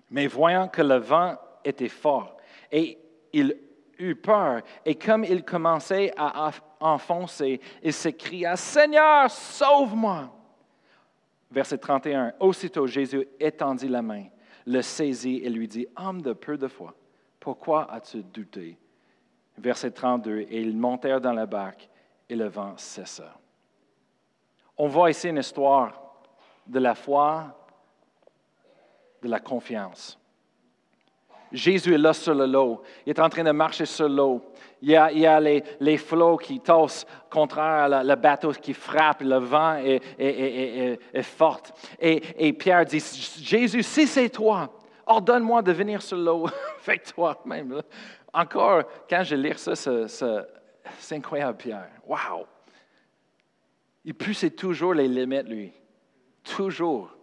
Mais 0.09 0.27
voyant 0.27 0.69
que 0.69 0.81
le 0.81 0.95
vent 0.95 1.37
était 1.65 1.89
fort, 1.89 2.37
et 2.71 2.97
il 3.33 3.57
eut 3.99 4.15
peur, 4.15 4.61
et 4.85 4.95
comme 4.95 5.25
il 5.25 5.43
commençait 5.43 6.13
à 6.15 6.49
enfoncer, 6.79 7.59
il 7.83 7.91
s'écria, 7.91 8.55
Seigneur, 8.55 9.29
sauve-moi. 9.29 10.33
Verset 11.51 11.77
31. 11.77 12.33
Aussitôt 12.39 12.87
Jésus 12.87 13.27
étendit 13.37 13.89
la 13.89 14.01
main, 14.01 14.27
le 14.65 14.81
saisit 14.81 15.41
et 15.43 15.49
lui 15.49 15.67
dit, 15.67 15.87
Homme 15.97 16.21
de 16.21 16.31
peu 16.31 16.57
de 16.57 16.69
foi, 16.69 16.95
pourquoi 17.37 17.91
as-tu 17.91 18.23
douté? 18.23 18.77
Verset 19.57 19.91
32. 19.91 20.45
Et 20.49 20.61
ils 20.61 20.77
montèrent 20.77 21.19
dans 21.19 21.33
la 21.33 21.45
barque 21.45 21.89
et 22.29 22.35
le 22.35 22.47
vent 22.47 22.75
cessa. 22.77 23.40
On 24.83 24.87
voit 24.87 25.11
ici 25.11 25.29
une 25.29 25.37
histoire 25.37 25.93
de 26.65 26.79
la 26.79 26.95
foi, 26.95 27.55
de 29.21 29.29
la 29.29 29.39
confiance. 29.39 30.17
Jésus 31.51 31.93
est 31.93 31.99
là 31.99 32.13
sur 32.13 32.33
l'eau. 32.33 32.81
Il 33.05 33.11
est 33.11 33.19
en 33.19 33.29
train 33.29 33.43
de 33.43 33.51
marcher 33.51 33.85
sur 33.85 34.09
l'eau. 34.09 34.41
Il 34.81 34.89
y 34.89 34.95
a, 34.95 35.11
il 35.11 35.19
y 35.19 35.27
a 35.27 35.39
les, 35.39 35.97
flots 35.97 36.37
qui 36.37 36.59
tossent 36.61 37.05
contraire 37.29 37.93
à 37.93 38.03
le 38.03 38.15
bateau 38.15 38.53
qui 38.53 38.73
frappe. 38.73 39.21
Le 39.21 39.37
vent 39.37 39.75
est, 39.75 40.01
est, 40.17 41.21
fort. 41.21 41.61
Et, 41.99 42.51
Pierre 42.53 42.83
dit, 42.83 43.03
Jésus, 43.39 43.83
si 43.83 44.07
c'est 44.07 44.29
toi, 44.29 44.67
ordonne-moi 45.05 45.61
de 45.61 45.73
venir 45.73 46.01
sur 46.01 46.17
l'eau. 46.17 46.47
Fais-toi 46.79 47.39
même. 47.45 47.83
Encore, 48.33 48.81
quand 49.07 49.21
je 49.21 49.35
lis 49.35 49.59
ça, 49.59 49.75
c'est 49.75 51.15
incroyable, 51.15 51.57
Pierre. 51.59 51.89
Wow! 52.07 52.47
Il 54.03 54.15
poussait 54.15 54.51
toujours 54.51 54.93
les 54.93 55.07
limites, 55.07 55.47
lui. 55.47 55.71
Toujours. 56.43 57.15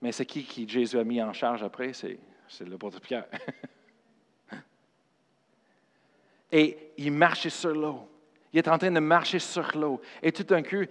Mais 0.00 0.12
c'est 0.12 0.26
qui 0.26 0.44
que 0.44 0.70
Jésus 0.70 0.98
a 0.98 1.04
mis 1.04 1.22
en 1.22 1.32
charge 1.32 1.62
après? 1.62 1.92
C'est, 1.92 2.18
c'est 2.48 2.68
l'apôtre 2.68 3.00
Pierre. 3.00 3.26
Et 6.52 6.92
il 6.96 7.12
marchait 7.12 7.50
sur 7.50 7.74
l'eau. 7.74 8.08
Il 8.52 8.58
est 8.58 8.68
en 8.68 8.78
train 8.78 8.90
de 8.90 9.00
marcher 9.00 9.38
sur 9.38 9.76
l'eau. 9.76 10.00
Et 10.22 10.32
tout 10.32 10.44
d'un 10.44 10.62
coup, 10.62 10.84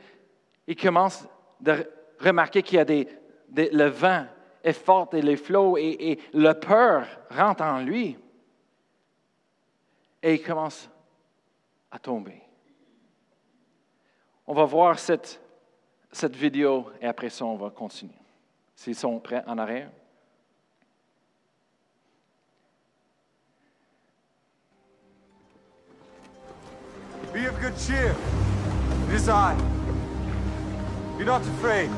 il 0.67 0.75
commence 0.75 1.25
à 1.65 1.77
remarquer 2.19 2.61
qu'il 2.61 2.77
y 2.77 2.81
a 2.81 2.85
des, 2.85 3.07
le 3.55 3.85
vent 3.85 4.27
est 4.63 4.73
fort 4.73 5.09
et 5.13 5.21
les 5.21 5.37
flots 5.37 5.77
et, 5.77 6.11
et 6.11 6.19
la 6.33 6.53
peur 6.53 7.07
rentre 7.29 7.63
en 7.63 7.81
lui. 7.81 8.17
Et 10.21 10.35
il 10.35 10.43
commence 10.43 10.89
à 11.89 11.99
tomber. 11.99 12.46
On 14.49 14.53
va 14.53 14.63
voir 14.63 14.97
cette, 14.97 15.41
cette 16.09 16.35
vidéo 16.35 16.89
et 17.01 17.05
après 17.05 17.29
ça, 17.29 17.43
on 17.43 17.57
va 17.57 17.69
continuer. 17.69 18.13
S'ils 18.75 18.95
sont 18.95 19.19
prêts 19.19 19.43
en 19.45 19.57
arrière. 19.57 19.89
Be 27.33 27.45
of 27.45 27.59
good 27.59 27.77
cheer. 27.77 28.15
It 29.09 29.15
is 29.15 29.27
I. 29.27 29.53
Be 31.17 31.25
not 31.25 31.41
afraid. 31.41 31.89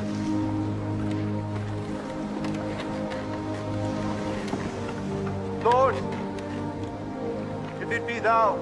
Lord, 5.63 5.95
if 7.81 7.91
it 7.91 8.07
be 8.07 8.19
thou, 8.19 8.57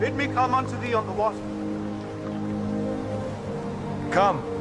bid 0.00 0.14
me 0.14 0.28
come 0.28 0.54
unto 0.54 0.76
thee 0.80 0.94
on 0.94 1.06
the 1.06 1.12
water. 1.12 1.47
Come. 4.10 4.57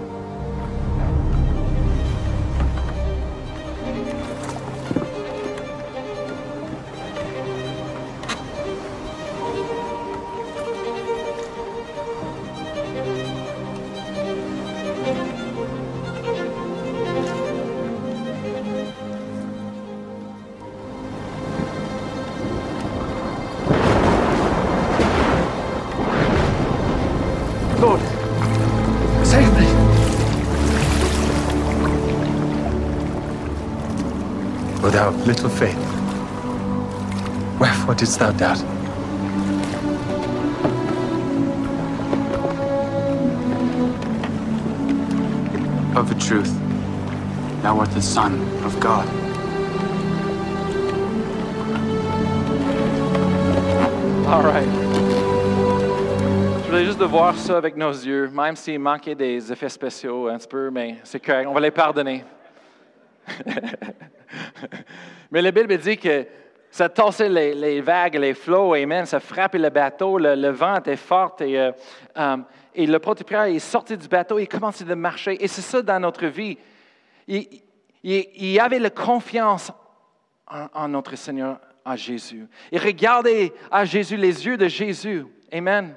Didst 37.98 38.20
thou 38.20 38.32
doubt? 38.32 38.62
Of 45.98 46.12
a 46.12 46.16
truth, 46.16 46.54
thou 47.64 47.80
art 47.80 47.89
the 47.91 48.02
Son 48.02 48.39
of 48.64 48.80
God. 48.80 49.08
All 54.28 54.43
right. 54.43 54.68
Je 56.62 56.70
voulais 56.70 56.86
juste 56.86 57.00
de 57.00 57.06
voir 57.06 57.36
ça 57.36 57.58
avec 57.58 57.76
nos 57.76 57.91
yeux, 57.91 58.30
même 58.30 58.56
s'il 58.56 58.80
manquait 58.80 59.16
des 59.16 59.52
effets 59.52 59.70
spéciaux 59.70 60.28
un 60.28 60.38
petit 60.38 60.48
peu, 60.48 60.70
mais 60.70 60.98
c'est 61.04 61.20
correct, 61.20 61.48
on 61.48 61.54
va 61.54 61.62
les 61.62 61.72
pardonner. 61.72 62.24
mais 65.32 65.41
la 65.41 65.50
Bible 65.50 65.76
dit 65.80 65.98
que 65.98 66.28
ça 66.72 66.89
tassait 66.89 67.30
les, 67.30 67.82
vagues, 67.82 68.15
les 68.15 68.34
flots, 68.34 68.74
amen, 68.74 69.05
ça 69.05 69.20
frappait 69.20 69.57
le 69.57 69.70
bateau, 69.70 70.18
le, 70.18 70.49
vent 70.49 70.78
était 70.78 70.95
fort 70.95 71.36
et, 71.39 71.59
euh, 71.59 71.72
um, 72.15 72.45
et 72.76 72.86
le 72.86 72.99
protépère 72.99 73.43
est 73.43 73.59
sorti 73.59 73.97
du 73.97 74.07
bateau, 74.07 74.38
il 74.39 74.47
commençait 74.47 74.89
à 74.89 74.95
marcher. 74.95 75.43
Et 75.43 75.47
c'est 75.47 75.61
ça 75.61 75.82
dans 75.82 75.99
notre 75.99 76.28
vie. 76.28 76.57
Il, 77.28 78.59
avait 78.59 78.80
la 78.80 78.89
confiance 78.89 79.72
en, 80.47 80.68
en 80.74 80.88
notre 80.88 81.15
Seigneur, 81.15 81.59
à 81.84 81.95
Jésus. 81.95 82.47
Il 82.72 82.80
regardait 82.80 83.53
à 83.72 83.86
Jésus, 83.86 84.18
les 84.18 84.45
yeux 84.45 84.57
de 84.57 84.68
Jésus. 84.68 85.26
Amen. 85.51 85.95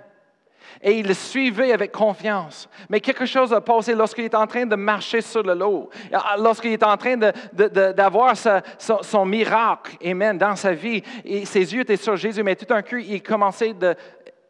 Et 0.83 0.99
il 0.99 1.07
le 1.07 1.15
suivait 1.15 1.73
avec 1.73 1.93
confiance. 1.93 2.69
Mais 2.89 3.01
quelque 3.01 3.27
chose 3.27 3.53
a 3.53 3.61
passé 3.61 3.95
lorsqu'il 3.95 4.25
est 4.25 4.35
en 4.35 4.47
train 4.47 4.67
de 4.67 4.77
marcher 4.77 5.21
sur 5.21 5.43
le 5.43 5.55
lot, 5.55 5.91
lorsqu'il 6.39 6.73
est 6.73 6.83
en 6.83 6.97
train 6.97 7.17
d'avoir 7.17 8.35
son, 8.37 8.99
son, 9.03 9.25
miracle, 9.25 9.97
Amen, 10.05 10.37
dans 10.39 10.57
sa 10.57 10.73
vie. 10.73 11.03
Et 11.25 11.45
ses 11.45 11.75
yeux 11.75 11.81
étaient 11.83 11.97
sur 11.97 12.17
Jésus, 12.17 12.43
mais 12.43 12.57
tout 12.57 12.65
d'un 12.65 12.83
coup, 12.83 12.97
il 12.97 13.23
commençait 13.23 13.75
de 13.75 13.95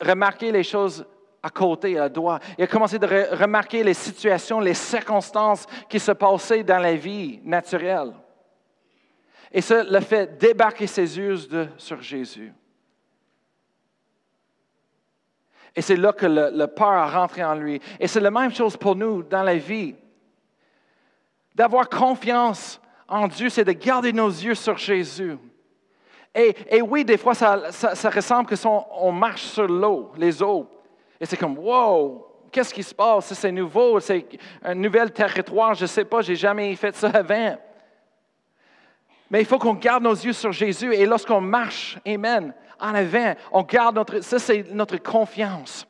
remarquer 0.01 0.53
les 0.53 0.63
choses 0.63 1.05
à 1.43 1.51
côté, 1.51 1.99
à 1.99 2.09
droite. 2.09 2.43
Il 2.59 2.65
a 2.65 2.67
commencé 2.67 2.99
de 2.99 3.07
remarquer 3.35 3.83
les 3.83 3.95
situations, 3.95 4.61
les 4.61 4.75
circonstances 4.75 5.67
qui 5.89 5.99
se 5.99 6.13
passaient 6.13 6.63
dans 6.63 6.79
la 6.79 6.95
vie 6.95 7.41
naturelle. 7.45 8.13
Et 9.53 9.61
ça 9.61 9.83
le 9.83 10.01
fait 10.01 10.39
débarquer 10.39 10.87
ses 10.87 11.19
yeux 11.19 11.37
de, 11.49 11.69
sur 11.77 12.01
Jésus. 12.01 12.53
Et 15.77 15.83
c'est 15.83 15.97
là 15.97 16.13
que 16.13 16.27
le, 16.27 16.67
peur 16.67 16.89
a 16.89 17.07
rentré 17.09 17.45
en 17.45 17.55
lui. 17.55 17.81
Et 17.99 18.07
c'est 18.07 18.21
la 18.21 18.31
même 18.31 18.53
chose 18.53 18.77
pour 18.77 18.97
nous 18.97 19.23
dans 19.23 19.43
la 19.43 19.57
vie. 19.57 19.95
D'avoir 21.55 21.89
confiance 21.89 22.81
en 23.09 23.29
Dieu, 23.29 23.49
c'est 23.49 23.65
de 23.65 23.73
garder 23.73 24.13
nos 24.13 24.29
yeux 24.29 24.55
sur 24.55 24.77
Jésus. 24.79 25.37
Et, 26.35 26.81
oui, 26.81 27.05
des 27.05 27.17
fois, 27.17 27.35
ça, 27.35 27.57
ressemble 28.15 28.49
que 28.49 28.57
son, 28.57 28.85
on 28.93 29.11
marche 29.11 29.43
sur 29.43 29.67
l'eau, 29.67 30.13
les 30.17 30.43
eaux. 30.43 30.69
Et 31.21 31.27
c'est 31.27 31.37
comme, 31.37 31.59
wow, 31.59 32.27
qu'est-ce 32.53 32.73
qui 32.73 32.85
se 32.85 32.95
passe? 32.95 33.33
C'est 33.35 33.51
nouveau, 33.51 33.99
c'est 34.01 34.27
un 34.63 34.75
nouvel 34.75 35.11
territoire, 35.11 35.75
je 35.75 35.83
ne 35.83 35.89
sais 35.89 36.05
pas, 36.05 36.23
je 36.23 36.31
n'ai 36.31 36.37
jamais 36.37 36.75
fait 36.77 36.95
ça 36.95 37.09
avant. 37.09 37.57
Mais 39.29 39.41
il 39.41 39.47
faut 39.47 39.59
qu'on 39.59 39.75
garde 39.75 40.03
nos 40.03 40.15
yeux 40.15 40.33
sur 40.33 40.51
Jésus 40.51 40.93
et 40.93 41.07
lorsqu'on 41.07 41.41
marche, 41.41 41.99
Amen, 42.07 42.53
en 42.81 42.95
avant, 42.95 43.35
on 43.53 43.63
garde 43.63 43.97
notre, 43.97 44.21
ça 44.21 44.39
c'est 44.39 44.71
notre 44.73 44.97
confiance. 44.97 45.87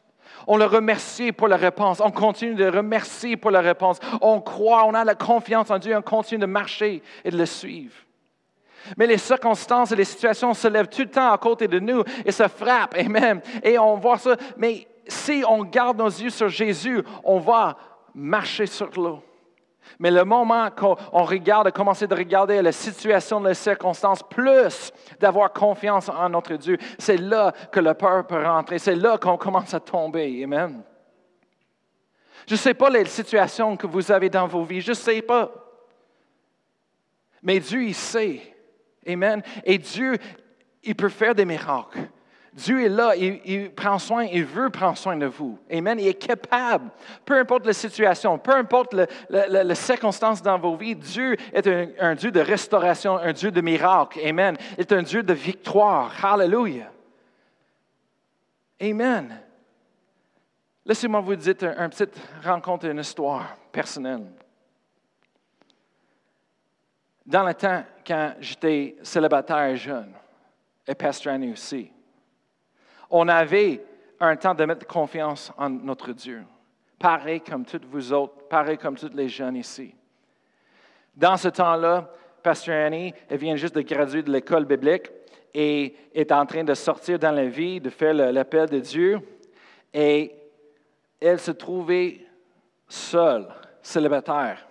On 0.46 0.56
le 0.56 0.64
remercie 0.64 1.32
pour 1.32 1.48
la 1.48 1.56
réponse. 1.56 2.00
On 2.00 2.10
continue 2.10 2.54
de 2.54 2.66
remercier 2.66 3.36
pour 3.36 3.50
la 3.50 3.60
réponse. 3.60 3.98
On 4.20 4.40
croit, 4.40 4.84
on 4.86 4.94
a 4.94 5.04
la 5.04 5.14
confiance 5.14 5.70
en 5.70 5.78
Dieu, 5.78 5.96
on 5.96 6.02
continue 6.02 6.40
de 6.40 6.46
marcher 6.46 7.02
et 7.24 7.30
de 7.30 7.36
le 7.36 7.46
suivre. 7.46 7.94
Mais 8.96 9.06
les 9.06 9.18
circonstances 9.18 9.92
et 9.92 9.96
les 9.96 10.04
situations 10.04 10.54
se 10.54 10.66
lèvent 10.66 10.88
tout 10.88 11.02
le 11.02 11.10
temps 11.10 11.30
à 11.30 11.38
côté 11.38 11.68
de 11.68 11.78
nous 11.78 12.02
et 12.24 12.32
se 12.32 12.48
frappent. 12.48 12.96
Amen. 12.98 13.40
Et 13.62 13.78
on 13.78 13.96
voit 13.96 14.18
ça. 14.18 14.36
Mais 14.56 14.88
si 15.06 15.44
on 15.46 15.64
garde 15.64 15.98
nos 15.98 16.08
yeux 16.08 16.30
sur 16.30 16.48
Jésus, 16.48 17.02
on 17.22 17.38
va 17.38 17.76
marcher 18.14 18.66
sur 18.66 18.90
l'eau. 18.96 19.22
Mais 19.98 20.10
le 20.10 20.24
moment 20.24 20.70
qu'on 20.70 20.96
regarde, 21.24 21.70
commencer 21.72 22.06
de 22.06 22.14
regarder 22.14 22.62
la 22.62 22.72
situation, 22.72 23.42
les 23.42 23.54
circonstances, 23.54 24.22
plus 24.22 24.92
d'avoir 25.18 25.52
confiance 25.52 26.08
en 26.08 26.28
notre 26.28 26.54
Dieu, 26.56 26.78
c'est 26.98 27.16
là 27.16 27.52
que 27.72 27.80
le 27.80 27.94
peur 27.94 28.26
peut 28.26 28.42
rentrer. 28.42 28.78
C'est 28.78 28.96
là 28.96 29.18
qu'on 29.18 29.36
commence 29.36 29.74
à 29.74 29.80
tomber. 29.80 30.44
Amen. 30.44 30.82
Je 32.46 32.54
ne 32.54 32.58
sais 32.58 32.74
pas 32.74 32.90
les 32.90 33.04
situations 33.04 33.76
que 33.76 33.86
vous 33.86 34.10
avez 34.10 34.30
dans 34.30 34.46
vos 34.46 34.64
vies, 34.64 34.80
je 34.80 34.90
ne 34.90 34.94
sais 34.94 35.22
pas. 35.22 35.50
Mais 37.42 37.60
Dieu, 37.60 37.84
il 37.84 37.94
sait. 37.94 38.40
Amen. 39.06 39.42
Et 39.64 39.78
Dieu, 39.78 40.16
il 40.82 40.94
peut 40.94 41.08
faire 41.08 41.34
des 41.34 41.44
miracles. 41.44 42.08
Dieu 42.52 42.84
est 42.84 42.88
là, 42.88 43.14
il, 43.14 43.70
prend 43.70 43.98
soin, 43.98 44.24
il 44.24 44.44
veut 44.44 44.70
prendre 44.70 44.98
soin 44.98 45.16
de 45.16 45.26
vous. 45.26 45.56
Amen. 45.70 46.00
Il 46.00 46.08
est 46.08 46.14
capable, 46.14 46.90
peu 47.24 47.38
importe 47.38 47.64
la 47.64 47.72
situation, 47.72 48.38
peu 48.38 48.52
importe 48.52 48.94
les 49.30 49.74
circonstances 49.76 50.42
dans 50.42 50.58
vos 50.58 50.74
vies, 50.74 50.96
Dieu 50.96 51.36
est 51.52 51.66
un, 52.00 52.14
Dieu 52.14 52.32
de 52.32 52.40
restauration, 52.40 53.16
un 53.16 53.32
Dieu 53.32 53.52
de 53.52 53.60
miracle. 53.60 54.18
Amen. 54.26 54.56
Il 54.76 54.80
est 54.80 54.92
un 54.92 55.02
Dieu 55.02 55.22
de 55.22 55.32
victoire. 55.32 56.12
Hallelujah. 56.24 56.90
Amen. 58.80 59.40
Laissez-moi 60.84 61.20
vous 61.20 61.36
dire 61.36 61.54
une 61.62 61.68
un 61.68 61.88
petite 61.88 62.16
rencontre, 62.42 62.86
une 62.86 62.98
histoire 62.98 63.54
personnelle. 63.70 64.26
Dans 67.24 67.44
le 67.44 67.54
temps, 67.54 67.84
quand 68.04 68.34
j'étais 68.40 68.96
célibataire 69.02 69.76
jeune, 69.76 70.12
et 70.88 70.94
pasteur 70.96 71.38
aussi, 71.52 71.92
on 73.10 73.28
avait 73.28 73.84
un 74.20 74.36
temps 74.36 74.54
de 74.54 74.64
mettre 74.64 74.86
confiance 74.86 75.52
en 75.56 75.68
notre 75.68 76.12
Dieu. 76.12 76.42
Pareil 76.98 77.40
comme 77.40 77.64
toutes 77.64 77.86
vous 77.86 78.12
autres, 78.12 78.34
pareil 78.48 78.78
comme 78.78 78.96
tous 78.96 79.10
les 79.14 79.28
jeunes 79.28 79.56
ici. 79.56 79.94
Dans 81.16 81.36
ce 81.36 81.48
temps-là, 81.48 82.10
Pasteur 82.42 82.86
Annie, 82.86 83.12
elle 83.28 83.38
vient 83.38 83.56
juste 83.56 83.74
de 83.74 83.82
graduer 83.82 84.22
de 84.22 84.30
l'école 84.30 84.64
biblique 84.64 85.10
et 85.52 85.94
est 86.14 86.32
en 86.32 86.46
train 86.46 86.64
de 86.64 86.74
sortir 86.74 87.18
dans 87.18 87.32
la 87.32 87.46
vie, 87.46 87.80
de 87.80 87.90
faire 87.90 88.14
l'appel 88.14 88.68
de 88.68 88.78
Dieu. 88.78 89.20
Et 89.92 90.32
elle 91.20 91.38
se 91.38 91.50
trouvait 91.50 92.20
seule, 92.88 93.48
célibataire. 93.82 94.66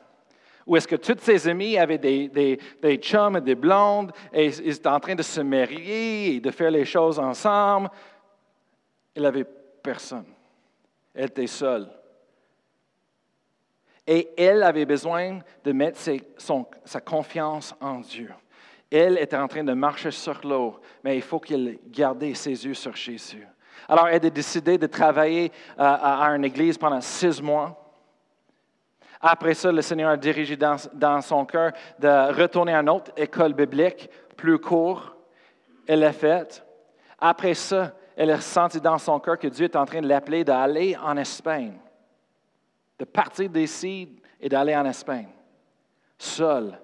Où 0.66 0.76
est-ce 0.76 0.88
que 0.88 0.96
toutes 0.96 1.22
ses 1.22 1.48
amies 1.48 1.78
avaient 1.78 1.98
des, 1.98 2.28
des, 2.28 2.60
des 2.82 2.98
chums 2.98 3.38
et 3.38 3.42
des 3.42 3.56
blondes, 3.56 4.12
et 4.32 4.48
ils 4.48 4.70
étaient 4.70 4.88
en 4.88 5.00
train 5.00 5.16
de 5.16 5.24
se 5.24 5.42
marier 5.42 6.36
et 6.36 6.40
de 6.40 6.52
faire 6.52 6.72
les 6.72 6.86
choses 6.86 7.18
ensemble? 7.18 7.90
Elle 9.20 9.26
n'avait 9.26 9.43
personne. 9.84 10.28
Elle 11.13 11.26
était 11.26 11.45
seule. 11.45 11.89
Et 14.07 14.30
elle 14.38 14.63
avait 14.63 14.86
besoin 14.86 15.39
de 15.61 15.72
mettre 15.74 15.99
sa 16.86 17.01
confiance 17.01 17.76
en 17.82 17.99
Dieu. 17.99 18.32
Elle 18.89 19.17
était 19.17 19.36
en 19.36 19.49
train 19.49 19.65
de 19.65 19.74
marcher 19.74 20.11
sur 20.11 20.39
l'eau, 20.47 20.80
mais 21.03 21.17
il 21.17 21.22
faut 21.22 21.39
qu'elle 21.39 21.80
garde 21.88 22.34
ses 22.34 22.65
yeux 22.65 22.74
sur 22.74 22.95
Jésus. 22.95 23.45
Alors, 23.89 24.07
elle 24.07 24.26
a 24.26 24.30
décidé 24.30 24.78
de 24.78 24.88
travailler 24.88 25.51
euh, 25.78 25.84
à, 25.84 26.24
une 26.30 26.45
église 26.45 26.78
pendant 26.78 27.01
six 27.01 27.41
mois. 27.41 27.93
Après 29.20 29.53
ça, 29.53 29.70
le 29.70 29.82
Seigneur 29.82 30.11
a 30.11 30.17
dirigé 30.17 30.55
dans, 30.55 30.78
dans 30.93 31.20
son 31.20 31.45
cœur 31.45 31.74
de 31.99 32.34
retourner 32.34 32.74
à 32.74 32.80
une 32.80 32.89
autre 32.89 33.11
école 33.17 33.53
biblique, 33.53 34.09
plus 34.38 34.59
court. 34.59 35.13
Elle 35.86 35.99
l'a 35.99 36.13
fait. 36.13 36.65
Après 37.20 37.53
ça, 37.53 37.93
elle 38.20 38.32
a 38.32 38.36
ressenti 38.36 38.82
dans 38.82 38.97
son 38.97 39.17
cœur 39.17 39.39
que 39.39 39.47
Dieu 39.47 39.63
est 39.63 39.78
en 39.78 39.86
train 39.86 40.01
de 40.01 40.07
l'appeler 40.07 40.43
d'aller 40.43 40.97
en 41.01 41.15
Espagne, 41.15 41.72
de 42.99 43.05
partir 43.05 43.49
d'ici 43.49 44.09
et 44.41 44.49
d'aller 44.49 44.76
en 44.76 44.84
Espagne, 44.84 45.30
seule. 46.17 46.78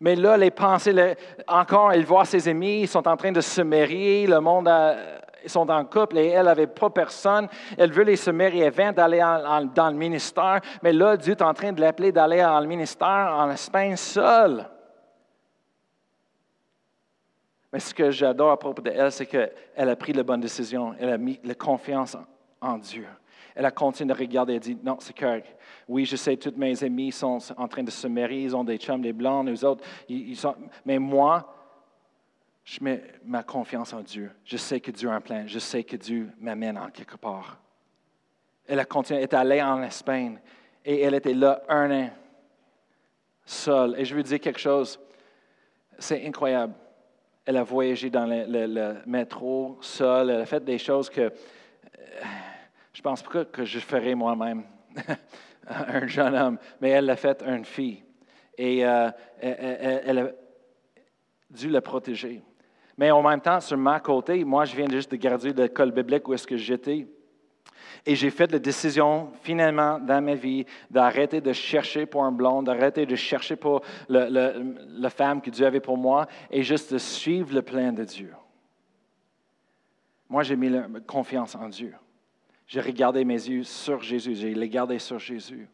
Mais 0.00 0.16
là, 0.16 0.36
les 0.36 0.50
pensées, 0.50 1.14
encore, 1.46 1.92
elle 1.92 2.04
voit 2.04 2.24
ses 2.24 2.48
amis, 2.48 2.80
ils 2.80 2.88
sont 2.88 3.06
en 3.06 3.16
train 3.16 3.30
de 3.30 3.40
se 3.40 3.62
marier, 3.62 4.26
le 4.26 4.40
monde, 4.40 4.68
ils 5.44 5.48
sont 5.48 5.70
en 5.70 5.84
couple 5.84 6.18
et 6.18 6.26
elle 6.26 6.46
n'avait 6.46 6.66
pas 6.66 6.90
personne. 6.90 7.46
Elle 7.76 7.92
veut 7.92 8.02
les 8.02 8.16
se 8.16 8.32
marier 8.32 8.66
avant 8.66 8.90
d'aller 8.90 9.20
dans 9.76 9.90
le 9.90 9.96
ministère, 9.96 10.60
mais 10.82 10.92
là, 10.92 11.16
Dieu 11.16 11.34
est 11.34 11.42
en 11.42 11.54
train 11.54 11.70
de 11.70 11.80
l'appeler 11.80 12.10
d'aller 12.10 12.42
dans 12.42 12.58
le 12.58 12.66
ministère 12.66 13.32
en 13.32 13.48
Espagne 13.48 13.94
seule. 13.94 14.66
Mais 17.72 17.80
ce 17.80 17.92
que 17.92 18.10
j'adore 18.10 18.50
à 18.50 18.58
propos 18.58 18.80
d'elle, 18.80 19.12
c'est 19.12 19.26
qu'elle 19.26 19.50
a 19.76 19.96
pris 19.96 20.12
la 20.12 20.22
bonne 20.22 20.40
décision. 20.40 20.94
Elle 20.98 21.10
a 21.10 21.18
mis 21.18 21.38
la 21.44 21.54
confiance 21.54 22.16
en, 22.60 22.78
Dieu. 22.78 23.06
Elle 23.54 23.66
a 23.66 23.70
continué 23.70 24.14
de 24.14 24.18
regarder 24.18 24.54
et 24.54 24.60
dit, 24.60 24.78
non, 24.82 24.96
c'est 25.00 25.16
correct. 25.16 25.54
Oui, 25.86 26.04
je 26.04 26.16
sais, 26.16 26.36
toutes 26.36 26.56
mes 26.56 26.82
amies 26.82 27.12
sont 27.12 27.38
en 27.56 27.68
train 27.68 27.82
de 27.82 27.90
se 27.90 28.06
marier, 28.06 28.42
ils 28.42 28.56
ont 28.56 28.64
des 28.64 28.78
chums, 28.78 29.02
des 29.02 29.12
blancs, 29.12 29.46
les 29.46 29.64
autres. 29.64 29.84
Mais 30.84 30.98
moi, 30.98 31.54
je 32.64 32.82
mets 32.82 33.02
ma 33.24 33.42
confiance 33.42 33.92
en 33.92 34.00
Dieu. 34.00 34.30
Je 34.44 34.56
sais 34.56 34.80
que 34.80 34.90
Dieu 34.90 35.10
a 35.10 35.14
un 35.14 35.20
plan. 35.20 35.44
Je 35.46 35.58
sais 35.58 35.84
que 35.84 35.96
Dieu 35.96 36.30
m'amène 36.38 36.78
en 36.78 36.88
quelque 36.90 37.16
part. 37.16 37.58
Elle 38.66 38.80
a 38.80 38.84
continué, 38.84 39.20
elle 39.20 39.24
est 39.24 39.34
allée 39.34 39.62
en 39.62 39.82
Espagne 39.82 40.38
et 40.84 41.00
elle 41.00 41.14
était 41.14 41.34
là 41.34 41.62
un 41.68 41.90
an, 41.90 42.10
seule. 43.44 43.94
Et 43.98 44.04
je 44.04 44.14
veux 44.14 44.22
dire 44.22 44.40
quelque 44.40 44.60
chose 44.60 44.98
c'est 45.98 46.24
incroyable. 46.26 46.74
Elle 47.48 47.56
a 47.56 47.62
voyagé 47.62 48.10
dans 48.10 48.26
le, 48.26 48.96
métro 49.06 49.78
seule. 49.80 50.28
Elle 50.28 50.40
a 50.42 50.44
fait 50.44 50.62
des 50.62 50.76
choses 50.76 51.08
que 51.08 51.22
euh, 51.22 51.30
je 52.92 53.00
pense 53.00 53.22
pas 53.22 53.46
que 53.46 53.64
je 53.64 53.78
ferais 53.78 54.14
moi-même, 54.14 54.64
un 55.66 56.06
jeune 56.06 56.34
homme. 56.36 56.58
Mais 56.78 56.90
elle 56.90 57.06
l'a 57.06 57.16
fait 57.16 57.42
une 57.42 57.64
fille. 57.64 58.04
Et 58.58 58.84
euh, 58.84 59.10
elle- 59.40 60.02
elle 60.04 60.18
a 60.18 60.30
dû 61.48 61.70
la 61.70 61.80
protéger. 61.80 62.42
Mais 62.98 63.10
en 63.10 63.22
même 63.22 63.40
temps, 63.40 63.60
sur 63.60 63.78
ma 63.78 63.98
côté, 64.00 64.44
moi, 64.44 64.66
je 64.66 64.76
viens 64.76 64.90
juste 64.90 65.10
de 65.10 65.16
garder 65.16 65.54
l'école 65.54 65.92
biblique 65.92 66.28
où 66.28 66.34
est-ce 66.34 66.46
que 66.46 66.58
j'étais. 66.58 67.08
Et 68.06 68.14
j'ai 68.14 68.30
fait 68.30 68.50
la 68.50 68.58
décision, 68.58 69.30
finalement, 69.42 69.98
dans 69.98 70.22
ma 70.22 70.34
vie, 70.34 70.64
d'arrêter 70.90 71.40
de 71.40 71.52
chercher 71.52 72.06
pour 72.06 72.24
un 72.24 72.32
blond, 72.32 72.62
d'arrêter 72.62 73.06
de 73.06 73.16
chercher 73.16 73.56
pour 73.56 73.82
le- 74.08 74.74
la 74.98 75.10
femme 75.10 75.40
que 75.40 75.50
Dieu 75.50 75.66
avait 75.66 75.80
pour 75.80 75.96
moi, 75.96 76.26
et 76.50 76.62
juste 76.62 76.92
de 76.92 76.98
suivre 76.98 77.54
le 77.54 77.62
plan 77.62 77.92
de 77.92 78.04
Dieu. 78.04 78.32
Moi, 80.28 80.42
j'ai 80.42 80.56
mis 80.56 80.68
la- 80.68 80.86
confiance 81.06 81.54
en 81.54 81.68
Dieu. 81.68 81.94
J'ai 82.66 82.80
regardé 82.80 83.24
mes 83.24 83.48
yeux 83.48 83.62
sur 83.62 84.02
Jésus, 84.02 84.34
j'ai 84.34 84.54
les 84.54 84.68
gardés 84.68 84.98
sur 84.98 85.18
Jésus. 85.18 85.68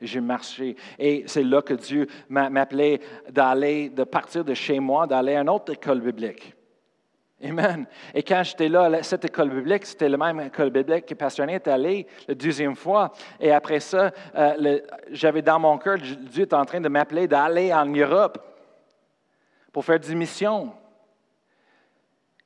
J'ai 0.00 0.20
marché. 0.20 0.76
Et 0.98 1.22
c'est 1.26 1.44
là 1.44 1.62
que 1.62 1.74
Dieu 1.74 2.08
m'a- 2.28 2.50
m'appelait 2.50 3.00
d'aller, 3.30 3.88
de 3.88 4.02
partir 4.04 4.44
de 4.44 4.52
chez 4.52 4.80
moi, 4.80 5.06
d'aller 5.06 5.36
à 5.36 5.40
une 5.40 5.48
autre 5.48 5.72
école 5.72 6.00
biblique. 6.00 6.53
Amen. 7.42 7.86
Et 8.14 8.22
quand 8.22 8.42
j'étais 8.42 8.68
là, 8.68 9.02
cette 9.02 9.24
école 9.24 9.50
biblique, 9.50 9.84
c'était 9.84 10.08
la 10.08 10.16
même 10.16 10.40
école 10.40 10.70
biblique 10.70 11.06
que 11.06 11.14
Pasteur 11.14 11.48
est 11.48 11.66
allé 11.66 12.06
la 12.28 12.34
deuxième 12.34 12.76
fois. 12.76 13.12
Et 13.40 13.50
après 13.50 13.80
ça, 13.80 14.12
euh, 14.34 14.78
j'avais 15.10 15.42
dans 15.42 15.58
mon 15.58 15.76
cœur, 15.78 15.98
Dieu 15.98 16.42
est 16.42 16.54
en 16.54 16.64
train 16.64 16.80
de 16.80 16.88
m'appeler 16.88 17.26
d'aller 17.26 17.72
en 17.72 17.86
Europe 17.86 18.38
pour 19.72 19.84
faire 19.84 19.98
des 19.98 20.14
missions. 20.14 20.72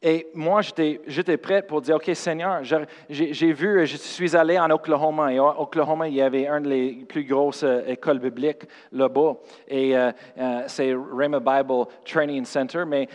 Et 0.00 0.28
moi, 0.32 0.60
j'étais, 0.62 1.36
prêt 1.36 1.60
pour 1.62 1.80
dire, 1.80 1.96
OK, 1.96 2.08
Seigneur, 2.14 2.62
j'ai, 3.10 3.52
vu, 3.52 3.84
je 3.84 3.96
suis 3.96 4.36
allé 4.36 4.56
en 4.56 4.70
Oklahoma. 4.70 5.32
Et 5.32 5.40
au 5.40 5.48
Oklahoma, 5.48 6.06
il 6.06 6.14
y 6.14 6.22
avait 6.22 6.46
une 6.46 6.68
des 6.68 7.04
plus 7.08 7.24
grosses 7.24 7.64
euh, 7.64 7.82
écoles 7.84 8.20
bibliques 8.20 8.62
là-bas. 8.92 9.34
Et 9.66 9.96
euh, 9.96 10.12
euh, 10.38 10.62
c'est 10.68 10.94
Rhema 10.94 11.40
Bible 11.40 11.86
Training 12.04 12.44
Center, 12.44 12.84
mais 12.86 13.08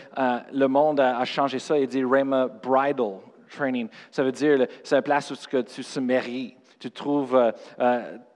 le 0.52 0.66
monde 0.66 1.00
a, 1.00 1.24
changé 1.24 1.58
ça 1.58 1.78
et 1.78 1.86
dit 1.86 2.04
Rhema 2.04 2.48
Bridal 2.48 3.20
Training. 3.48 3.88
Ça 4.10 4.22
veut 4.22 4.32
dire, 4.32 4.66
c'est 4.82 4.96
la 4.96 5.02
place 5.02 5.30
où 5.30 5.36
que 5.48 5.62
tu 5.62 5.82
se 5.82 6.00
maries. 6.00 6.54
Tu 6.78 6.90
trouves 6.90 7.52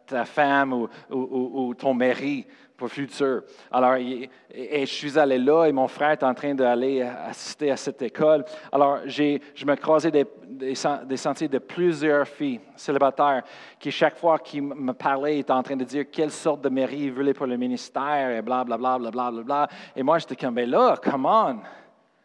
ta 0.07 0.25
femme 0.25 0.73
ou- 0.73 0.89
ou 1.11 1.75
ton 1.75 1.93
mari 1.93 2.47
pour 2.79 2.87
le 2.87 2.93
futur. 2.93 3.43
Alors, 3.73 3.97
je 3.99 4.85
suis 4.85 5.19
allé 5.19 5.37
là 5.37 5.67
et 5.67 5.73
mon 5.73 5.89
frère 5.89 6.13
est 6.13 6.23
en 6.23 6.33
train 6.33 6.55
d'aller 6.55 7.03
assister 7.03 7.73
à 7.73 7.77
cette 7.77 8.01
école. 8.03 8.45
Alors, 8.71 9.01
je 9.05 9.67
me 9.67 9.75
croisais 9.75 10.13
des, 10.13 10.25
des, 10.47 10.77
sen- 10.77 11.05
des 11.05 11.17
sentiers 11.17 11.49
de 11.49 11.59
plusieurs 11.59 12.29
filles 12.29 12.61
célibataires 12.77 13.43
qui, 13.81 13.91
chaque 13.91 14.17
fois 14.17 14.39
qu'ils 14.39 14.63
me 14.63 14.93
parlaient, 14.93 15.41
étaient 15.41 15.53
en 15.53 15.63
train 15.63 15.75
de 15.75 15.83
dire 15.83 16.05
quelle 16.11 16.31
sorte 16.31 16.61
de 16.61 16.69
mari 16.69 16.99
ils 17.01 17.13
voulaient 17.13 17.35
pour 17.35 17.47
le 17.47 17.57
ministère 17.57 18.31
et 18.31 18.43
blablabla. 18.43 18.99
Bla, 18.99 19.11
bla, 19.11 19.31
bla, 19.33 19.43
bla. 19.43 19.69
Et 19.97 20.05
moi, 20.05 20.19
j'étais 20.19 20.37
comme, 20.37 20.55
ben 20.55 20.71
là, 20.71 20.97
come 21.03 21.27
on, 21.27 21.59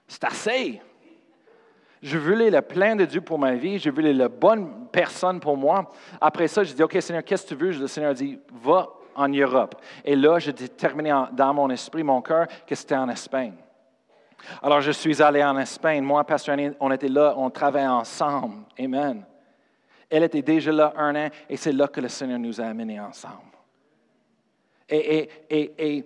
c'est 0.08 0.24
assez. 0.24 0.82
Je 2.00 2.18
voulais 2.20 2.52
le 2.52 2.62
plein 2.62 2.96
de 2.96 3.06
Dieu 3.06 3.22
pour 3.22 3.40
ma 3.40 3.56
vie. 3.56 3.80
Je 3.80 3.90
voulais 3.90 4.14
la 4.14 4.28
bonne 4.30 4.88
personne 4.92 5.40
pour 5.40 5.58
moi. 5.58 5.90
Après 6.22 6.48
ça, 6.48 6.64
je 6.64 6.74
dis, 6.74 6.84
OK, 6.84 6.96
Seigneur, 7.02 7.24
qu'est-ce 7.24 7.44
que 7.44 7.56
tu 7.56 7.56
veux? 7.56 7.72
Le 7.72 7.88
Seigneur 7.88 8.14
dit, 8.14 8.38
va 8.64 8.88
en 9.16 9.28
Europe. 9.28 9.76
Et 10.04 10.16
là, 10.16 10.40
j'ai 10.40 10.54
déterminé 10.54 11.14
dans 11.32 11.54
mon 11.54 11.70
esprit, 11.70 12.04
mon 12.04 12.22
cœur, 12.22 12.48
que 12.66 12.76
c'était 12.76 12.96
en 12.96 13.10
Espagne. 13.10 13.54
Alors, 14.62 14.82
je 14.82 14.92
suis 14.92 15.22
allé 15.22 15.44
en 15.44 15.58
Espagne. 15.58 16.04
Moi, 16.04 16.24
Pasteur 16.24 16.58
on 16.80 16.92
était 16.92 17.08
là, 17.08 17.34
on 17.38 17.50
travaillait 17.50 17.88
ensemble. 17.88 18.66
Amen. 18.80 19.24
Elle 20.10 20.24
était 20.24 20.42
déjà 20.42 20.72
là 20.72 20.94
un 20.98 21.16
an 21.16 21.30
et 21.50 21.58
c'est 21.58 21.72
là 21.72 21.88
que 21.88 22.02
le 22.02 22.10
Seigneur 22.10 22.40
nous 22.40 22.60
a 22.62 22.66
amenés 22.66 23.00
ensemble. 23.00 23.36
Et, 24.88 25.18
et, 25.18 25.30
et, 25.50 25.98
et 25.98 26.06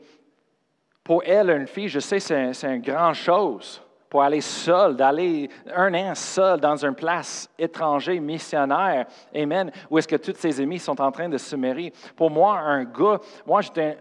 pour 1.03 1.23
elle, 1.25 1.49
une 1.49 1.67
fille, 1.67 1.89
je 1.89 1.99
sais, 1.99 2.19
c'est, 2.19 2.53
c'est 2.53 2.73
une 2.73 2.81
grande 2.81 3.15
chose 3.15 3.81
pour 4.09 4.21
aller 4.23 4.41
seule, 4.41 4.95
d'aller 4.95 5.49
un 5.75 5.93
an 5.93 6.15
seul 6.15 6.59
dans 6.59 6.75
une 6.85 6.95
place 6.95 7.49
étrangère, 7.59 8.21
missionnaire, 8.21 9.05
amen, 9.35 9.71
où 9.89 9.97
est-ce 9.97 10.07
que 10.07 10.15
tous 10.15 10.35
ses 10.37 10.61
amis 10.61 10.79
sont 10.79 10.99
en 11.01 11.11
train 11.11 11.27
de 11.27 11.37
se 11.37 11.55
marier. 11.55 11.91
Pour 12.15 12.29
moi, 12.31 12.57
un 12.59 12.85
gars, 12.85 13.19
moi, 13.45 13.61
j'étais, 13.61 13.97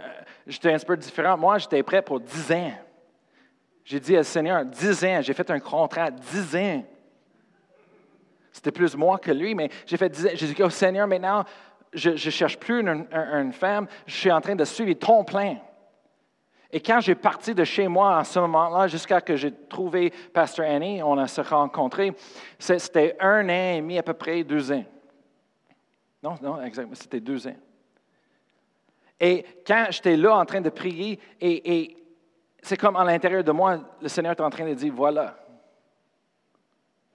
euh, 0.64 0.74
un 0.74 0.78
peu 0.78 0.96
différent. 0.96 1.36
Moi, 1.36 1.58
j'étais 1.58 1.82
prêt 1.82 2.02
pour 2.02 2.20
10 2.20 2.52
ans. 2.52 2.72
J'ai 3.84 4.00
dit 4.00 4.16
au 4.16 4.22
Seigneur, 4.22 4.64
10 4.64 5.04
ans, 5.04 5.18
j'ai 5.22 5.32
fait 5.32 5.50
un 5.50 5.60
contrat, 5.60 6.10
10 6.10 6.56
ans. 6.56 6.84
C'était 8.52 8.72
plus 8.72 8.96
moi 8.96 9.18
que 9.18 9.30
lui, 9.30 9.54
mais 9.54 9.68
j'ai 9.86 9.96
fait 9.96 10.08
10 10.08 10.26
ans. 10.26 10.30
J'ai 10.34 10.46
dit 10.46 10.62
au 10.62 10.70
Seigneur, 10.70 11.06
maintenant, 11.06 11.44
je 11.92 12.10
ne 12.10 12.16
cherche 12.16 12.58
plus 12.58 12.80
une, 12.80 12.88
une- 12.88 13.06
une 13.12 13.52
femme, 13.52 13.86
je 14.06 14.14
suis 14.14 14.30
en 14.32 14.40
train 14.40 14.54
de 14.54 14.64
suivre 14.64 14.92
ton 14.94 15.24
plan. 15.24 15.56
Et 16.72 16.80
quand 16.80 17.00
j'ai 17.00 17.14
parti 17.14 17.54
de 17.54 17.64
chez 17.64 17.88
moi 17.88 18.18
en 18.18 18.24
ce 18.24 18.38
moment-là, 18.40 18.88
jusqu'à 18.88 19.20
que 19.20 19.36
j'ai 19.36 19.52
trouvé 19.52 20.10
Pasteur 20.32 20.66
Annie, 20.68 21.02
on 21.02 21.16
a 21.18 21.28
se 21.28 21.40
rencontrés, 21.40 22.12
c'était 22.58 23.16
un 23.20 23.44
an 23.48 23.74
et 23.76 23.80
demi, 23.80 23.98
à 23.98 24.02
peu 24.02 24.14
près 24.14 24.42
deux 24.42 24.72
ans. 24.72 24.84
Non, 26.22 26.36
non, 26.42 26.60
exactement, 26.62 26.96
c'était 26.96 27.20
deux 27.20 27.46
ans. 27.46 27.56
Et 29.18 29.44
quand 29.66 29.86
j'étais 29.90 30.16
là 30.16 30.36
en 30.36 30.44
train 30.44 30.60
de 30.60 30.70
prier, 30.70 31.18
et, 31.40 31.96
c'est 32.62 32.76
comme 32.76 32.96
à 32.96 33.04
l'intérieur 33.04 33.44
de 33.44 33.52
moi, 33.52 33.78
le 34.00 34.08
Seigneur 34.08 34.32
est 34.32 34.40
en 34.40 34.50
train 34.50 34.68
de 34.68 34.74
dire, 34.74 34.92
voilà, 34.92 35.38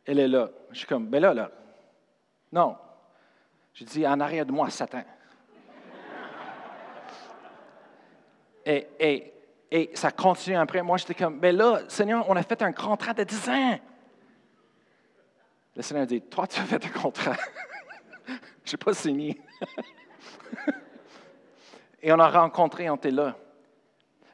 elle 0.06 0.20
est 0.20 0.28
là. 0.28 0.50
Je 0.72 0.80
suis 0.80 0.88
comme, 0.88 1.08
ben 1.08 1.22
là, 1.22 1.34
là. 1.34 1.52
Non. 2.52 2.78
Je 3.74 3.84
dis, 3.84 4.08
en 4.08 4.20
arrière 4.20 4.46
de 4.46 4.52
moi, 4.52 4.70
Satan. 4.70 5.04
Et, 8.66 9.34
et 9.72 9.90
ça 9.94 10.12
continue 10.12 10.58
après. 10.58 10.84
Moi, 10.84 10.98
j'étais 10.98 11.14
comme, 11.14 11.40
mais 11.42 11.54
là, 11.54 11.82
Seigneur, 11.88 12.26
on 12.30 12.36
a 12.36 12.44
fait 12.44 12.62
un 12.62 12.74
contrat 12.74 13.14
de 13.14 13.24
10 13.24 13.50
ans. 13.50 13.80
Le 15.76 15.82
Seigneur 15.82 16.06
dit, 16.06 16.22
toi, 16.22 16.46
tu 16.46 16.60
as 16.60 16.66
fait 16.66 16.86
un 16.86 16.90
contrat. 16.90 17.38
Je 18.66 18.74
n'ai 18.74 18.78
pas 18.78 18.94
signé. 18.94 19.42
et 22.04 22.12
on 22.12 22.20
a 22.20 22.30
rencontré, 22.30 22.90
on 22.90 22.98
était 22.98 23.12
là. 23.12 23.36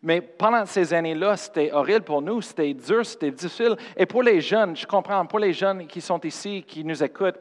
Mais 0.02 0.22
pendant 0.22 0.66
ces 0.66 0.94
années-là, 0.94 1.38
c'était 1.38 1.72
horrible 1.72 2.04
pour 2.04 2.22
nous, 2.22 2.42
c'était 2.42 2.74
dur, 2.74 3.06
c'était 3.06 3.32
difficile. 3.32 3.76
Et 3.96 4.06
pour 4.06 4.24
les 4.24 4.42
jeunes, 4.42 4.76
je 4.76 4.88
comprends, 4.88 5.26
pour 5.26 5.40
les 5.40 5.54
jeunes 5.54 5.86
qui 5.88 6.02
sont 6.02 6.20
ici, 6.22 6.64
qui 6.68 6.84
nous 6.84 7.04
écoutent, 7.04 7.40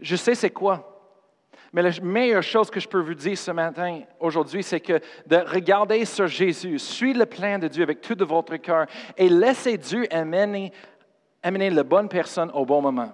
je 0.00 0.16
sais 0.16 0.34
c'est 0.34 0.50
quoi. 0.50 0.95
Mais 1.76 1.82
la 1.82 1.90
meilleure 2.00 2.42
chose 2.42 2.70
que 2.70 2.80
je 2.80 2.88
peux 2.88 3.02
vous 3.02 3.12
dire 3.12 3.36
ce 3.36 3.50
matin, 3.50 4.00
aujourd'hui, 4.18 4.62
c'est 4.62 4.80
que 4.80 4.98
de 5.26 5.36
regarder 5.36 6.06
sur 6.06 6.26
Jésus, 6.26 6.78
suivre 6.78 7.18
le 7.18 7.26
plan 7.26 7.58
de 7.58 7.68
Dieu 7.68 7.82
avec 7.82 8.00
tout 8.00 8.14
de 8.14 8.24
votre 8.24 8.56
cœur 8.56 8.86
et 9.14 9.28
laisser 9.28 9.76
Dieu 9.76 10.06
amener, 10.10 10.72
amener 11.42 11.68
la 11.68 11.82
bonne 11.82 12.08
personne 12.08 12.50
au 12.54 12.64
bon 12.64 12.80
moment. 12.80 13.12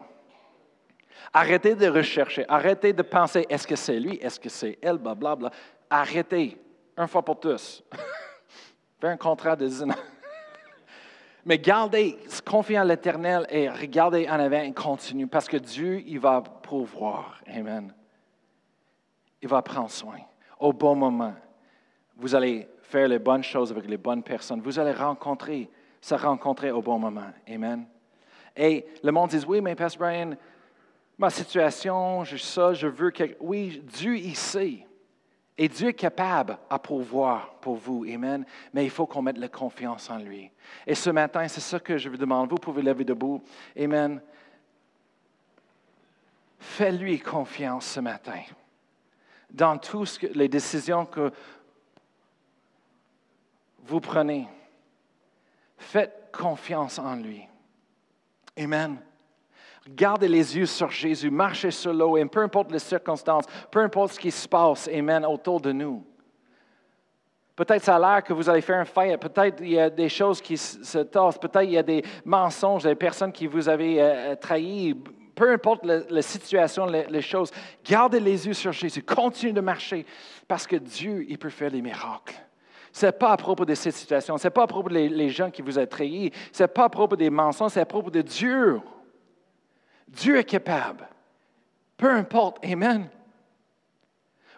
Arrêtez 1.33 1.75
de 1.75 1.89
rechercher, 1.89 2.45
arrêtez 2.49 2.93
de 2.93 3.03
penser, 3.03 3.45
est-ce 3.49 3.67
que 3.67 3.75
c'est 3.75 3.99
lui, 3.99 4.15
est-ce 4.23 4.39
que 4.39 4.49
c'est 4.49 4.79
elle, 4.81 4.99
blablabla. 4.99 5.51
Arrêtez, 5.91 6.57
une 6.97 7.09
fois 7.09 7.25
pour 7.25 7.41
tous. 7.41 7.83
Faites 9.01 9.11
un 9.11 9.17
contrat 9.17 9.57
de 9.57 9.67
10 9.67 9.83
ans. 9.83 9.89
Mais 11.45 11.59
gardez, 11.59 12.17
confiez 12.47 12.79
en 12.79 12.85
l'Éternel 12.85 13.45
et 13.51 13.69
regardez 13.69 14.29
en 14.29 14.39
avant 14.39 14.63
et 14.63 14.73
continuez, 14.73 15.27
parce 15.27 15.49
que 15.49 15.57
Dieu, 15.57 16.01
il 16.07 16.21
va 16.21 16.41
pourvoir. 16.41 17.41
Amen. 17.49 17.93
Il 19.43 19.49
va 19.49 19.61
prendre 19.61 19.91
soin. 19.91 20.19
Au 20.59 20.73
bon 20.73 20.95
moment, 20.95 21.35
vous 22.17 22.35
allez 22.35 22.69
faire 22.83 23.09
les 23.09 23.19
bonnes 23.19 23.43
choses 23.43 23.73
avec 23.73 23.87
les 23.89 23.97
bonnes 23.97 24.23
personnes. 24.23 24.61
Vous 24.61 24.79
allez 24.79 24.93
rencontrer, 24.93 25.69
se 26.01 26.15
rencontrer 26.15 26.71
au 26.71 26.81
bon 26.81 26.99
moment. 26.99 27.31
Amen. 27.49 27.85
Et 28.57 28.87
le 29.03 29.11
monde 29.11 29.31
dit, 29.31 29.45
oui, 29.47 29.61
mais 29.61 29.75
Pastor 29.75 30.07
Brian, 30.07 30.37
ma 31.19 31.31
situation, 31.31 32.23
je 32.23 32.37
ça, 32.37 32.75
je 32.75 32.87
veux 32.87 33.11
que... 33.11 33.37
Oui, 33.41 33.83
Dieu, 33.85 34.17
sait. 34.35 34.87
Et 35.59 35.69
Dieu 35.69 35.89
est 35.89 35.95
capable 35.95 36.59
à 36.71 36.79
pourvoir 36.79 37.55
pour 37.61 37.77
vous. 37.77 38.05
Amen. 38.05 38.45
Mais 38.73 38.85
il 38.85 38.91
faut 38.91 39.07
qu'on 39.07 39.23
mette 39.23 39.39
la 39.39 39.49
confiance 39.49 40.09
en 40.11 40.19
lui. 40.19 40.51
Et 40.87 40.95
ce 40.95 41.11
matin, 41.11 41.47
c'est 41.49 41.61
ça 41.61 41.81
que 41.81 41.99
je 41.99 42.09
vous 42.09 42.17
demande. 42.17 42.49
Vous 42.49 42.57
pouvez 42.57 42.83
lever 42.83 43.05
debout. 43.05 43.43
Amen. 43.79 44.21
Fais-lui 46.59 47.19
confiance 47.19 47.87
ce 47.87 48.01
matin. 48.01 48.41
Dans 49.53 49.77
toutes 49.77 50.23
les 50.35 50.49
décisions 50.49 51.05
que 51.05 51.31
vous 53.85 54.01
prenez, 54.01 54.49
faites 55.77 56.31
confiance 56.33 56.99
en 56.99 57.17
lui. 57.17 57.47
Amen. 58.57 58.99
Gardez 59.89 60.29
les 60.29 60.57
yeux 60.57 60.67
sur 60.67 60.91
Jésus, 60.91 61.31
marchez 61.31 61.71
sur 61.71 61.93
l'eau, 61.93 62.17
peu 62.29 62.41
importe 62.41 62.73
les 62.73 62.79
circonstances, 62.79 63.45
peu 63.71 63.81
importe 63.81 64.13
ce 64.13 64.21
qui 64.21 64.31
se 64.31 64.49
passe, 64.49 64.89
Amen, 64.89 65.27
autour 65.27 65.61
de 65.61 65.73
nous. 65.73 66.05
Peut-être 67.55 67.85
ça 67.85 67.97
a 67.97 67.99
l'air 67.99 68.25
que 68.25 68.33
vous 68.33 68.49
allez 68.49 68.63
faire 68.63 68.81
un 68.81 68.85
fight. 68.85 69.21
Peut-être 69.21 69.61
il 69.61 69.73
y 69.73 69.79
a 69.79 69.91
des 69.91 70.09
choses 70.09 70.41
qui 70.41 70.57
se 70.57 70.99
tassent. 70.99 71.39
Peut-être 71.39 71.65
il 71.65 71.73
y 71.73 71.79
a 71.79 71.83
des 71.83 72.03
mensonges, 72.25 72.85
des 72.85 72.95
personnes 72.95 73.31
qui 73.31 73.47
vous 73.47 73.69
avez 73.69 74.01
euh, 74.01 74.35
trahi. 74.37 74.97
Peu 75.43 75.51
importe 75.51 75.85
la, 75.85 76.23
situation, 76.23 76.87
les, 76.87 77.21
choses, 77.21 77.51
gardez 77.85 78.21
les 78.21 78.47
yeux 78.47 78.53
sur 78.53 78.71
Jésus. 78.71 79.03
Continuez 79.03 79.53
de 79.53 79.61
marcher 79.61 80.07
parce 80.47 80.69
que 80.69 80.77
Dieu, 80.77 81.27
il 81.29 81.37
peut 81.37 81.49
faire 81.49 81.69
des 81.69 81.83
miracles. 81.83 82.37
Ce 82.93 83.07
n'est 83.07 83.11
pas 83.11 83.33
à 83.33 83.37
propos 83.37 83.65
de 83.65 83.75
cette 83.75 83.97
situation. 83.97 84.39
Ce 84.39 84.47
n'est 84.47 84.53
pas 84.53 84.63
à 84.63 84.67
propos 84.69 84.89
des 84.89 85.31
gens 85.31 85.51
qui 85.51 85.61
vous 85.61 85.81
ont 85.81 85.87
trahis. 85.87 86.31
Ce 86.53 86.63
n'est 86.63 86.69
pas 86.69 86.85
à 86.85 86.89
propos 86.89 87.17
des 87.17 87.29
mensonges. 87.29 87.73
C'est 87.73 87.81
à 87.81 87.85
propos 87.85 88.09
de 88.09 88.23
Dieu. 88.23 88.81
Dieu 90.07 90.37
est 90.37 90.45
capable. 90.45 91.09
Peu 91.97 92.13
importe. 92.13 92.65
Amen. 92.65 93.09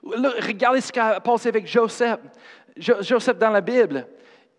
Regardez 0.03 0.83
ce 0.83 0.93
qui 0.93 1.01
a 1.01 1.19
passé 1.19 1.49
avec 1.49 1.67
Joseph. 1.67 2.21
Jo- 2.77 3.01
Joseph 3.01 3.39
dans 3.39 3.49
la 3.49 3.63
Bible. 3.63 4.07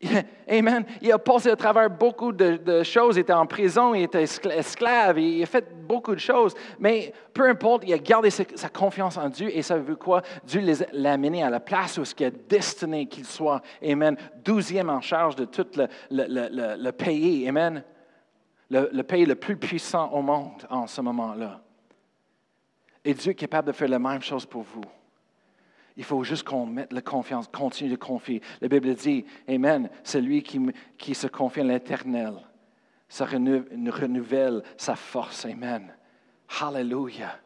Amen. 0.47 0.85
Il 1.01 1.11
a 1.11 1.17
passé 1.17 1.49
à 1.49 1.55
travers 1.55 1.89
beaucoup 1.89 2.31
de, 2.31 2.83
choses. 2.83 3.17
Il 3.17 3.21
était 3.21 3.33
en 3.33 3.45
prison, 3.45 3.93
il 3.93 4.03
était 4.03 4.23
escla- 4.23 4.51
esclave, 4.51 5.19
il 5.19 5.43
a 5.43 5.45
fait 5.45 5.67
beaucoup 5.87 6.13
de 6.13 6.19
choses. 6.19 6.53
Mais 6.79 7.13
peu 7.33 7.47
importe, 7.49 7.83
il 7.85 7.93
a 7.93 7.97
gardé 7.97 8.29
sa, 8.29 8.69
confiance 8.69 9.17
en 9.17 9.29
Dieu. 9.29 9.49
Et 9.55 9.61
ça 9.61 9.77
veut 9.77 9.95
quoi? 9.95 10.21
Dieu 10.45 10.61
l'a 10.93 11.13
amené 11.13 11.43
à 11.43 11.49
la 11.49 11.59
place 11.59 11.97
où 11.97 12.05
ce 12.05 12.13
qu'il 12.13 12.27
a 12.27 12.31
destiné 12.31 13.05
qu'il 13.07 13.25
soit. 13.25 13.61
Amen. 13.83 14.17
Douzième 14.43 14.89
en 14.89 15.01
charge 15.01 15.35
de 15.35 15.45
tout 15.45 15.67
le, 15.75 15.87
le- 16.11 16.91
pays. 16.91 17.47
Amen. 17.47 17.83
Le 18.69 19.01
pays 19.03 19.25
le 19.25 19.35
plus 19.35 19.57
puissant 19.57 20.11
au 20.11 20.21
monde 20.21 20.65
en 20.69 20.87
ce 20.87 21.01
moment-là. 21.01 21.61
Et 23.03 23.13
Dieu 23.13 23.31
est 23.31 23.35
capable 23.35 23.67
de 23.67 23.71
faire 23.71 23.87
la 23.87 23.99
même 23.99 24.21
chose 24.21 24.45
pour 24.45 24.63
vous. 24.63 24.81
Il 25.97 26.03
faut 26.03 26.23
juste 26.23 26.43
qu'on 26.43 26.65
mette 26.65 26.91
la 26.91 27.01
confiance, 27.01 27.47
continue 27.47 27.91
de 27.91 27.95
confier. 27.95 28.41
La 28.61 28.67
Bible 28.67 28.93
dit, 28.95 29.25
Amen, 29.47 29.89
celui 30.03 30.43
qui, 30.43 31.15
se 31.15 31.27
confie 31.27 31.61
en 31.61 31.65
l'Éternel, 31.65 32.33
ça 33.07 33.25
renou- 33.25 33.65
renouvelle 33.91 34.61
sa 34.77 34.95
force. 34.95 35.45
Amen. 35.45 35.93
Hallelujah. 36.59 37.39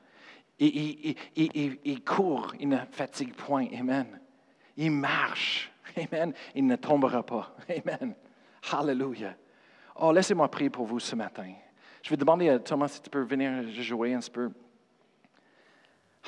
Il, 0.57 1.15
il- 1.35 2.03
court, 2.03 2.53
il 2.59 2.69
ne 2.69 2.77
fatigue 2.91 3.33
point. 3.35 3.67
Amen. 3.77 4.19
Il 4.75 4.91
marche. 4.91 5.71
Amen. 6.11 6.33
Il 6.55 6.65
ne 6.65 6.75
tombera 6.75 7.23
pas. 7.23 7.55
Amen. 7.69 8.15
Hallelujah. 8.71 9.35
Oh, 9.95 10.11
laissez-moi 10.11 10.49
prier 10.49 10.69
pour 10.69 10.85
vous 10.85 10.99
ce 10.99 11.15
matin. 11.15 11.53
Je 12.01 12.09
vais 12.09 12.17
demander 12.17 12.49
à 12.49 12.59
Thomas 12.59 12.87
si 12.87 13.01
tu 13.01 13.09
peux 13.09 13.21
venir 13.21 13.69
jouer 13.71 14.13
un 14.13 14.19
peu. 14.31 14.49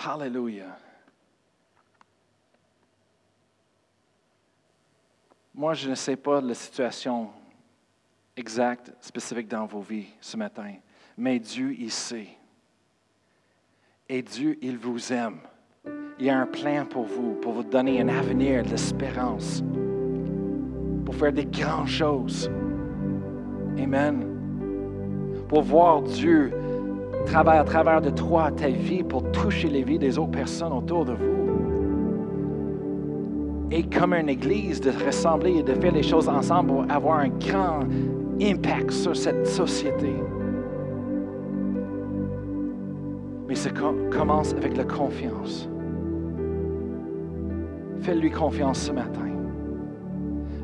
Hallelujah. 0.05 0.77
Moi, 5.53 5.73
je 5.73 5.89
ne 5.89 5.95
sais 5.95 6.15
pas 6.15 6.39
la 6.39 6.53
situation 6.53 7.29
exacte, 8.37 8.93
spécifique 9.01 9.49
dans 9.49 9.65
vos 9.65 9.81
vies 9.81 10.07
ce 10.21 10.37
matin, 10.37 10.73
mais 11.17 11.39
Dieu, 11.39 11.75
il 11.77 11.91
sait. 11.91 12.29
Et 14.07 14.21
Dieu, 14.21 14.57
il 14.61 14.77
vous 14.77 15.11
aime. 15.11 15.39
Il 16.19 16.25
y 16.25 16.29
a 16.29 16.39
un 16.39 16.45
plan 16.45 16.85
pour 16.85 17.03
vous, 17.03 17.33
pour 17.35 17.53
vous 17.53 17.63
donner 17.63 18.01
un 18.01 18.07
avenir, 18.07 18.63
de 18.63 18.69
l'espérance, 18.69 19.61
pour 21.05 21.15
faire 21.15 21.33
des 21.33 21.45
grandes 21.45 21.87
choses. 21.87 22.49
Amen. 23.77 24.27
Pour 25.49 25.63
voir 25.63 26.01
Dieu 26.01 26.53
travailler 27.25 27.59
à 27.59 27.63
travers 27.65 28.01
de 28.01 28.09
toi, 28.09 28.51
ta 28.51 28.69
vie, 28.69 29.03
pour 29.03 29.29
toucher 29.31 29.67
les 29.67 29.83
vies 29.83 29.99
des 29.99 30.17
autres 30.17 30.31
personnes 30.31 30.71
autour 30.71 31.05
de 31.05 31.13
vous 31.13 31.40
et 33.71 33.83
comme 33.83 34.13
une 34.13 34.29
église, 34.29 34.81
de 34.81 34.91
ressembler 35.05 35.59
et 35.59 35.63
de 35.63 35.73
faire 35.73 35.93
les 35.93 36.03
choses 36.03 36.27
ensemble 36.27 36.67
pour 36.69 36.85
avoir 36.89 37.19
un 37.19 37.29
grand 37.29 37.79
impact 38.41 38.91
sur 38.91 39.15
cette 39.15 39.47
société. 39.47 40.11
Mais 43.47 43.55
ça 43.55 43.69
com- 43.69 44.09
commence 44.11 44.53
avec 44.53 44.75
la 44.77 44.83
confiance. 44.83 45.69
Faites-lui 48.01 48.31
confiance 48.31 48.79
ce 48.79 48.91
matin. 48.91 49.27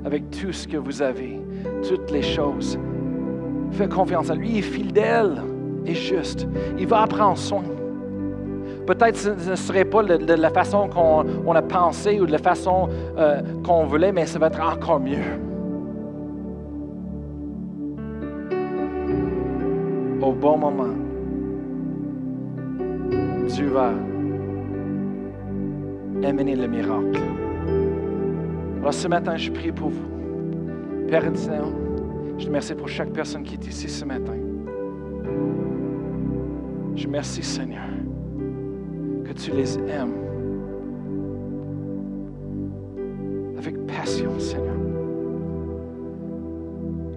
Avec 0.05 0.30
tout 0.32 0.51
ce 0.51 0.68
que 0.68 0.78
vous 0.78 1.01
avez, 1.01 1.39
toutes 1.88 2.10
les 2.12 2.22
choses. 2.22 2.78
Faites 3.72 3.93
confiance 3.93 4.30
à 4.30 4.36
lui. 4.36 4.49
Il 4.51 4.58
est 4.60 4.62
fidèle 4.62 5.41
et 5.86 5.93
juste. 5.93 6.47
Il 6.80 6.88
va 6.88 7.05
prendre 7.08 7.38
soin. 7.38 7.64
Peut-être 8.88 9.17
ce 9.17 9.29
ne 9.49 9.55
serait 9.57 9.83
pas 9.83 10.01
de, 10.01 10.33
la 10.33 10.49
façon 10.49 10.88
qu'on 10.88 11.25
on 11.45 11.53
a 11.53 11.61
pensé 11.61 12.21
ou 12.21 12.25
de 12.25 12.31
la 12.31 12.38
façon 12.38 12.88
euh, 13.17 13.41
qu'on 13.61 13.83
voulait, 13.83 14.13
mais 14.13 14.25
ça 14.25 14.39
va 14.39 14.47
être 14.47 14.61
encore 14.61 15.01
mieux. 15.01 15.17
Au 20.21 20.31
bon 20.31 20.57
moment, 20.57 20.95
Dieu 23.49 23.67
va 23.67 23.91
amener 26.23 26.55
le 26.55 26.67
miracle. 26.67 27.21
Alors 28.79 28.93
ce 28.93 29.07
matin, 29.09 29.35
je 29.35 29.51
prie 29.51 29.73
pour 29.73 29.89
vous. 29.89 31.07
Père 31.09 31.25
éternel, 31.25 31.65
je 32.38 32.43
te 32.43 32.47
remercie 32.47 32.73
pour 32.73 32.88
chaque 32.88 33.11
personne 33.11 33.43
qui 33.43 33.55
est 33.55 33.67
ici 33.67 33.89
ce 33.89 34.05
matin. 34.05 34.35
Je 36.95 37.05
remercie, 37.05 37.43
Seigneur 37.43 37.83
tu 39.38 39.51
les 39.51 39.77
aimes 39.77 40.13
avec 43.57 43.85
passion, 43.85 44.39
Seigneur. 44.39 44.75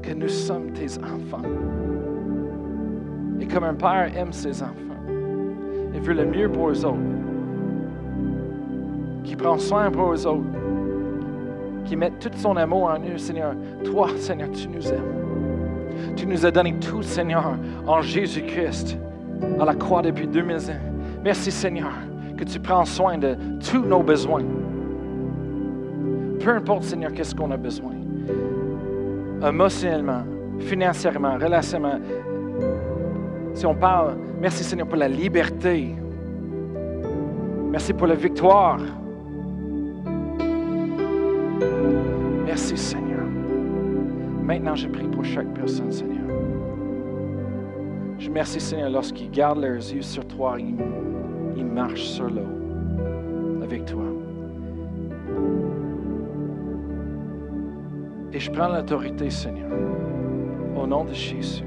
Que 0.02 0.12
nous 0.12 0.28
sommes 0.28 0.72
tes 0.72 0.98
enfants. 0.98 1.42
Et 3.40 3.46
comme 3.46 3.64
un 3.64 3.74
père 3.74 4.10
aime 4.16 4.32
ses 4.32 4.62
enfants, 4.62 4.74
il 5.94 6.00
veut 6.00 6.14
le 6.14 6.26
mieux 6.26 6.50
pour 6.50 6.70
eux 6.70 6.84
autres, 6.84 6.98
qui 9.24 9.34
prend 9.34 9.58
soin 9.58 9.90
pour 9.90 10.12
eux 10.12 10.26
autres, 10.26 10.44
qui 11.86 11.96
met 11.96 12.10
tout 12.20 12.30
son 12.36 12.56
amour 12.56 12.84
en 12.84 13.00
eux, 13.00 13.18
Seigneur. 13.18 13.54
Toi, 13.84 14.08
Seigneur, 14.16 14.50
tu 14.50 14.68
nous 14.68 14.86
aimes. 14.88 16.16
Tu 16.16 16.26
nous 16.26 16.44
as 16.44 16.50
donné 16.50 16.74
tout, 16.74 17.02
Seigneur, 17.02 17.56
en 17.86 18.02
Jésus-Christ, 18.02 18.98
à 19.58 19.64
la 19.64 19.74
croix 19.74 20.02
depuis 20.02 20.26
2000 20.26 20.56
ans. 20.56 20.90
Merci 21.22 21.50
Seigneur 21.50 22.09
que 22.40 22.44
tu 22.44 22.58
prends 22.58 22.86
soin 22.86 23.18
de 23.18 23.36
tous 23.70 23.84
nos 23.84 24.02
besoins. 24.02 24.44
Peu 26.42 26.50
importe 26.50 26.84
Seigneur 26.84 27.12
qu'est-ce 27.12 27.34
qu'on 27.34 27.50
a 27.50 27.58
besoin. 27.58 27.92
Émotionnellement, 29.46 30.22
financièrement, 30.58 31.36
relationnellement. 31.36 32.00
Si 33.52 33.66
on 33.66 33.74
parle, 33.74 34.16
merci 34.40 34.64
Seigneur 34.64 34.86
pour 34.86 34.96
la 34.96 35.08
liberté. 35.08 35.94
Merci 37.70 37.92
pour 37.92 38.06
la 38.06 38.14
victoire. 38.14 38.78
Merci 42.46 42.76
Seigneur. 42.78 43.20
Maintenant, 44.42 44.76
je 44.76 44.88
prie 44.88 45.08
pour 45.08 45.26
chaque 45.26 45.52
personne, 45.52 45.92
Seigneur. 45.92 46.24
Je 48.18 48.28
remercie 48.28 48.60
Seigneur 48.60 48.88
lorsqu'ils 48.88 49.30
gardent 49.30 49.60
leurs 49.60 49.74
yeux 49.74 50.02
sur 50.02 50.26
toi, 50.26 50.56
ils, 50.58 50.74
ils 51.60 51.66
marchent 51.66 52.02
sur 52.02 52.28
l'eau 52.28 52.48
avec 53.62 53.84
toi. 53.84 54.02
Et 58.32 58.40
je 58.40 58.50
prends 58.50 58.68
l'autorité, 58.68 59.30
Seigneur, 59.30 59.70
au 60.76 60.86
nom 60.86 61.04
de 61.04 61.12
Jésus. 61.12 61.64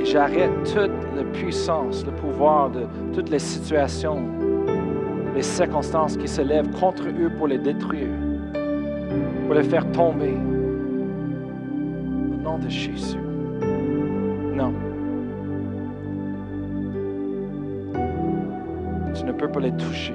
Et 0.00 0.04
j'arrête 0.04 0.50
toute 0.64 0.90
la 1.16 1.24
puissance, 1.32 2.04
le 2.04 2.12
pouvoir 2.12 2.70
de 2.70 2.86
toutes 3.14 3.30
les 3.30 3.38
situations, 3.38 4.22
les 5.34 5.42
circonstances 5.42 6.16
qui 6.16 6.28
se 6.28 6.42
lèvent 6.42 6.70
contre 6.78 7.04
eux 7.08 7.30
pour 7.38 7.46
les 7.46 7.58
détruire 7.58 8.08
pour 9.46 9.54
les 9.54 9.68
faire 9.68 9.90
tomber. 9.92 10.34
Au 12.32 12.42
nom 12.42 12.58
de 12.58 12.68
Jésus. 12.68 13.31
Ne 19.24 19.32
peux 19.32 19.48
pas 19.48 19.60
les 19.60 19.72
toucher. 19.72 20.14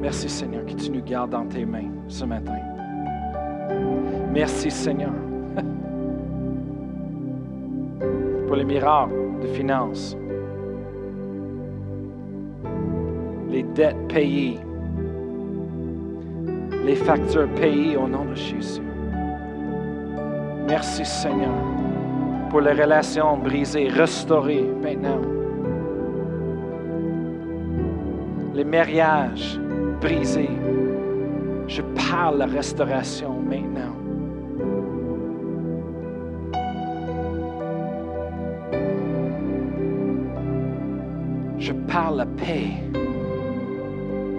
Merci 0.00 0.28
Seigneur 0.28 0.64
que 0.64 0.72
tu 0.72 0.90
nous 0.90 1.02
gardes 1.02 1.30
dans 1.30 1.46
tes 1.46 1.64
mains 1.64 1.90
ce 2.08 2.24
matin. 2.24 2.58
Merci 4.32 4.70
Seigneur 4.70 5.12
pour 8.46 8.56
les 8.56 8.64
miracles 8.64 9.12
de 9.42 9.46
finances, 9.48 10.16
les 13.50 13.62
dettes 13.62 14.08
payées 14.08 14.58
les 16.88 16.96
factures 16.96 17.50
payées 17.50 17.98
au 17.98 18.08
nom 18.08 18.24
de 18.24 18.34
Jésus. 18.34 18.80
Merci 20.66 21.04
Seigneur 21.04 21.52
pour 22.48 22.62
les 22.62 22.72
relations 22.72 23.36
brisées, 23.36 23.88
restaurées 23.88 24.66
maintenant. 24.82 25.37
Mariages 28.68 29.58
brisés. 30.00 30.50
Je 31.66 31.82
parle 31.82 32.38
la 32.38 32.46
restauration 32.46 33.34
maintenant. 33.40 33.94
Je 41.58 41.72
parle 41.72 42.18
la 42.18 42.26
paix, 42.26 42.70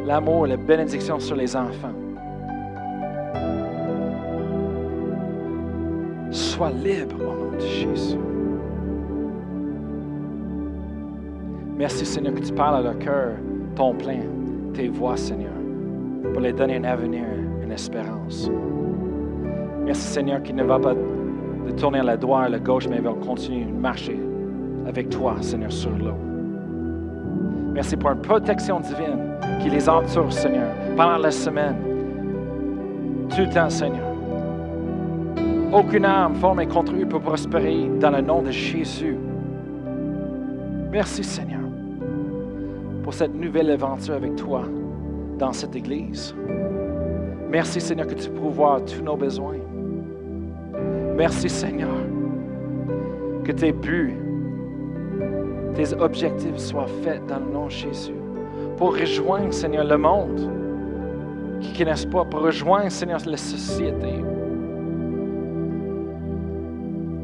l'amour, 0.05 0.47
la 0.47 0.57
bénédiction 0.57 1.19
sur 1.19 1.35
les 1.35 1.55
enfants. 1.55 1.93
Sois 6.31 6.71
libre 6.71 7.15
au 7.21 7.45
nom 7.45 7.51
de 7.55 7.59
Jésus. 7.59 8.17
Merci 11.77 12.05
Seigneur 12.05 12.33
que 12.33 12.41
tu 12.41 12.53
parles 12.53 12.75
à 12.75 12.81
leur 12.81 12.99
cœur, 12.99 13.33
ton 13.79 13.93
plein, 13.93 14.19
tes 14.73 14.89
voix 14.89 15.15
Seigneur, 15.15 15.53
pour 16.33 16.41
les 16.41 16.51
donner 16.51 16.75
un 16.75 16.83
avenir, 16.83 17.23
une 17.63 17.71
espérance. 17.71 18.51
Merci 19.85 20.01
Seigneur 20.01 20.43
qui 20.43 20.51
ne 20.51 20.65
va 20.65 20.77
pas 20.77 20.93
de 20.93 21.71
tourner 21.79 22.01
la 22.03 22.17
droite, 22.17 22.47
à 22.47 22.49
la 22.49 22.59
gauche, 22.59 22.89
mais 22.89 22.99
va 22.99 23.13
continuer 23.13 23.63
de 23.63 23.71
marcher 23.71 24.19
avec 24.85 25.07
toi 25.09 25.37
Seigneur 25.39 25.71
sur 25.71 25.91
l'eau. 25.91 26.17
Merci 27.73 27.95
pour 27.95 28.11
une 28.11 28.21
protection 28.21 28.81
divine 28.81 29.37
qui 29.61 29.69
les 29.69 29.87
entoure 29.87 30.33
Seigneur 30.33 30.67
pendant 30.97 31.17
la 31.17 31.31
semaine, 31.31 31.77
tout 33.29 33.43
le 33.43 33.49
temps 33.49 33.69
Seigneur. 33.69 34.09
Aucune 35.71 36.03
âme 36.03 36.35
formée 36.35 36.67
contre 36.67 36.93
eux 36.95 37.05
peut 37.05 37.21
prospérer 37.21 37.89
dans 37.97 38.11
le 38.11 38.19
nom 38.19 38.41
de 38.41 38.51
Jésus. 38.51 39.15
Merci 40.91 41.23
Seigneur 41.23 41.68
pour 43.09 43.15
cette 43.15 43.33
nouvelle 43.33 43.71
aventure 43.71 44.13
avec 44.13 44.35
toi 44.35 44.61
dans 45.39 45.51
cette 45.51 45.75
Église. 45.75 46.35
Merci 47.49 47.81
Seigneur 47.81 48.05
que 48.05 48.13
tu 48.13 48.29
pourvois 48.29 48.81
tous 48.81 49.01
nos 49.01 49.15
besoins. 49.15 49.57
Merci 51.17 51.49
Seigneur 51.49 51.89
que 53.43 53.51
tes 53.51 53.71
buts, 53.71 54.15
tes 55.73 55.91
objectifs 55.95 56.57
soient 56.57 56.85
faits 57.01 57.25
dans 57.25 57.39
le 57.39 57.51
nom 57.51 57.65
de 57.65 57.71
Jésus. 57.71 58.13
Pour 58.77 58.95
rejoindre 58.95 59.51
Seigneur 59.53 59.85
le 59.85 59.97
monde 59.97 60.51
qui 61.61 61.71
ne 61.73 61.77
connaissent 61.79 62.05
pas, 62.05 62.23
pour 62.25 62.41
rejoindre 62.41 62.91
Seigneur 62.91 63.21
la 63.25 63.37
société. 63.37 64.23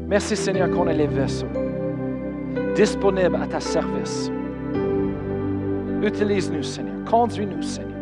Merci 0.08 0.34
Seigneur 0.34 0.68
qu'on 0.68 0.88
est 0.88 0.94
les 0.94 1.06
vaisseaux 1.06 1.46
disponibles 2.74 3.36
à 3.40 3.46
ta 3.46 3.60
service. 3.60 4.32
Utilise-nous 6.02 6.62
Seigneur, 6.62 6.94
conduis-nous 7.04 7.62
Seigneur. 7.62 7.92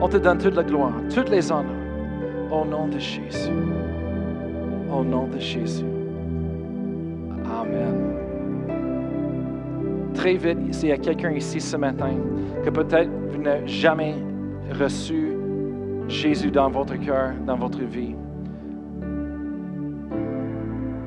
On 0.00 0.08
te 0.08 0.16
donne 0.16 0.38
toute 0.38 0.54
la 0.54 0.62
gloire, 0.62 0.94
toutes 1.14 1.28
les 1.28 1.50
honneurs 1.52 1.80
au 2.50 2.64
nom 2.64 2.88
de 2.88 2.98
Jésus. 2.98 3.50
Au 4.92 5.04
nom 5.04 5.26
de 5.26 5.38
Jésus. 5.38 5.84
Amen. 7.44 8.10
Très 10.14 10.34
vite, 10.34 10.74
s'il 10.74 10.88
y 10.88 10.92
a 10.92 10.98
quelqu'un 10.98 11.32
ici 11.32 11.60
ce 11.60 11.76
matin 11.76 12.12
que 12.64 12.70
peut-être 12.70 13.10
vous 13.30 13.40
n'avez 13.40 13.66
jamais 13.66 14.14
reçu 14.78 15.36
Jésus 16.08 16.50
dans 16.50 16.70
votre 16.70 16.96
cœur, 16.96 17.32
dans 17.46 17.56
votre 17.56 17.82
vie. 17.82 18.14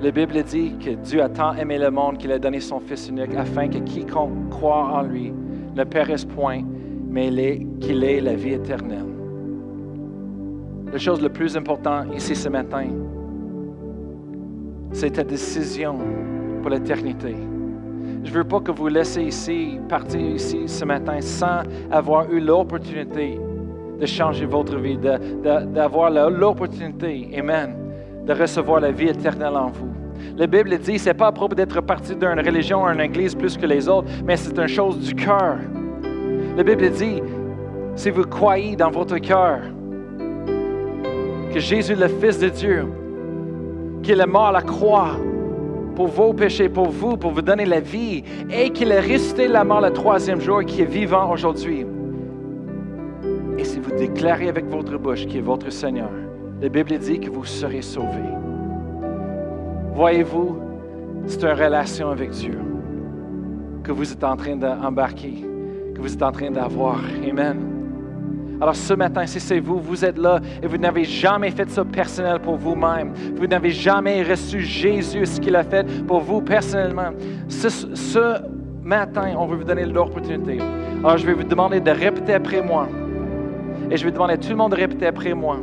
La 0.04 0.12
Bible 0.12 0.43
dit 0.43 0.74
que 0.84 0.89
Dieu 0.89 1.24
a 1.24 1.30
tant 1.30 1.54
aimé 1.54 1.78
le 1.78 1.89
monde 1.89 2.18
qu'il 2.18 2.34
a 2.34 2.38
donné 2.38 2.60
son 2.60 2.82
Fils 2.82 3.08
unique 3.08 3.34
afin 3.38 3.70
que 3.70 3.78
quiconque 3.78 4.49
croit 4.49 4.89
en 4.95 5.01
lui 5.04 5.32
ne 5.74 5.84
périsse 5.86 6.26
point, 6.26 6.62
mais 7.08 7.30
qu'il 7.80 8.04
ait 8.04 8.20
la 8.20 8.36
vie 8.36 8.51
éternelle. 8.51 9.06
La 10.91 10.97
chose 10.97 11.22
la 11.22 11.30
plus 11.30 11.56
importante 11.56 12.08
ici 12.14 12.36
ce 12.36 12.49
matin, 12.49 12.88
c'est 14.91 15.12
ta 15.12 15.24
décision 15.24 15.95
pour 16.62 16.70
l'éternité. 16.70 17.38
Je 18.26 18.30
ne 18.30 18.36
veux 18.36 18.43
pas 18.43 18.60
que 18.60 18.72
vous 18.72 18.89
laissez 18.89 19.24
ici, 19.24 19.80
partir 19.88 20.20
ici 20.20 20.64
ce 20.68 20.84
matin 20.84 21.22
sans 21.22 21.62
avoir 21.89 22.30
eu 22.30 22.41
l'opportunité 22.41 23.39
de 24.01 24.06
changer 24.06 24.45
votre 24.47 24.78
vie, 24.78 24.97
d'avoir 24.97 26.10
l'opportunité, 26.30 27.30
Amen, 27.39 27.74
de 28.28 28.34
recevoir 28.34 28.82
la 28.82 28.91
vie 28.91 29.08
éternelle 29.08 29.56
en 29.56 29.68
vous. 29.68 29.93
La 30.38 30.48
Bible 30.48 30.78
dit, 30.80 30.98
c'est 30.98 31.14
pas 31.14 31.28
à 31.28 31.32
propos 31.32 31.56
d'être 31.56 31.82
parti 31.82 32.16
d'une 32.16 32.40
religion 32.40 32.84
ou 32.84 32.92
d'une 32.92 33.02
église 33.02 33.36
plus 33.36 33.58
que 33.58 33.66
les 33.66 33.88
autres, 33.88 34.08
mais 34.26 34.36
c'est 34.36 34.58
une 34.58 34.68
chose 34.68 35.00
du 35.00 35.14
cœur. 35.14 35.58
La 36.58 36.64
Bible 36.64 36.90
dit, 36.90 37.22
si 37.96 38.10
vous 38.10 38.24
croyez 38.24 38.76
dans 38.76 38.90
votre 38.90 39.18
cœur 39.20 39.60
que 41.54 41.60
Jésus, 41.60 41.96
le 41.96 42.08
Fils 42.08 42.40
de 42.40 42.50
Dieu, 42.50 42.86
qu'il 44.02 44.20
est 44.20 44.26
mort 44.26 44.48
à 44.48 44.52
la 44.52 44.62
croix 44.62 45.18
pour 45.96 46.08
vos 46.08 46.34
péchés, 46.34 46.70
pour 46.70 46.90
vous, 46.90 47.18
pour 47.18 47.32
vous 47.32 47.42
donner 47.42 47.66
la 47.66 47.80
vie, 47.80 48.24
et 48.52 48.72
qu'il 48.72 48.92
est 48.92 49.00
resté 49.00 49.48
la 49.48 49.64
mort 49.64 49.82
le 49.82 49.92
troisième 49.92 50.42
jour 50.42 50.62
et 50.62 50.66
qui 50.66 50.82
est 50.82 50.86
vivant 50.86 51.32
aujourd'hui. 51.32 51.86
Et 53.58 53.64
si 53.64 53.80
vous 53.80 53.92
déclarez 53.92 54.50
avec 54.50 54.66
votre 54.66 54.98
bouche 54.98 55.26
qu'il 55.28 55.38
est 55.38 55.42
votre 55.42 55.72
Seigneur, 55.72 56.10
la 56.62 56.70
Bible 56.70 56.98
dit 56.98 57.20
que 57.20 57.30
vous 57.30 57.46
serez 57.46 57.82
sauvés. 57.82 58.43
Voyez-vous, 59.96 60.58
c'est 61.28 61.44
une 61.44 61.50
relation 61.50 62.10
avec 62.10 62.32
Dieu 62.32 62.58
que 63.84 63.91
vous 63.91 64.12
êtes 64.12 64.24
en 64.24 64.36
train 64.36 64.56
d'embarquer, 64.56 65.46
que 65.94 66.02
vous 66.02 66.14
êtes 66.14 66.24
en 66.24 66.32
train 66.32 66.50
d'avoir. 66.50 67.00
Amen. 67.30 67.74
Alors 68.60 68.76
ce 68.76 68.94
matin, 68.94 69.26
si 69.26 69.39
c'est 69.39 69.60
vous, 69.60 69.80
vous 69.80 70.06
êtes 70.06 70.18
là 70.18 70.39
et 70.62 70.68
vous 70.68 70.78
n'avez 70.78 71.04
jamais 71.04 71.52
fait 71.52 71.70
ça 71.70 71.84
personnel 71.84 72.39
pour 72.39 72.56
vous-même, 72.56 73.14
vous 73.36 73.46
n'avez 73.46 73.72
jamais 73.72 74.24
reçu 74.24 74.62
Jésus, 74.62 75.26
ce 75.26 75.39
qu'il 75.39 75.56
a 75.56 75.64
fait 75.64 75.86
pour 76.06 76.22
vous 76.22 76.41
personnellement, 76.41 77.12
ce, 77.48 78.41
matin, 78.84 79.34
on 79.38 79.46
veut 79.46 79.58
vous 79.58 79.64
donner 79.64 79.86
l'opportunité. 79.86 80.60
Alors 81.04 81.18
je 81.18 81.26
vais 81.26 81.34
vous 81.34 81.44
demander 81.44 81.80
de 81.80 81.91
répéter 81.91 82.34
après 82.34 82.62
moi. 82.62 82.88
Et 83.91 83.98
je 83.98 84.06
vais 84.06 84.12
demander 84.12 84.34
à 84.34 84.38
tout 84.38 84.50
le 84.50 84.56
monde 84.56 84.72
de 84.72 84.78
répéter 84.78 85.08
après 85.08 85.34
moi. 85.34 85.58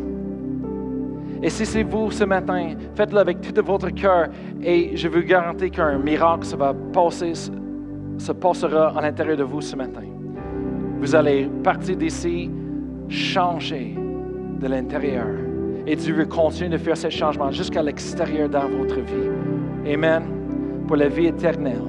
Et 1.42 1.48
si 1.48 1.64
c'est 1.64 1.82
vous 1.82 2.10
ce 2.10 2.24
matin, 2.24 2.74
faites-le 2.94 3.18
avec 3.18 3.40
tout 3.40 3.64
votre 3.64 3.88
cœur 3.90 4.28
et 4.62 4.94
je 4.96 5.08
vous 5.08 5.22
garantis 5.22 5.70
qu'un 5.70 5.98
miracle 5.98 6.44
se 6.46 8.32
passera 8.32 8.88
à 8.88 9.00
l'intérieur 9.00 9.38
de 9.38 9.44
vous 9.44 9.62
ce 9.62 9.74
matin. 9.74 10.02
Vous 11.00 11.14
allez 11.14 11.48
partir 11.64 11.96
d'ici 11.96 12.50
changer 13.08 13.96
de 14.60 14.66
l'intérieur. 14.66 15.26
Et 15.86 15.96
Dieu 15.96 16.14
veut 16.14 16.26
continuer 16.26 16.68
de 16.68 16.76
faire 16.76 16.96
ces 16.96 17.10
changements 17.10 17.50
jusqu'à 17.50 17.82
l'extérieur 17.82 18.50
dans 18.50 18.68
votre 18.68 19.00
vie. 19.00 19.92
Amen. 19.94 20.22
Pour 20.86 20.96
la 20.96 21.08
vie 21.08 21.26
éternelle. 21.26 21.80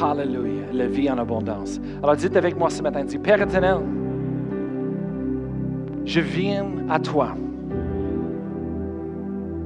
Hallelujah. 0.00 0.72
La 0.72 0.86
vie 0.86 1.10
en 1.10 1.18
abondance. 1.18 1.78
Alors 2.02 2.16
dites 2.16 2.36
avec 2.36 2.56
moi 2.56 2.70
ce 2.70 2.82
matin, 2.82 3.04
dites, 3.04 3.22
Père 3.22 3.42
éternel, 3.42 3.80
je 6.06 6.20
viens 6.20 6.64
à 6.88 6.98
toi. 6.98 7.34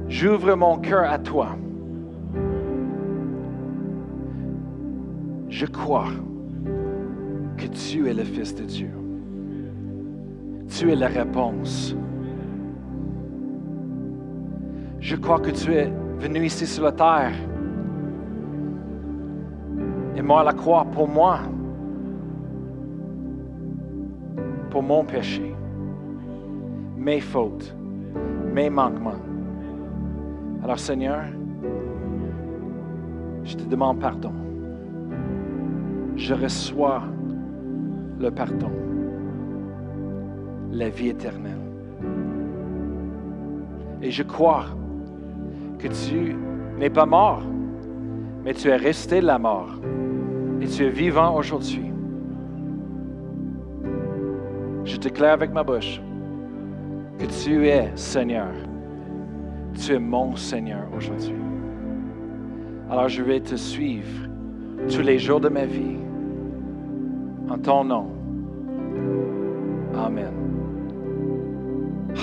J'ouvre 0.07 0.55
mon 0.55 0.77
cœur 0.77 1.09
à 1.09 1.17
toi. 1.17 1.49
Je 5.49 5.65
crois 5.65 6.09
que 7.57 7.65
tu 7.67 8.07
es 8.07 8.13
le 8.13 8.23
Fils 8.23 8.53
de 8.53 8.63
Dieu. 8.63 8.91
Tu 10.67 10.91
es 10.91 10.95
la 10.95 11.07
réponse. 11.07 11.95
Je 14.99 15.15
crois 15.15 15.39
que 15.39 15.51
tu 15.51 15.73
es 15.73 15.91
venu 16.19 16.45
ici 16.45 16.67
sur 16.67 16.83
la 16.83 16.91
terre 16.91 17.33
et 20.15 20.21
mort 20.21 20.39
à 20.39 20.43
la 20.43 20.53
croix 20.53 20.85
pour 20.85 21.07
moi, 21.07 21.39
pour 24.69 24.83
mon 24.83 25.03
péché, 25.03 25.55
mes 26.97 27.21
fautes, 27.21 27.75
mes 28.53 28.69
manquements. 28.69 29.34
Alors 30.65 30.79
Seigneur, 30.79 31.21
je 33.43 33.55
te 33.55 33.63
demande 33.65 33.99
pardon. 33.99 34.31
Je 36.15 36.33
reçois 36.33 37.03
le 38.19 38.31
pardon, 38.31 38.71
la 40.71 40.89
vie 40.89 41.09
éternelle. 41.09 41.61
Et 44.01 44.09
je 44.09 44.23
crois 44.23 44.65
que 45.77 45.87
tu 45.87 46.35
n'es 46.79 46.89
pas 46.89 47.05
mort, 47.05 47.43
mais 48.43 48.55
tu 48.55 48.69
es 48.69 48.75
resté 48.75 49.21
la 49.21 49.37
mort 49.37 49.69
et 50.61 50.65
tu 50.65 50.83
es 50.83 50.89
vivant 50.89 51.35
aujourd'hui. 51.35 51.91
Je 54.83 54.97
déclare 54.97 55.33
avec 55.33 55.53
ma 55.53 55.63
bouche 55.63 56.01
que 57.19 57.25
tu 57.27 57.67
es 57.67 57.91
Seigneur 57.93 58.51
tu 59.75 59.93
es 59.93 59.99
mon 59.99 60.35
Seigneur 60.35 60.83
aujourd'hui. 60.95 61.35
Alors 62.89 63.09
je 63.09 63.21
vais 63.21 63.39
te 63.39 63.55
suivre 63.55 64.27
tous 64.89 65.01
les 65.01 65.17
jours 65.19 65.39
de 65.39 65.49
ma 65.49 65.65
vie 65.65 65.97
En 67.49 67.57
ton 67.57 67.83
nom. 67.83 68.07
Amen. 69.95 70.33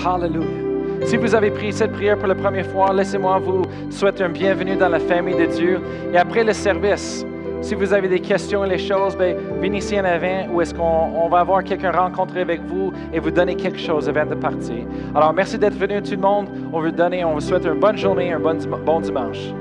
Hallelujah. 0.05 1.05
Si 1.05 1.17
vous 1.17 1.35
avez 1.35 1.51
pris 1.51 1.73
cette 1.73 1.91
prière 1.91 2.17
pour 2.17 2.27
la 2.27 2.35
première 2.35 2.65
fois, 2.65 2.93
laissez-moi 2.93 3.39
vous 3.39 3.63
souhaiter 3.89 4.23
un 4.23 4.29
bienvenue 4.29 4.75
dans 4.75 4.89
la 4.89 4.99
famille 4.99 5.35
de 5.35 5.45
Dieu. 5.45 5.81
Et 6.13 6.17
après 6.17 6.43
le 6.43 6.53
service, 6.53 7.25
si 7.63 7.75
vous 7.75 7.93
avez 7.93 8.09
des 8.09 8.19
questions 8.19 8.63
les 8.63 8.77
choses, 8.77 9.15
ben, 9.15 9.37
venez 9.61 9.77
ici 9.77 9.99
en 9.99 10.03
avant 10.03 10.47
ou 10.51 10.61
est-ce 10.61 10.73
qu'on 10.73 10.83
on 10.83 11.29
va 11.29 11.39
avoir 11.39 11.63
quelqu'un 11.63 11.91
rencontrer 11.91 12.41
avec 12.41 12.61
vous 12.61 12.91
et 13.13 13.19
vous 13.19 13.31
donner 13.31 13.55
quelque 13.55 13.79
chose 13.79 14.09
avant 14.09 14.25
de 14.25 14.35
partir. 14.35 14.85
Alors, 15.15 15.33
merci 15.33 15.57
d'être 15.57 15.77
venu 15.77 16.01
tout 16.03 16.11
le 16.11 16.17
monde. 16.17 16.49
On 16.73 16.81
vous 16.81 16.91
donner, 16.91 17.23
on 17.23 17.35
vous 17.35 17.41
souhaite 17.41 17.65
une 17.65 17.79
bonne 17.79 17.97
journée, 17.97 18.33
un 18.33 18.39
bon 18.39 18.99
dimanche. 18.99 19.53